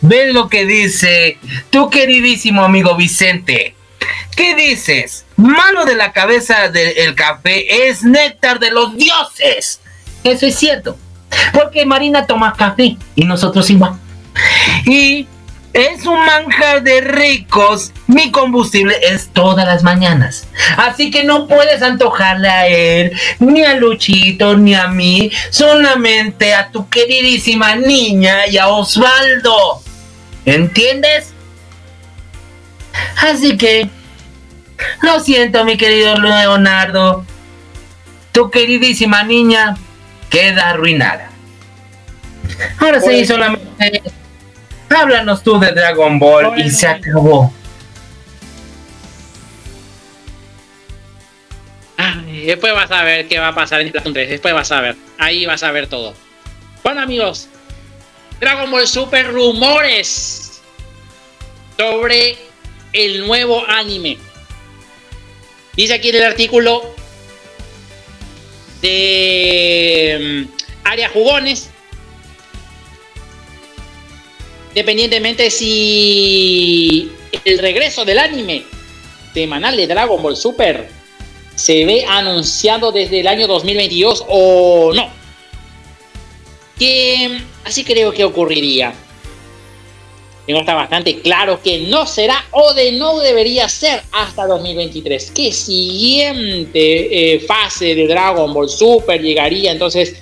[0.00, 1.38] ve lo que dice
[1.70, 3.74] tu queridísimo amigo Vicente.
[4.34, 5.26] ¿Qué dices?
[5.36, 9.80] Mano de la cabeza del café es néctar de los dioses.
[10.24, 10.96] Eso es cierto.
[11.52, 13.94] Porque Marina toma café y nosotros igual.
[14.86, 15.26] Y
[15.72, 17.92] es un manjar de ricos.
[18.06, 20.46] Mi combustible es todas las mañanas.
[20.76, 25.30] Así que no puedes antojarle a él, ni a Luchito, ni a mí.
[25.50, 29.82] Solamente a tu queridísima niña y a Osvaldo.
[30.44, 31.32] ¿Entiendes?
[33.16, 33.88] Así que...
[35.02, 37.24] Lo siento, mi querido Leonardo.
[38.32, 39.76] Tu queridísima niña
[40.30, 41.30] queda arruinada.
[42.78, 44.02] Ahora sí, Pues- solamente
[44.88, 47.52] háblanos tú de Dragon Ball y se acabó.
[51.96, 54.28] Ay, después vas a ver qué va a pasar en Splatoon 3.
[54.30, 54.96] Después vas a ver.
[55.18, 56.14] Ahí vas a ver todo.
[56.82, 57.48] Bueno, amigos.
[58.40, 60.60] Dragon Ball Super rumores
[61.78, 62.36] sobre
[62.92, 64.18] el nuevo anime.
[65.76, 66.94] Dice aquí en el artículo
[68.82, 71.70] de mm, Área Jugones.
[74.74, 77.12] Dependientemente si
[77.44, 78.64] el regreso del anime
[79.34, 80.88] semanal de Dragon Ball Super
[81.54, 85.10] se ve anunciado desde el año 2022 o no.
[86.78, 88.94] Que así creo que ocurriría.
[90.46, 95.30] Está bastante claro que no será o de no debería ser hasta 2023.
[95.30, 100.16] Que siguiente eh, fase de Dragon Ball Super llegaría entonces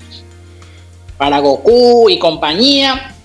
[1.16, 3.16] para Goku y compañía.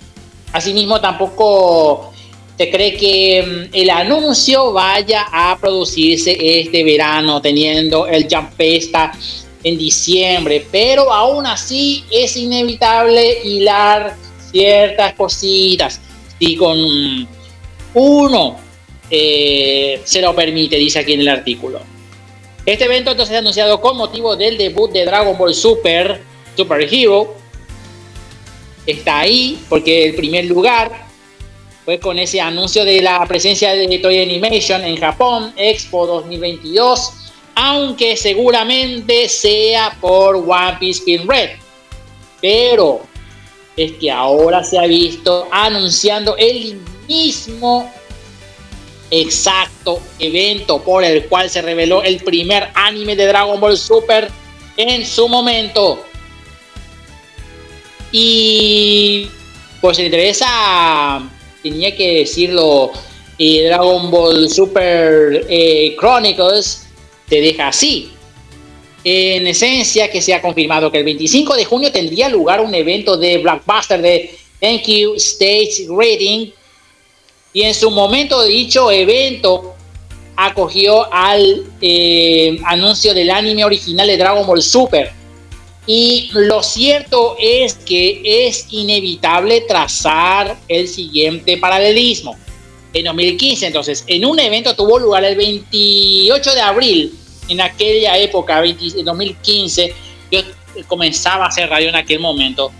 [0.52, 2.12] Asimismo tampoco
[2.56, 9.12] se cree que mm, el anuncio vaya a producirse este verano, teniendo el Jampesta
[9.62, 14.16] en diciembre, pero aún así es inevitable hilar
[14.50, 16.00] ciertas cositas.
[16.38, 16.78] Si con
[17.94, 18.56] uno
[19.10, 21.80] eh, se lo permite, dice aquí en el artículo.
[22.64, 26.20] Este evento entonces es anunciado con motivo del debut de Dragon Ball Super,
[26.56, 27.34] Super Hero.
[28.84, 31.06] Está ahí porque el primer lugar
[31.84, 37.12] fue con ese anuncio de la presencia de Toy Animation en Japón, Expo 2022,
[37.54, 41.50] aunque seguramente sea por One Piece Spin Red.
[42.42, 43.02] Pero
[43.76, 47.92] es que ahora se ha visto anunciando el mismo
[49.10, 54.28] exacto evento por el cual se reveló el primer anime de Dragon Ball Super
[54.76, 56.04] en su momento.
[58.12, 59.28] Y
[59.80, 61.28] pues si interesa
[61.62, 62.92] tenía que decirlo,
[63.38, 66.86] eh, Dragon Ball Super eh, Chronicles
[67.28, 68.15] te deja así.
[69.08, 73.16] En esencia, que se ha confirmado que el 25 de junio tendría lugar un evento
[73.16, 76.50] de blockbuster de Thank You Stage Rating.
[77.52, 79.76] Y en su momento dicho evento
[80.34, 85.12] acogió al eh, anuncio del anime original de Dragon Ball Super.
[85.86, 92.36] Y lo cierto es que es inevitable trazar el siguiente paralelismo.
[92.92, 97.16] En 2015, entonces, en un evento tuvo lugar el 28 de abril,
[97.48, 99.94] en aquella época, 20 en 2015,
[100.30, 100.40] yo
[100.86, 102.70] comenzaba a hacer radio en aquel momento,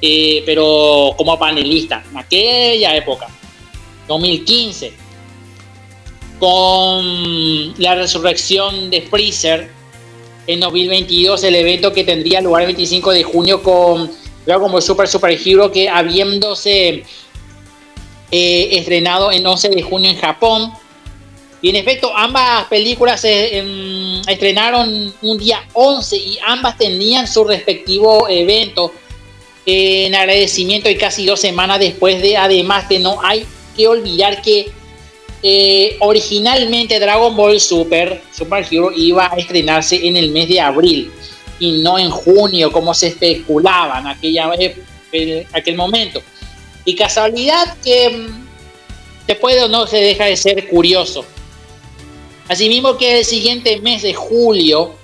[0.00, 3.28] eh, pero como panelista, en aquella época,
[4.06, 4.92] 2015,
[6.38, 9.70] con la resurrección de Freezer
[10.46, 14.10] en 2022, el evento que tendría lugar el 25 de junio con
[14.46, 17.04] Dragon Ball Super Super Hero, que habiéndose
[18.30, 20.72] eh, estrenado en 11 de junio en Japón.
[21.60, 27.44] Y en efecto, ambas películas se em, estrenaron un día 11 y ambas tenían su
[27.44, 28.92] respectivo evento
[29.66, 33.44] en agradecimiento y casi dos semanas después de, además de no hay
[33.76, 34.70] que olvidar que
[35.42, 41.12] eh, originalmente Dragon Ball Super, Super Hero iba a estrenarse en el mes de abril
[41.58, 44.50] y no en junio como se especulaba en aquella,
[45.12, 46.22] en aquel momento.
[46.84, 48.46] Y casualidad que mm,
[49.26, 51.24] se puede o no se deja de ser curioso.
[52.48, 54.94] Asimismo que el siguiente mes de julio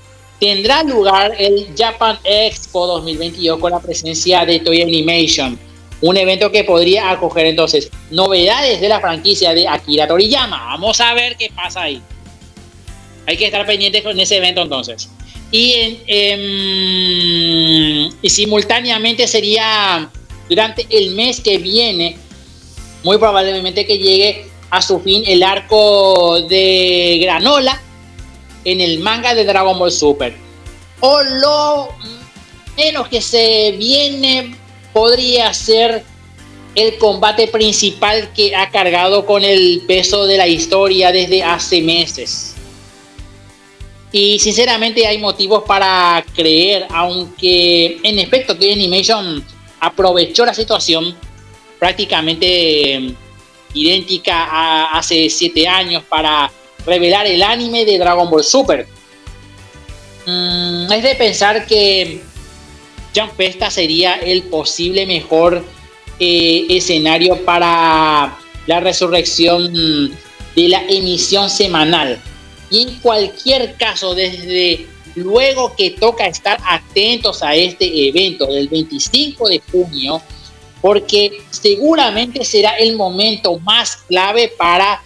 [0.41, 5.59] tendrá lugar el Japan Expo 2022 con la presencia de Toy Animation,
[6.01, 10.65] un evento que podría acoger entonces novedades de la franquicia de Akira Toriyama.
[10.65, 12.01] Vamos a ver qué pasa ahí.
[13.27, 15.11] Hay que estar pendientes con ese evento entonces.
[15.51, 20.11] Y, em, y simultáneamente sería
[20.49, 22.17] durante el mes que viene,
[23.03, 27.81] muy probablemente que llegue a su fin el arco de Granola
[28.65, 30.35] en el manga de Dragon Ball Super.
[30.99, 31.89] O lo
[32.77, 34.57] menos que se viene
[34.93, 36.03] podría ser
[36.75, 42.57] el combate principal que ha cargado con el peso de la historia desde hace meses.
[44.11, 49.45] Y sinceramente hay motivos para creer, aunque en efecto que Animation
[49.79, 51.15] aprovechó la situación
[51.79, 53.15] prácticamente
[53.75, 56.51] idéntica a hace 7 años para
[56.87, 58.87] revelar el anime de Dragon Ball Super.
[60.27, 62.23] Mm, es de pensar que
[63.15, 65.65] Jump Festa sería el posible mejor
[66.19, 72.21] eh, escenario para la resurrección de la emisión semanal.
[72.71, 74.87] Y en cualquier caso, desde
[75.17, 80.21] Luego que toca estar atentos a este evento del 25 de junio,
[80.85, 85.01] porque seguramente será el momento más clave para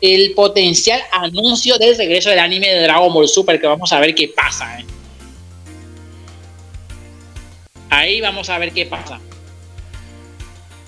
[0.00, 4.16] el potencial anuncio del regreso del anime de Dragon Ball Super, que vamos a ver
[4.16, 4.80] qué pasa.
[4.80, 4.84] ¿eh?
[7.88, 9.20] Ahí vamos a ver qué pasa.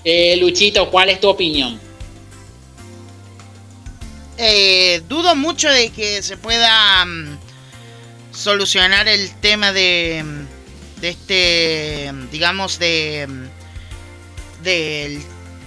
[0.03, 1.79] Eh, Luchito, ¿cuál es tu opinión?
[4.37, 7.39] Eh, dudo mucho de que se pueda mm,
[8.33, 10.25] solucionar el tema de,
[10.99, 13.44] de este, digamos, de,
[14.65, 15.21] de,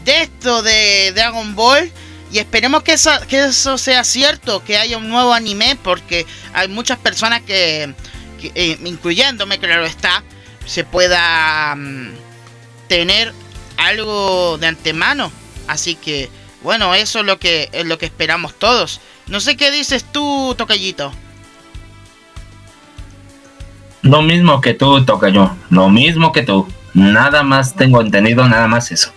[0.05, 1.91] de esto de Dragon Ball.
[2.31, 7.41] Y esperemos que eso, sea cierto, que haya un nuevo anime, porque hay muchas personas
[7.41, 7.95] que,
[8.39, 10.23] que eh, incluyéndome, claro está,
[10.66, 12.11] se pueda um,
[12.87, 13.33] tener
[13.79, 15.33] algo de antemano.
[15.69, 16.29] Así que,
[16.62, 19.01] bueno, eso es lo que, es lo que esperamos todos.
[19.27, 21.12] No sé qué dices tú, Tocayito.
[24.03, 25.57] Lo mismo que tú, toca yo.
[25.70, 26.69] Lo mismo que tú.
[26.99, 29.12] Nada más tengo entendido, nada más eso.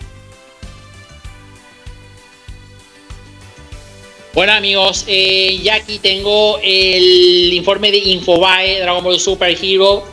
[4.34, 10.04] Bueno amigos, eh, ya aquí tengo el informe de Infobae Dragon Ball Super Hero.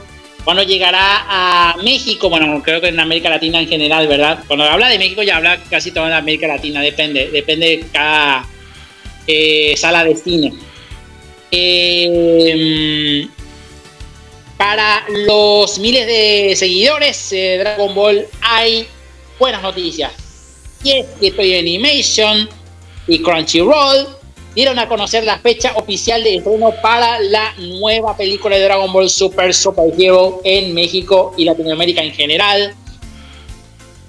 [0.43, 4.43] Cuando llegará a México, bueno, creo que en América Latina en general, ¿verdad?
[4.47, 8.47] Cuando habla de México ya habla casi toda América Latina, depende, depende de cada
[9.27, 10.53] eh, sala de cine.
[11.51, 13.27] Eh,
[14.59, 18.85] para los miles de seguidores de Dragon Ball hay
[19.39, 20.11] buenas noticias.
[20.83, 22.49] Y es que Toy Animation
[23.07, 24.05] y Crunchyroll
[24.53, 29.09] dieron a conocer la fecha oficial de estreno para la nueva película de Dragon Ball
[29.09, 32.75] Super Super Hero en México y Latinoamérica en general.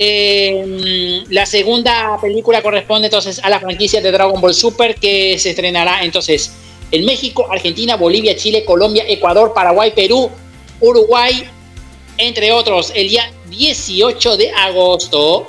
[0.01, 5.51] Eh, la segunda película corresponde entonces a la franquicia de Dragon Ball Super que se
[5.51, 6.51] estrenará entonces
[6.91, 10.31] en México, Argentina, Bolivia, Chile, Colombia, Ecuador, Paraguay, Perú,
[10.81, 11.49] Uruguay,
[12.19, 15.47] entre otros, el día 18 de agosto.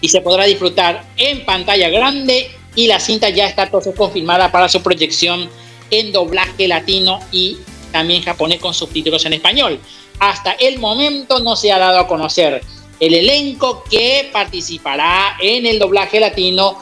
[0.00, 4.68] y se podrá disfrutar en pantalla grande y la cinta ya está entonces confirmada para
[4.68, 5.48] su proyección
[5.90, 7.56] en doblaje latino y
[7.90, 9.80] también japonés con subtítulos en español.
[10.18, 12.62] Hasta el momento no se ha dado a conocer
[13.00, 16.76] el elenco que participará en el doblaje latino,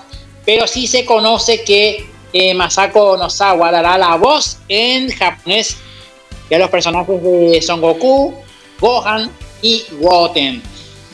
[0.44, 5.76] pero sí se conoce que eh, Masako Nozawa dará la voz en japonés
[6.50, 8.34] de los personajes de Son Goku,
[8.80, 9.30] Gohan
[9.62, 10.60] y Goten.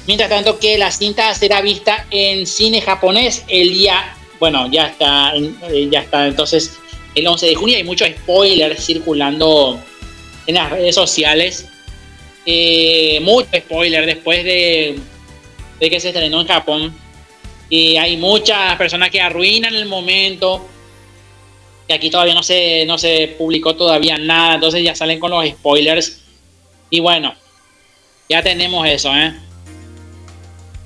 [0.06, 5.34] Mientras tanto que la cinta será vista en cine japonés el día, bueno, ya está,
[5.36, 6.78] eh, ya está entonces
[7.14, 7.76] el 11 de junio.
[7.76, 9.78] Hay muchos spoilers circulando
[10.46, 11.68] en las redes sociales.
[12.46, 14.98] Eh, mucho spoiler después de,
[15.78, 16.94] de que se estrenó en Japón.
[17.68, 20.66] Y hay muchas personas que arruinan el momento.
[21.90, 24.54] Que aquí todavía no se, no se publicó todavía nada.
[24.54, 26.20] Entonces ya salen con los spoilers.
[26.88, 27.34] Y bueno,
[28.28, 29.34] ya tenemos eso, ¿eh?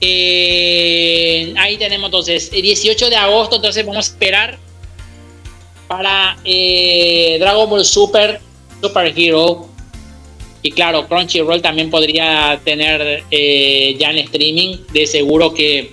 [0.00, 4.58] Eh, ahí tenemos entonces el 18 de agosto, entonces vamos a esperar
[5.88, 8.40] para eh, Dragon Ball Super,
[8.80, 9.68] Super Hero.
[10.62, 15.92] Y claro, Crunchyroll también podría tener eh, ya en streaming, de seguro que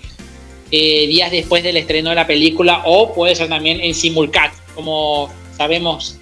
[0.72, 5.32] eh, días después del estreno de la película, o puede ser también en simulcast, como
[5.58, 6.18] sabemos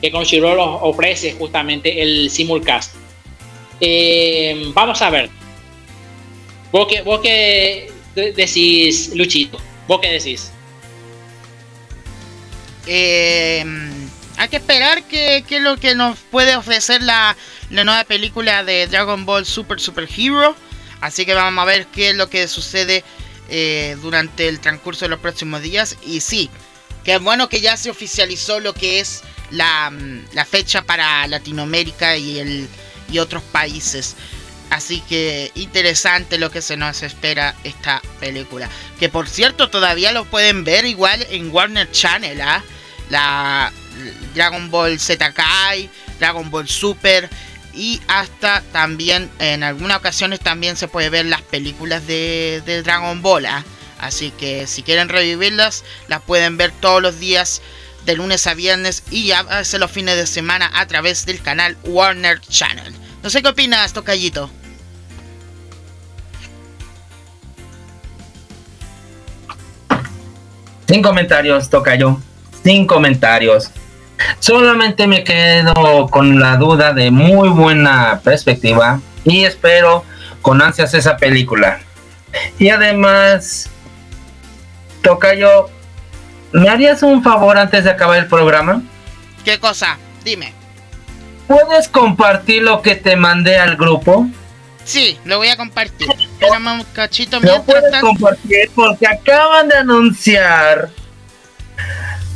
[0.00, 2.94] que Crunchyroll ofrece justamente el simulcast.
[3.80, 5.30] Eh, vamos a ver.
[6.72, 9.58] ¿Vos qué, qué de- decís, Luchito?
[9.86, 10.50] ¿Vos qué decís?
[12.86, 13.64] Eh,
[14.36, 17.36] hay que esperar que es lo que nos puede ofrecer la,
[17.70, 20.56] la nueva película de Dragon Ball Super Super Hero.
[21.00, 23.04] Así que vamos a ver qué es lo que sucede
[23.48, 25.96] eh, durante el transcurso de los próximos días.
[26.06, 26.48] Y sí,
[27.04, 32.16] que bueno que ya se oficializó lo que es la, mm, la fecha para Latinoamérica
[32.16, 32.68] y, el,
[33.10, 34.16] y otros países.
[34.70, 38.70] Así que interesante lo que se nos espera esta película.
[38.98, 42.64] Que por cierto todavía lo pueden ver igual en Warner Channel, ¿ah?
[43.10, 43.70] La
[44.34, 47.28] Dragon Ball Z Kai, Dragon Ball Super
[47.74, 53.46] y hasta también en algunas ocasiones también se puede ver las películas de, Dragon Ball.
[53.46, 53.64] ¿ah?
[54.02, 57.62] Así que si quieren revivirlas, las pueden ver todos los días
[58.04, 61.76] de lunes a viernes y a veces los fines de semana a través del canal
[61.84, 62.92] Warner Channel.
[63.22, 64.50] No sé qué opinas, Tocayito.
[70.88, 72.18] Sin comentarios, Tocayo.
[72.64, 73.70] Sin comentarios.
[74.40, 80.04] Solamente me quedo con la duda de muy buena perspectiva y espero
[80.42, 81.80] con ansias esa película.
[82.58, 83.70] Y además,
[85.02, 85.68] Tocayo,
[86.52, 88.82] ¿me harías un favor antes de acabar el programa?
[89.44, 89.98] ¿Qué cosa?
[90.24, 90.52] Dime.
[91.48, 94.26] ¿Puedes compartir lo que te mandé al grupo?
[94.84, 96.08] Sí, lo voy a compartir.
[96.10, 98.06] Espérame un cachito Lo puedes tanto.
[98.06, 100.90] compartir porque acaban de anunciar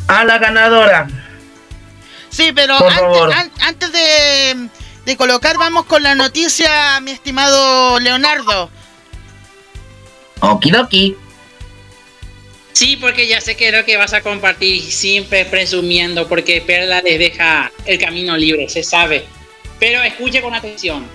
[0.09, 1.07] a la ganadora.
[2.29, 3.33] Sí, pero Por antes, favor.
[3.33, 4.69] an- antes de,
[5.07, 8.71] de colocar, vamos con la noticia, mi estimado Leonardo.
[10.41, 11.17] Okidoki.
[12.77, 17.01] Sí, porque ya sé que es lo que vas a compartir siempre presumiendo, porque Perla
[17.01, 19.25] les deja el camino libre, se sabe.
[19.81, 21.07] Pero escuche con atención.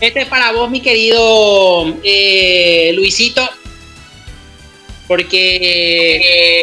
[0.00, 3.46] Este es para vos, mi querido eh, Luisito,
[5.06, 6.62] porque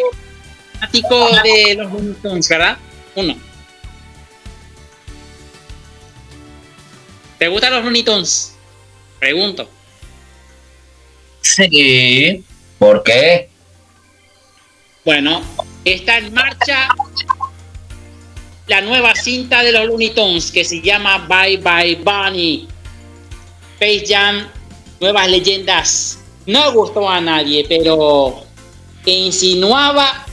[0.90, 2.78] de los Looney ¿verdad?
[3.14, 3.38] Uno.
[7.38, 8.04] ¿Te gustan los Looney?
[9.20, 9.70] Pregunto.
[11.42, 12.42] Sí.
[12.80, 13.50] ¿Por qué?
[15.08, 15.40] Bueno,
[15.86, 16.86] está en marcha
[18.66, 22.68] la nueva cinta de los Looney Tunes que se llama Bye Bye Bunny.
[23.80, 24.46] Space Jam,
[25.00, 26.18] nuevas leyendas.
[26.44, 28.42] No gustó a nadie, pero
[29.06, 30.26] insinuaba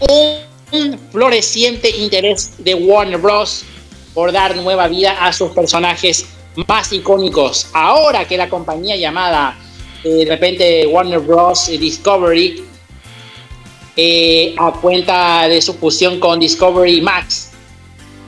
[0.00, 3.66] un, floreciente interés de Warner Bros.
[4.14, 6.24] por dar nueva vida a sus personajes
[6.66, 7.66] más icónicos.
[7.74, 9.58] Ahora que la compañía llamada
[10.02, 11.66] eh, de repente Warner Bros.
[11.66, 12.72] Discovery
[13.96, 17.50] eh, a cuenta de su fusión con Discovery Max.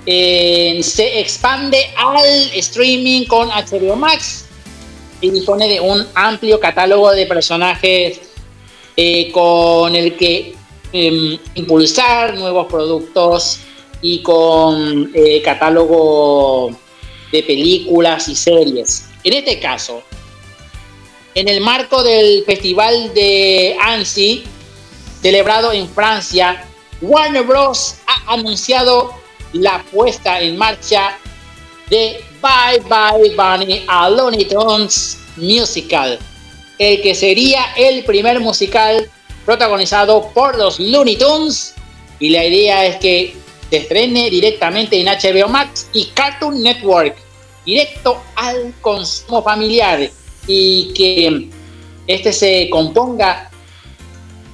[0.06, 2.24] Se expande al
[2.54, 4.46] streaming con HBO Max
[5.20, 8.20] y dispone de un amplio catálogo de personajes
[8.96, 10.54] eh, con el que
[10.92, 13.60] em, impulsar nuevos productos
[14.00, 16.70] y con eh, catálogo
[17.32, 19.08] de películas y series.
[19.24, 20.02] En este caso,
[21.34, 24.44] en el marco del Festival de Annecy,
[25.20, 26.64] celebrado en Francia,
[27.00, 27.96] Warner Bros.
[28.06, 29.12] ha anunciado
[29.52, 31.18] la puesta en marcha
[31.90, 36.18] de Bye Bye Bunny a Looney Tunes Musical.
[36.78, 39.10] el que sería el primer musical
[39.44, 41.74] protagonizado por los Looney Tunes.
[42.18, 43.36] Y la idea es que
[43.70, 47.16] se estrene directamente en HBO Max y Cartoon Network,
[47.64, 50.10] directo al consumo familiar.
[50.46, 51.48] Y que
[52.06, 53.50] este se componga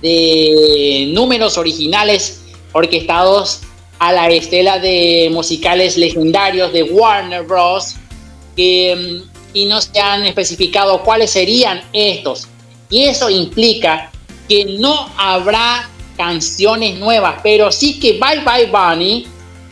[0.02, 2.42] de números originales
[2.72, 3.60] orquestados
[3.98, 7.94] a la estela de musicales legendarios de Warner Bros.
[8.56, 12.48] que, mm, y no se han especificado cuáles serían estos.
[12.90, 14.10] Y eso implica
[14.48, 19.26] que no habrá canciones nuevas, pero sí que Bye Bye Bunny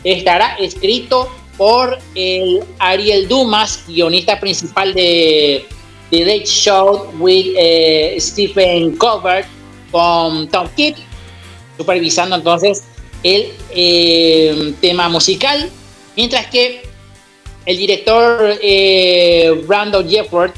[0.04, 5.66] estará escrito por el Ariel Dumas, guionista principal de
[6.10, 9.46] The Late Show with eh, Stephen Colbert,
[9.90, 10.96] con Tom Kidd,
[11.76, 12.84] supervisando entonces
[13.22, 15.70] el eh, tema musical,
[16.16, 16.82] mientras que
[17.66, 19.64] el director eh,
[20.08, 20.52] Jefford,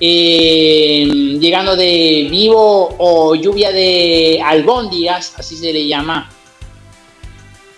[0.00, 1.06] eh,
[1.40, 6.30] llegando de Vivo o Lluvia de Albóndigas, así se le llama.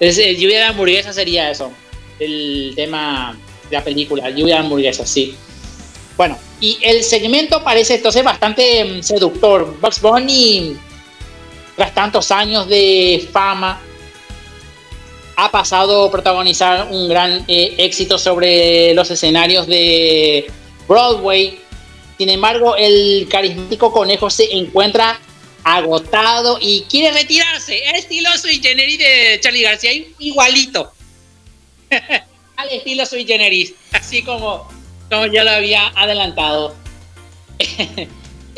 [0.01, 1.73] Eh, lluvia de hamburguesas sería eso,
[2.19, 3.37] el tema
[3.69, 5.35] de la película, Lluvia de hamburguesas, sí.
[6.17, 9.77] Bueno, y el segmento parece entonces bastante mm, seductor.
[9.81, 10.77] Bugs Bunny,
[11.77, 13.81] tras tantos años de fama,
[15.37, 20.51] ha pasado a protagonizar un gran eh, éxito sobre los escenarios de
[20.89, 21.61] Broadway.
[22.17, 25.21] Sin embargo, el carismático conejo se encuentra
[25.63, 27.83] agotado y quiere retirarse.
[27.97, 30.93] Estilo sui generis de Charlie García, igualito.
[32.57, 34.67] Al estilo sui generis, así como,
[35.11, 36.75] como ya lo había adelantado.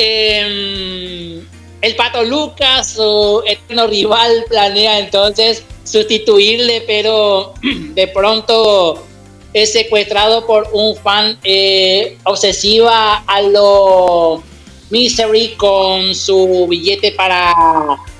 [0.01, 1.45] Em,
[1.81, 9.05] el pato Lucas, su eterno rival, planea entonces sustituirle, pero de pronto
[9.53, 14.43] es secuestrado por un fan eh, obsesiva a lo
[14.91, 17.53] Misery con su billete para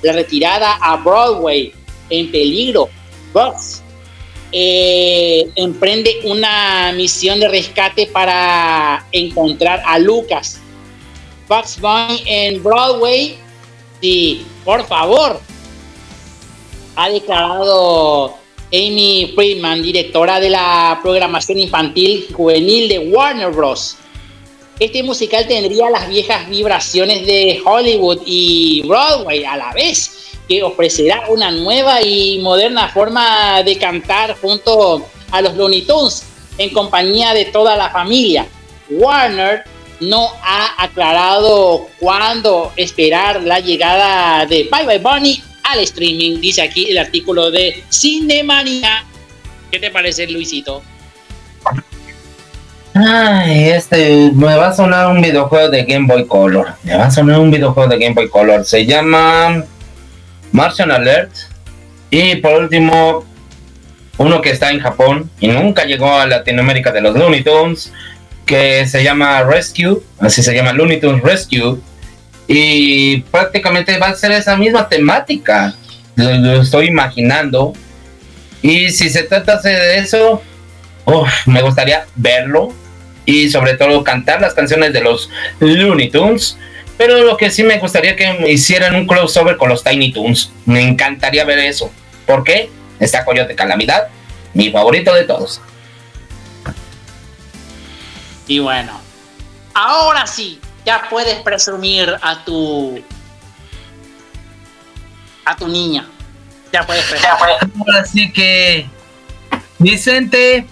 [0.03, 1.73] la retirada a Broadway
[2.11, 2.89] en peligro.
[3.33, 3.83] Bugs
[4.53, 10.61] eh, emprende una misión de rescate para encontrar a Lucas.
[11.49, 13.39] Bugs Bunny en Broadway.
[14.01, 15.41] Sí, por favor,
[16.95, 18.37] ha declarado
[18.73, 23.97] Amy Friedman, directora de la programación infantil juvenil de Warner Bros.
[24.79, 31.25] Este musical tendría las viejas vibraciones de Hollywood y Broadway a la vez, que ofrecerá
[31.29, 36.25] una nueva y moderna forma de cantar junto a los Looney Tunes
[36.57, 38.47] en compañía de toda la familia.
[38.91, 39.65] Warner
[40.01, 46.91] no ha aclarado cuándo esperar la llegada de Bye Bye Bunny al streaming, dice aquí
[46.91, 49.05] el artículo de Cinemania.
[49.71, 50.83] ¿Qué te parece, Luisito?
[52.95, 56.69] Ay, este, me va a sonar un videojuego de Game Boy Color.
[56.83, 58.65] Me va a sonar un videojuego de Game Boy Color.
[58.65, 59.63] Se llama
[60.53, 61.33] Martian Alert.
[62.11, 63.25] Y por último,
[64.19, 67.93] uno que está en Japón y nunca llegó a Latinoamérica de los Looney Tunes,
[68.45, 71.79] que se llama Rescue, así se llama Looney Tunes Rescue.
[72.47, 75.75] Y prácticamente va a ser esa misma temática.
[76.17, 77.75] Lo, estoy imaginando.
[78.63, 80.43] Y si se trata de eso,
[81.47, 82.73] me gustaría verlo.
[83.27, 85.29] Y sobre todo cantar las canciones de los
[85.61, 86.57] Looney Tunes.
[86.99, 90.51] Pero lo que sí me gustaría que me hicieran un crossover con los Tiny Toons.
[90.67, 91.93] Me encantaría ver eso.
[92.27, 92.71] ¿Por qué?
[92.99, 94.09] Está Coyote Calamidad,
[94.53, 95.61] mi favorito de todos.
[98.49, 99.01] Y bueno,
[99.75, 103.01] ahora sí, ya puedes presumir a tu
[105.45, 106.07] a tu niña.
[106.73, 107.63] Ya puedes presumir.
[107.79, 108.87] Ahora sí que.
[109.79, 110.67] Vicente.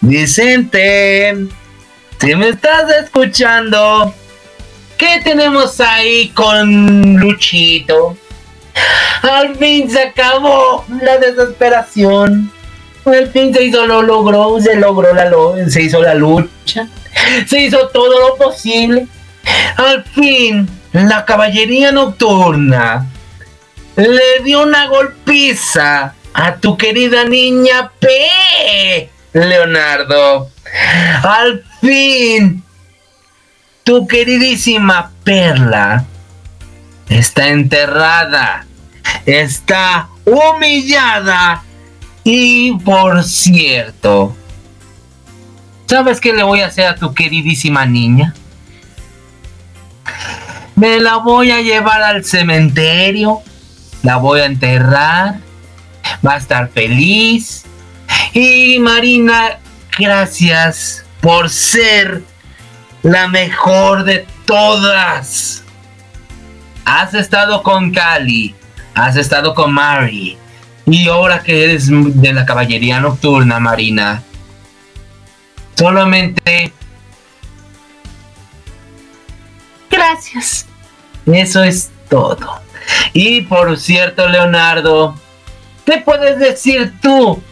[0.00, 1.48] Vicente.
[2.20, 4.14] Si me estás escuchando.
[4.98, 8.16] ¿Qué tenemos ahí con Luchito?
[9.22, 12.50] Al fin se acabó la desesperación.
[13.04, 15.30] Al fin se hizo lo logró, se logró la
[15.68, 16.88] se hizo la lucha.
[17.46, 19.06] Se hizo todo lo posible.
[19.76, 23.06] Al fin, la caballería nocturna
[23.96, 29.10] le dio una golpiza a tu querida niña P.
[29.32, 30.50] Leonardo.
[31.22, 32.62] Al fin,
[33.86, 36.04] tu queridísima Perla
[37.08, 38.66] está enterrada,
[39.24, 41.62] está humillada
[42.24, 44.34] y por cierto,
[45.86, 48.34] ¿sabes qué le voy a hacer a tu queridísima niña?
[50.74, 53.40] Me la voy a llevar al cementerio,
[54.02, 55.36] la voy a enterrar,
[56.26, 57.62] va a estar feliz.
[58.32, 59.60] Y Marina,
[59.96, 62.24] gracias por ser
[63.06, 65.62] la mejor de todas.
[66.84, 68.54] Has estado con Cali,
[68.94, 70.36] has estado con Mari.
[70.86, 74.22] Y ahora que eres de la caballería nocturna, Marina,
[75.76, 76.72] solamente...
[79.90, 80.66] Gracias.
[81.26, 82.60] Eso es todo.
[83.12, 85.16] Y por cierto, Leonardo,
[85.84, 87.42] ¿qué puedes decir tú?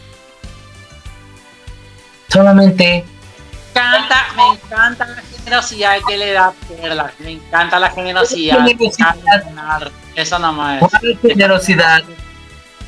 [2.29, 3.05] Solamente
[3.73, 7.13] Me encanta, me encanta generosidad que le da Perla.
[7.19, 8.59] Me encanta la generosidad.
[8.97, 9.91] Ganar.
[10.15, 10.89] Eso nomás es.
[10.89, 12.03] ¿cuál generosidad?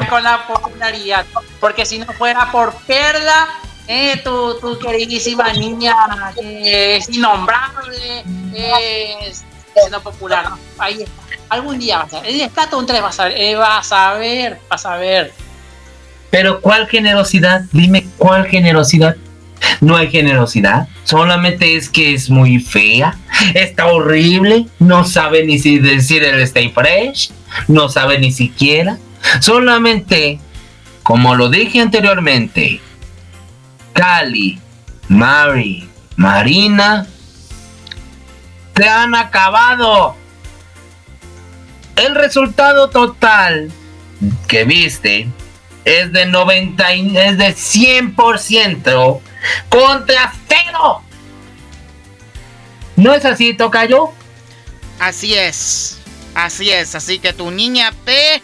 [0.10, 1.26] Con la popularidad.
[1.60, 3.48] Porque si no fuera por Perla,
[3.88, 5.96] eh, tu, tu queridísima niña
[6.36, 8.24] que es innombrable,
[8.54, 9.44] es
[9.74, 10.50] siendo popular.
[10.50, 10.60] ¿no?
[10.78, 11.22] Ahí está.
[11.50, 12.30] Algún día vas a ver.
[12.32, 13.38] El Splatoon 3 vas a ver.
[13.38, 14.60] eh, vas a ver.
[14.70, 15.34] Vas a ver.
[16.30, 17.62] Pero ¿cuál generosidad?
[17.72, 19.16] Dime cuál generosidad.
[19.82, 20.88] No hay generosidad.
[21.04, 23.18] Solamente es que es muy fea.
[23.54, 24.68] Está horrible.
[24.80, 27.32] No sabe ni si decir el stay fresh.
[27.68, 28.98] No sabe ni siquiera.
[29.40, 30.40] Solamente,
[31.04, 32.82] como lo dije anteriormente,
[33.94, 34.60] Cali,
[35.08, 37.08] Mari, Marina,
[38.76, 40.16] se han acabado.
[41.96, 43.72] El resultado total
[44.48, 45.28] que viste
[45.86, 49.22] es de 90 y- es de 100%
[49.70, 51.02] contra cero.
[52.96, 54.12] ¿No es así, Tocayo?
[55.00, 56.00] Así es.
[56.34, 56.96] Así es.
[56.96, 58.42] Así que tu niña P.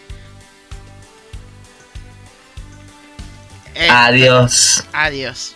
[3.76, 4.84] Eh, Adiós.
[4.94, 5.56] Adiós.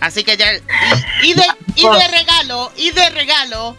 [0.00, 0.54] Así que ya.
[0.54, 0.60] Y,
[1.22, 1.44] y de,
[1.74, 3.76] y de regalo, y de regalo.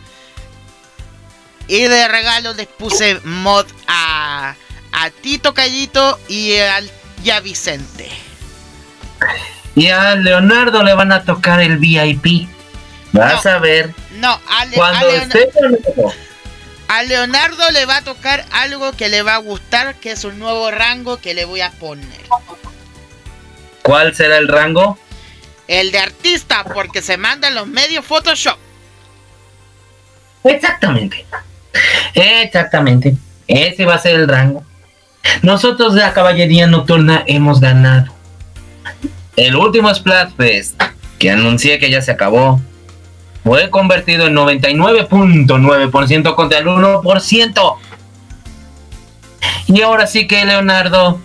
[1.67, 4.55] Y de regalo les puse mod a.
[4.91, 6.89] A Tito Callito y, al,
[7.23, 8.09] y a Vicente.
[9.79, 12.49] Y a Leonardo le van a tocar el VIP.
[13.13, 13.51] Vas No.
[13.51, 16.13] a ver No, a, Le- a cuando esté Leonardo.
[16.89, 20.37] a Leonardo le va a tocar algo que le va a gustar, que es un
[20.37, 22.19] nuevo rango que le voy a poner.
[23.81, 24.99] ¿Cuál será el rango?
[25.69, 28.57] El de artista, porque se mandan los medios Photoshop.
[30.43, 31.25] Exactamente.
[32.15, 33.15] Exactamente.
[33.47, 34.63] Ese va a ser el rango.
[35.41, 38.13] Nosotros de la caballería nocturna hemos ganado.
[39.39, 40.83] El último Splatfest,
[41.17, 42.59] que anuncié que ya se acabó,
[43.41, 47.75] fue convertido en 99.9% contra el 1%.
[49.67, 51.21] Y ahora sí que Leonardo,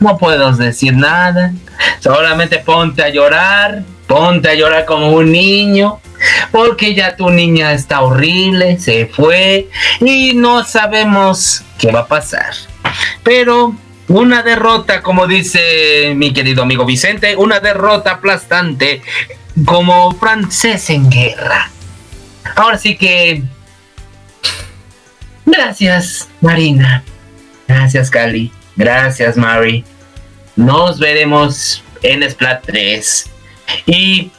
[0.00, 1.52] no puedo decir nada.
[2.00, 6.00] Solamente ponte a llorar, ponte a llorar como un niño
[6.50, 9.68] porque ya tu niña está horrible, se fue
[10.00, 12.54] y no sabemos qué va a pasar.
[13.22, 13.74] Pero
[14.08, 19.02] una derrota, como dice mi querido amigo Vicente, una derrota aplastante
[19.64, 21.70] como francés en guerra.
[22.56, 23.42] Ahora sí que...
[25.46, 27.04] Gracias, Marina.
[27.68, 28.52] Gracias, Cali.
[28.76, 29.84] Gracias, Mari.
[30.56, 33.30] Nos veremos en Splat 3.
[33.86, 34.30] Y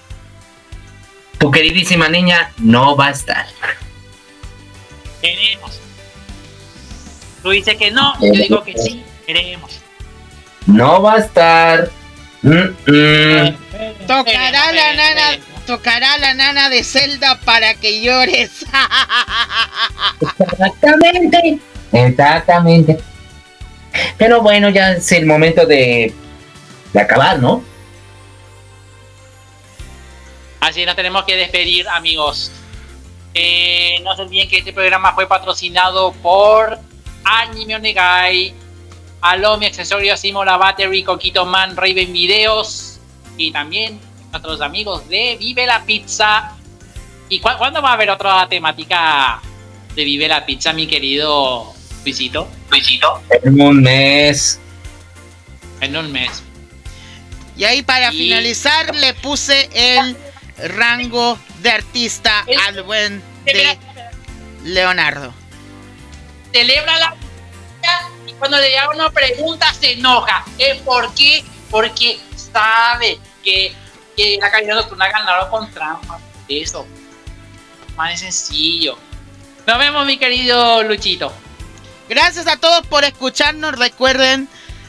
[1.38, 3.46] tu queridísima niña no va a estar.
[5.22, 5.80] Queremos.
[7.44, 9.80] Tú dices que no, yo digo que sí, queremos.
[10.66, 11.90] No va a estar.
[12.42, 13.58] Mm, mm.
[14.08, 18.66] Tocará la nana, tocará la nana de Zelda para que llores.
[20.40, 21.60] Exactamente.
[21.92, 23.00] Exactamente.
[24.18, 26.14] Pero bueno, ya es el momento de,
[26.94, 27.64] de acabar, ¿no?
[30.60, 32.52] Así nos tenemos que despedir, amigos.
[33.34, 36.80] Eh, no se olviden que este programa fue patrocinado por
[37.24, 38.54] Anime Onegai,
[39.32, 43.00] Alomi Accesorios, Simola Battery, Coquito Man, Raven Videos
[43.38, 44.00] y también
[44.32, 46.52] nuestros amigos de Vive la Pizza.
[47.28, 49.42] ¿Y cu- cuándo va a haber otra temática
[49.96, 51.74] de Vive la Pizza, mi querido
[52.04, 52.48] Luisito?
[52.70, 53.22] Luisito.
[53.44, 54.60] En un mes.
[55.82, 56.44] En un mes.
[57.58, 60.16] Y ahí para Y- finalizar le puse el
[60.76, 63.76] rango de artista El- al buen de
[64.66, 65.34] Leonardo.
[66.54, 67.16] celebra la
[68.40, 70.46] cuando le haga una pregunta se enoja.
[70.58, 70.82] ¿Eh?
[70.84, 71.44] ¿Por qué?
[71.70, 73.74] Porque sabe que,
[74.16, 76.20] que la calidad nocturna ganaron con trampa.
[76.48, 76.86] Eso.
[77.96, 78.98] Más sencillo.
[79.66, 81.34] Nos vemos, mi querido Luchito.
[82.08, 83.78] Gracias a todos por escucharnos.
[83.80, 84.48] Recuerden,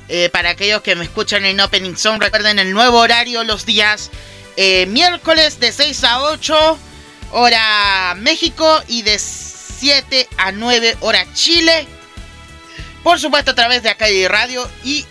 [0.08, 4.10] eh, para aquellos que me escuchan en Opening Zone, recuerden el nuevo horario los días
[4.56, 6.78] eh, miércoles de 6 a 8,
[7.32, 11.86] hora México, y de 7 a 9, hora Chile.
[13.06, 15.06] Por supuesto, a través de Acai Radio y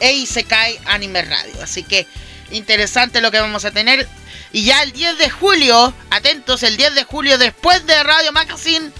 [0.00, 1.62] Eisekai Anime Radio.
[1.62, 2.06] Así que
[2.50, 4.06] interesante lo que vamos a tener.
[4.52, 8.90] Y ya el 10 de julio, atentos, el 10 de julio después de Radio Magazine,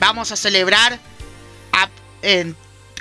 [0.00, 0.98] vamos a celebrar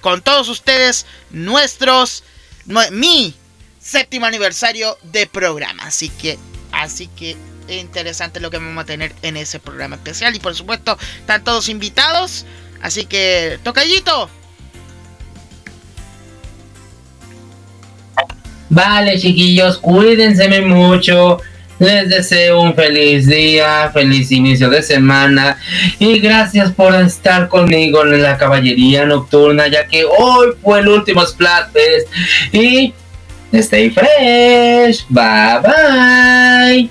[0.02, 2.24] con todos ustedes nuestros,
[2.68, 3.34] nue- mi
[3.82, 5.82] séptimo aniversario de programa.
[5.86, 6.38] Así que,
[6.72, 7.36] así que
[7.68, 10.36] es interesante lo que vamos a tener en ese programa especial.
[10.36, 12.46] Y por supuesto, están todos invitados.
[12.84, 14.30] Así que, tocallito.
[18.70, 21.40] Vale, chiquillos, cuídense mucho.
[21.78, 25.58] Les deseo un feliz día, feliz inicio de semana
[26.00, 31.26] y gracias por estar conmigo en la caballería nocturna, ya que hoy fue el último
[31.26, 32.08] Splatfest
[32.54, 32.94] y
[33.52, 35.06] stay fresh.
[35.10, 36.90] Bye bye.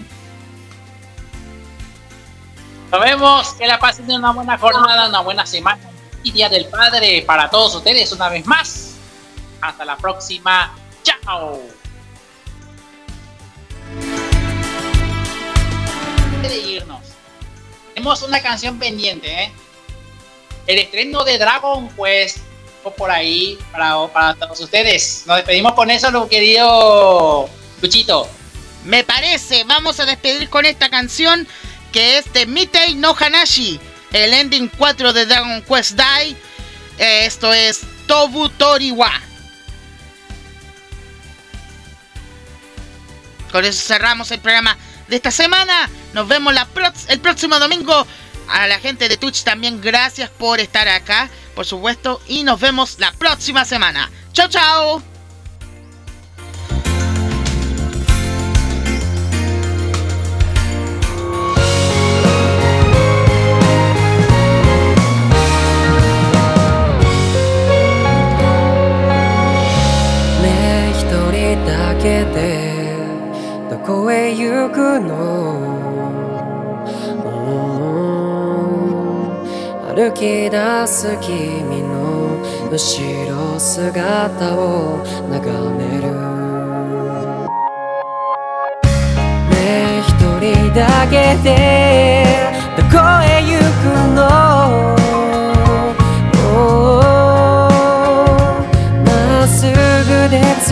[2.92, 5.80] Nos vemos, que la pasen una buena jornada, una buena semana
[6.22, 8.96] y Día del Padre para todos ustedes una vez más.
[9.62, 10.74] Hasta la próxima.
[16.42, 17.00] De irnos,
[17.94, 19.52] tenemos una canción pendiente, ¿eh?
[20.66, 22.38] El estreno de Dragon Quest
[22.92, 25.24] por ahí para, para todos ustedes.
[25.26, 27.48] Nos despedimos con eso, lo querido
[27.80, 28.28] Luchito.
[28.84, 31.48] Me parece, vamos a despedir con esta canción
[31.92, 33.80] que es de Mitei no Hanashi,
[34.12, 36.36] el ending 4 de Dragon Quest Dai.
[36.98, 39.10] Eh, esto es Tobu Toriwa.
[43.54, 44.76] Con eso cerramos el programa
[45.06, 45.88] de esta semana.
[46.12, 46.66] Nos vemos la
[47.06, 48.04] el próximo domingo.
[48.48, 52.20] A la gente de Twitch también gracias por estar acá, por supuesto.
[52.26, 54.10] Y nos vemos la próxima semana.
[54.32, 55.13] Chao, chao.
[73.84, 75.60] こへ行くの？
[77.22, 77.28] う
[79.92, 79.94] ん。
[79.94, 82.40] 歩き出す君の
[82.72, 82.78] 後
[83.28, 86.14] ろ姿を眺める。
[89.50, 90.08] ね一
[90.40, 92.24] 人だけで
[92.78, 93.52] どこへ行
[93.82, 93.84] く
[94.14, 94.53] の？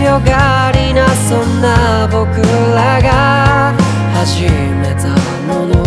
[0.03, 2.43] 強がりなそんな僕
[2.75, 3.73] らが
[4.13, 5.07] 始めた
[5.47, 5.83] 物語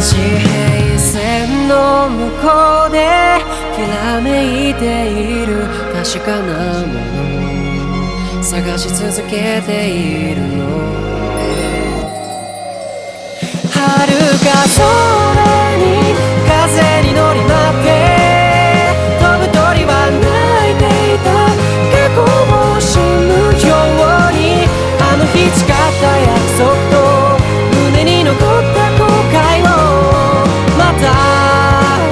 [0.00, 2.98] 地平線の向こうで
[3.76, 6.98] きらめいている確かなも
[8.36, 10.60] の探し続けているの。
[13.70, 13.78] 遥
[14.42, 14.82] か空
[15.76, 15.82] に
[16.48, 18.41] 風に乗りまって
[26.02, 26.94] した約束と
[27.92, 28.38] 胸に残っ
[28.74, 29.64] た後悔を
[30.76, 31.04] また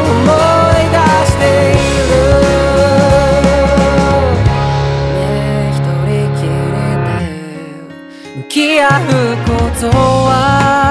[0.06, 0.30] 思
[0.78, 2.14] い出している。
[5.14, 5.18] ね
[5.66, 7.10] え一人きりで
[8.36, 9.10] 向き合う
[9.44, 9.50] こ
[9.80, 10.89] とは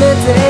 [0.00, 0.49] holiday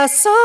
[0.00, 0.39] coração.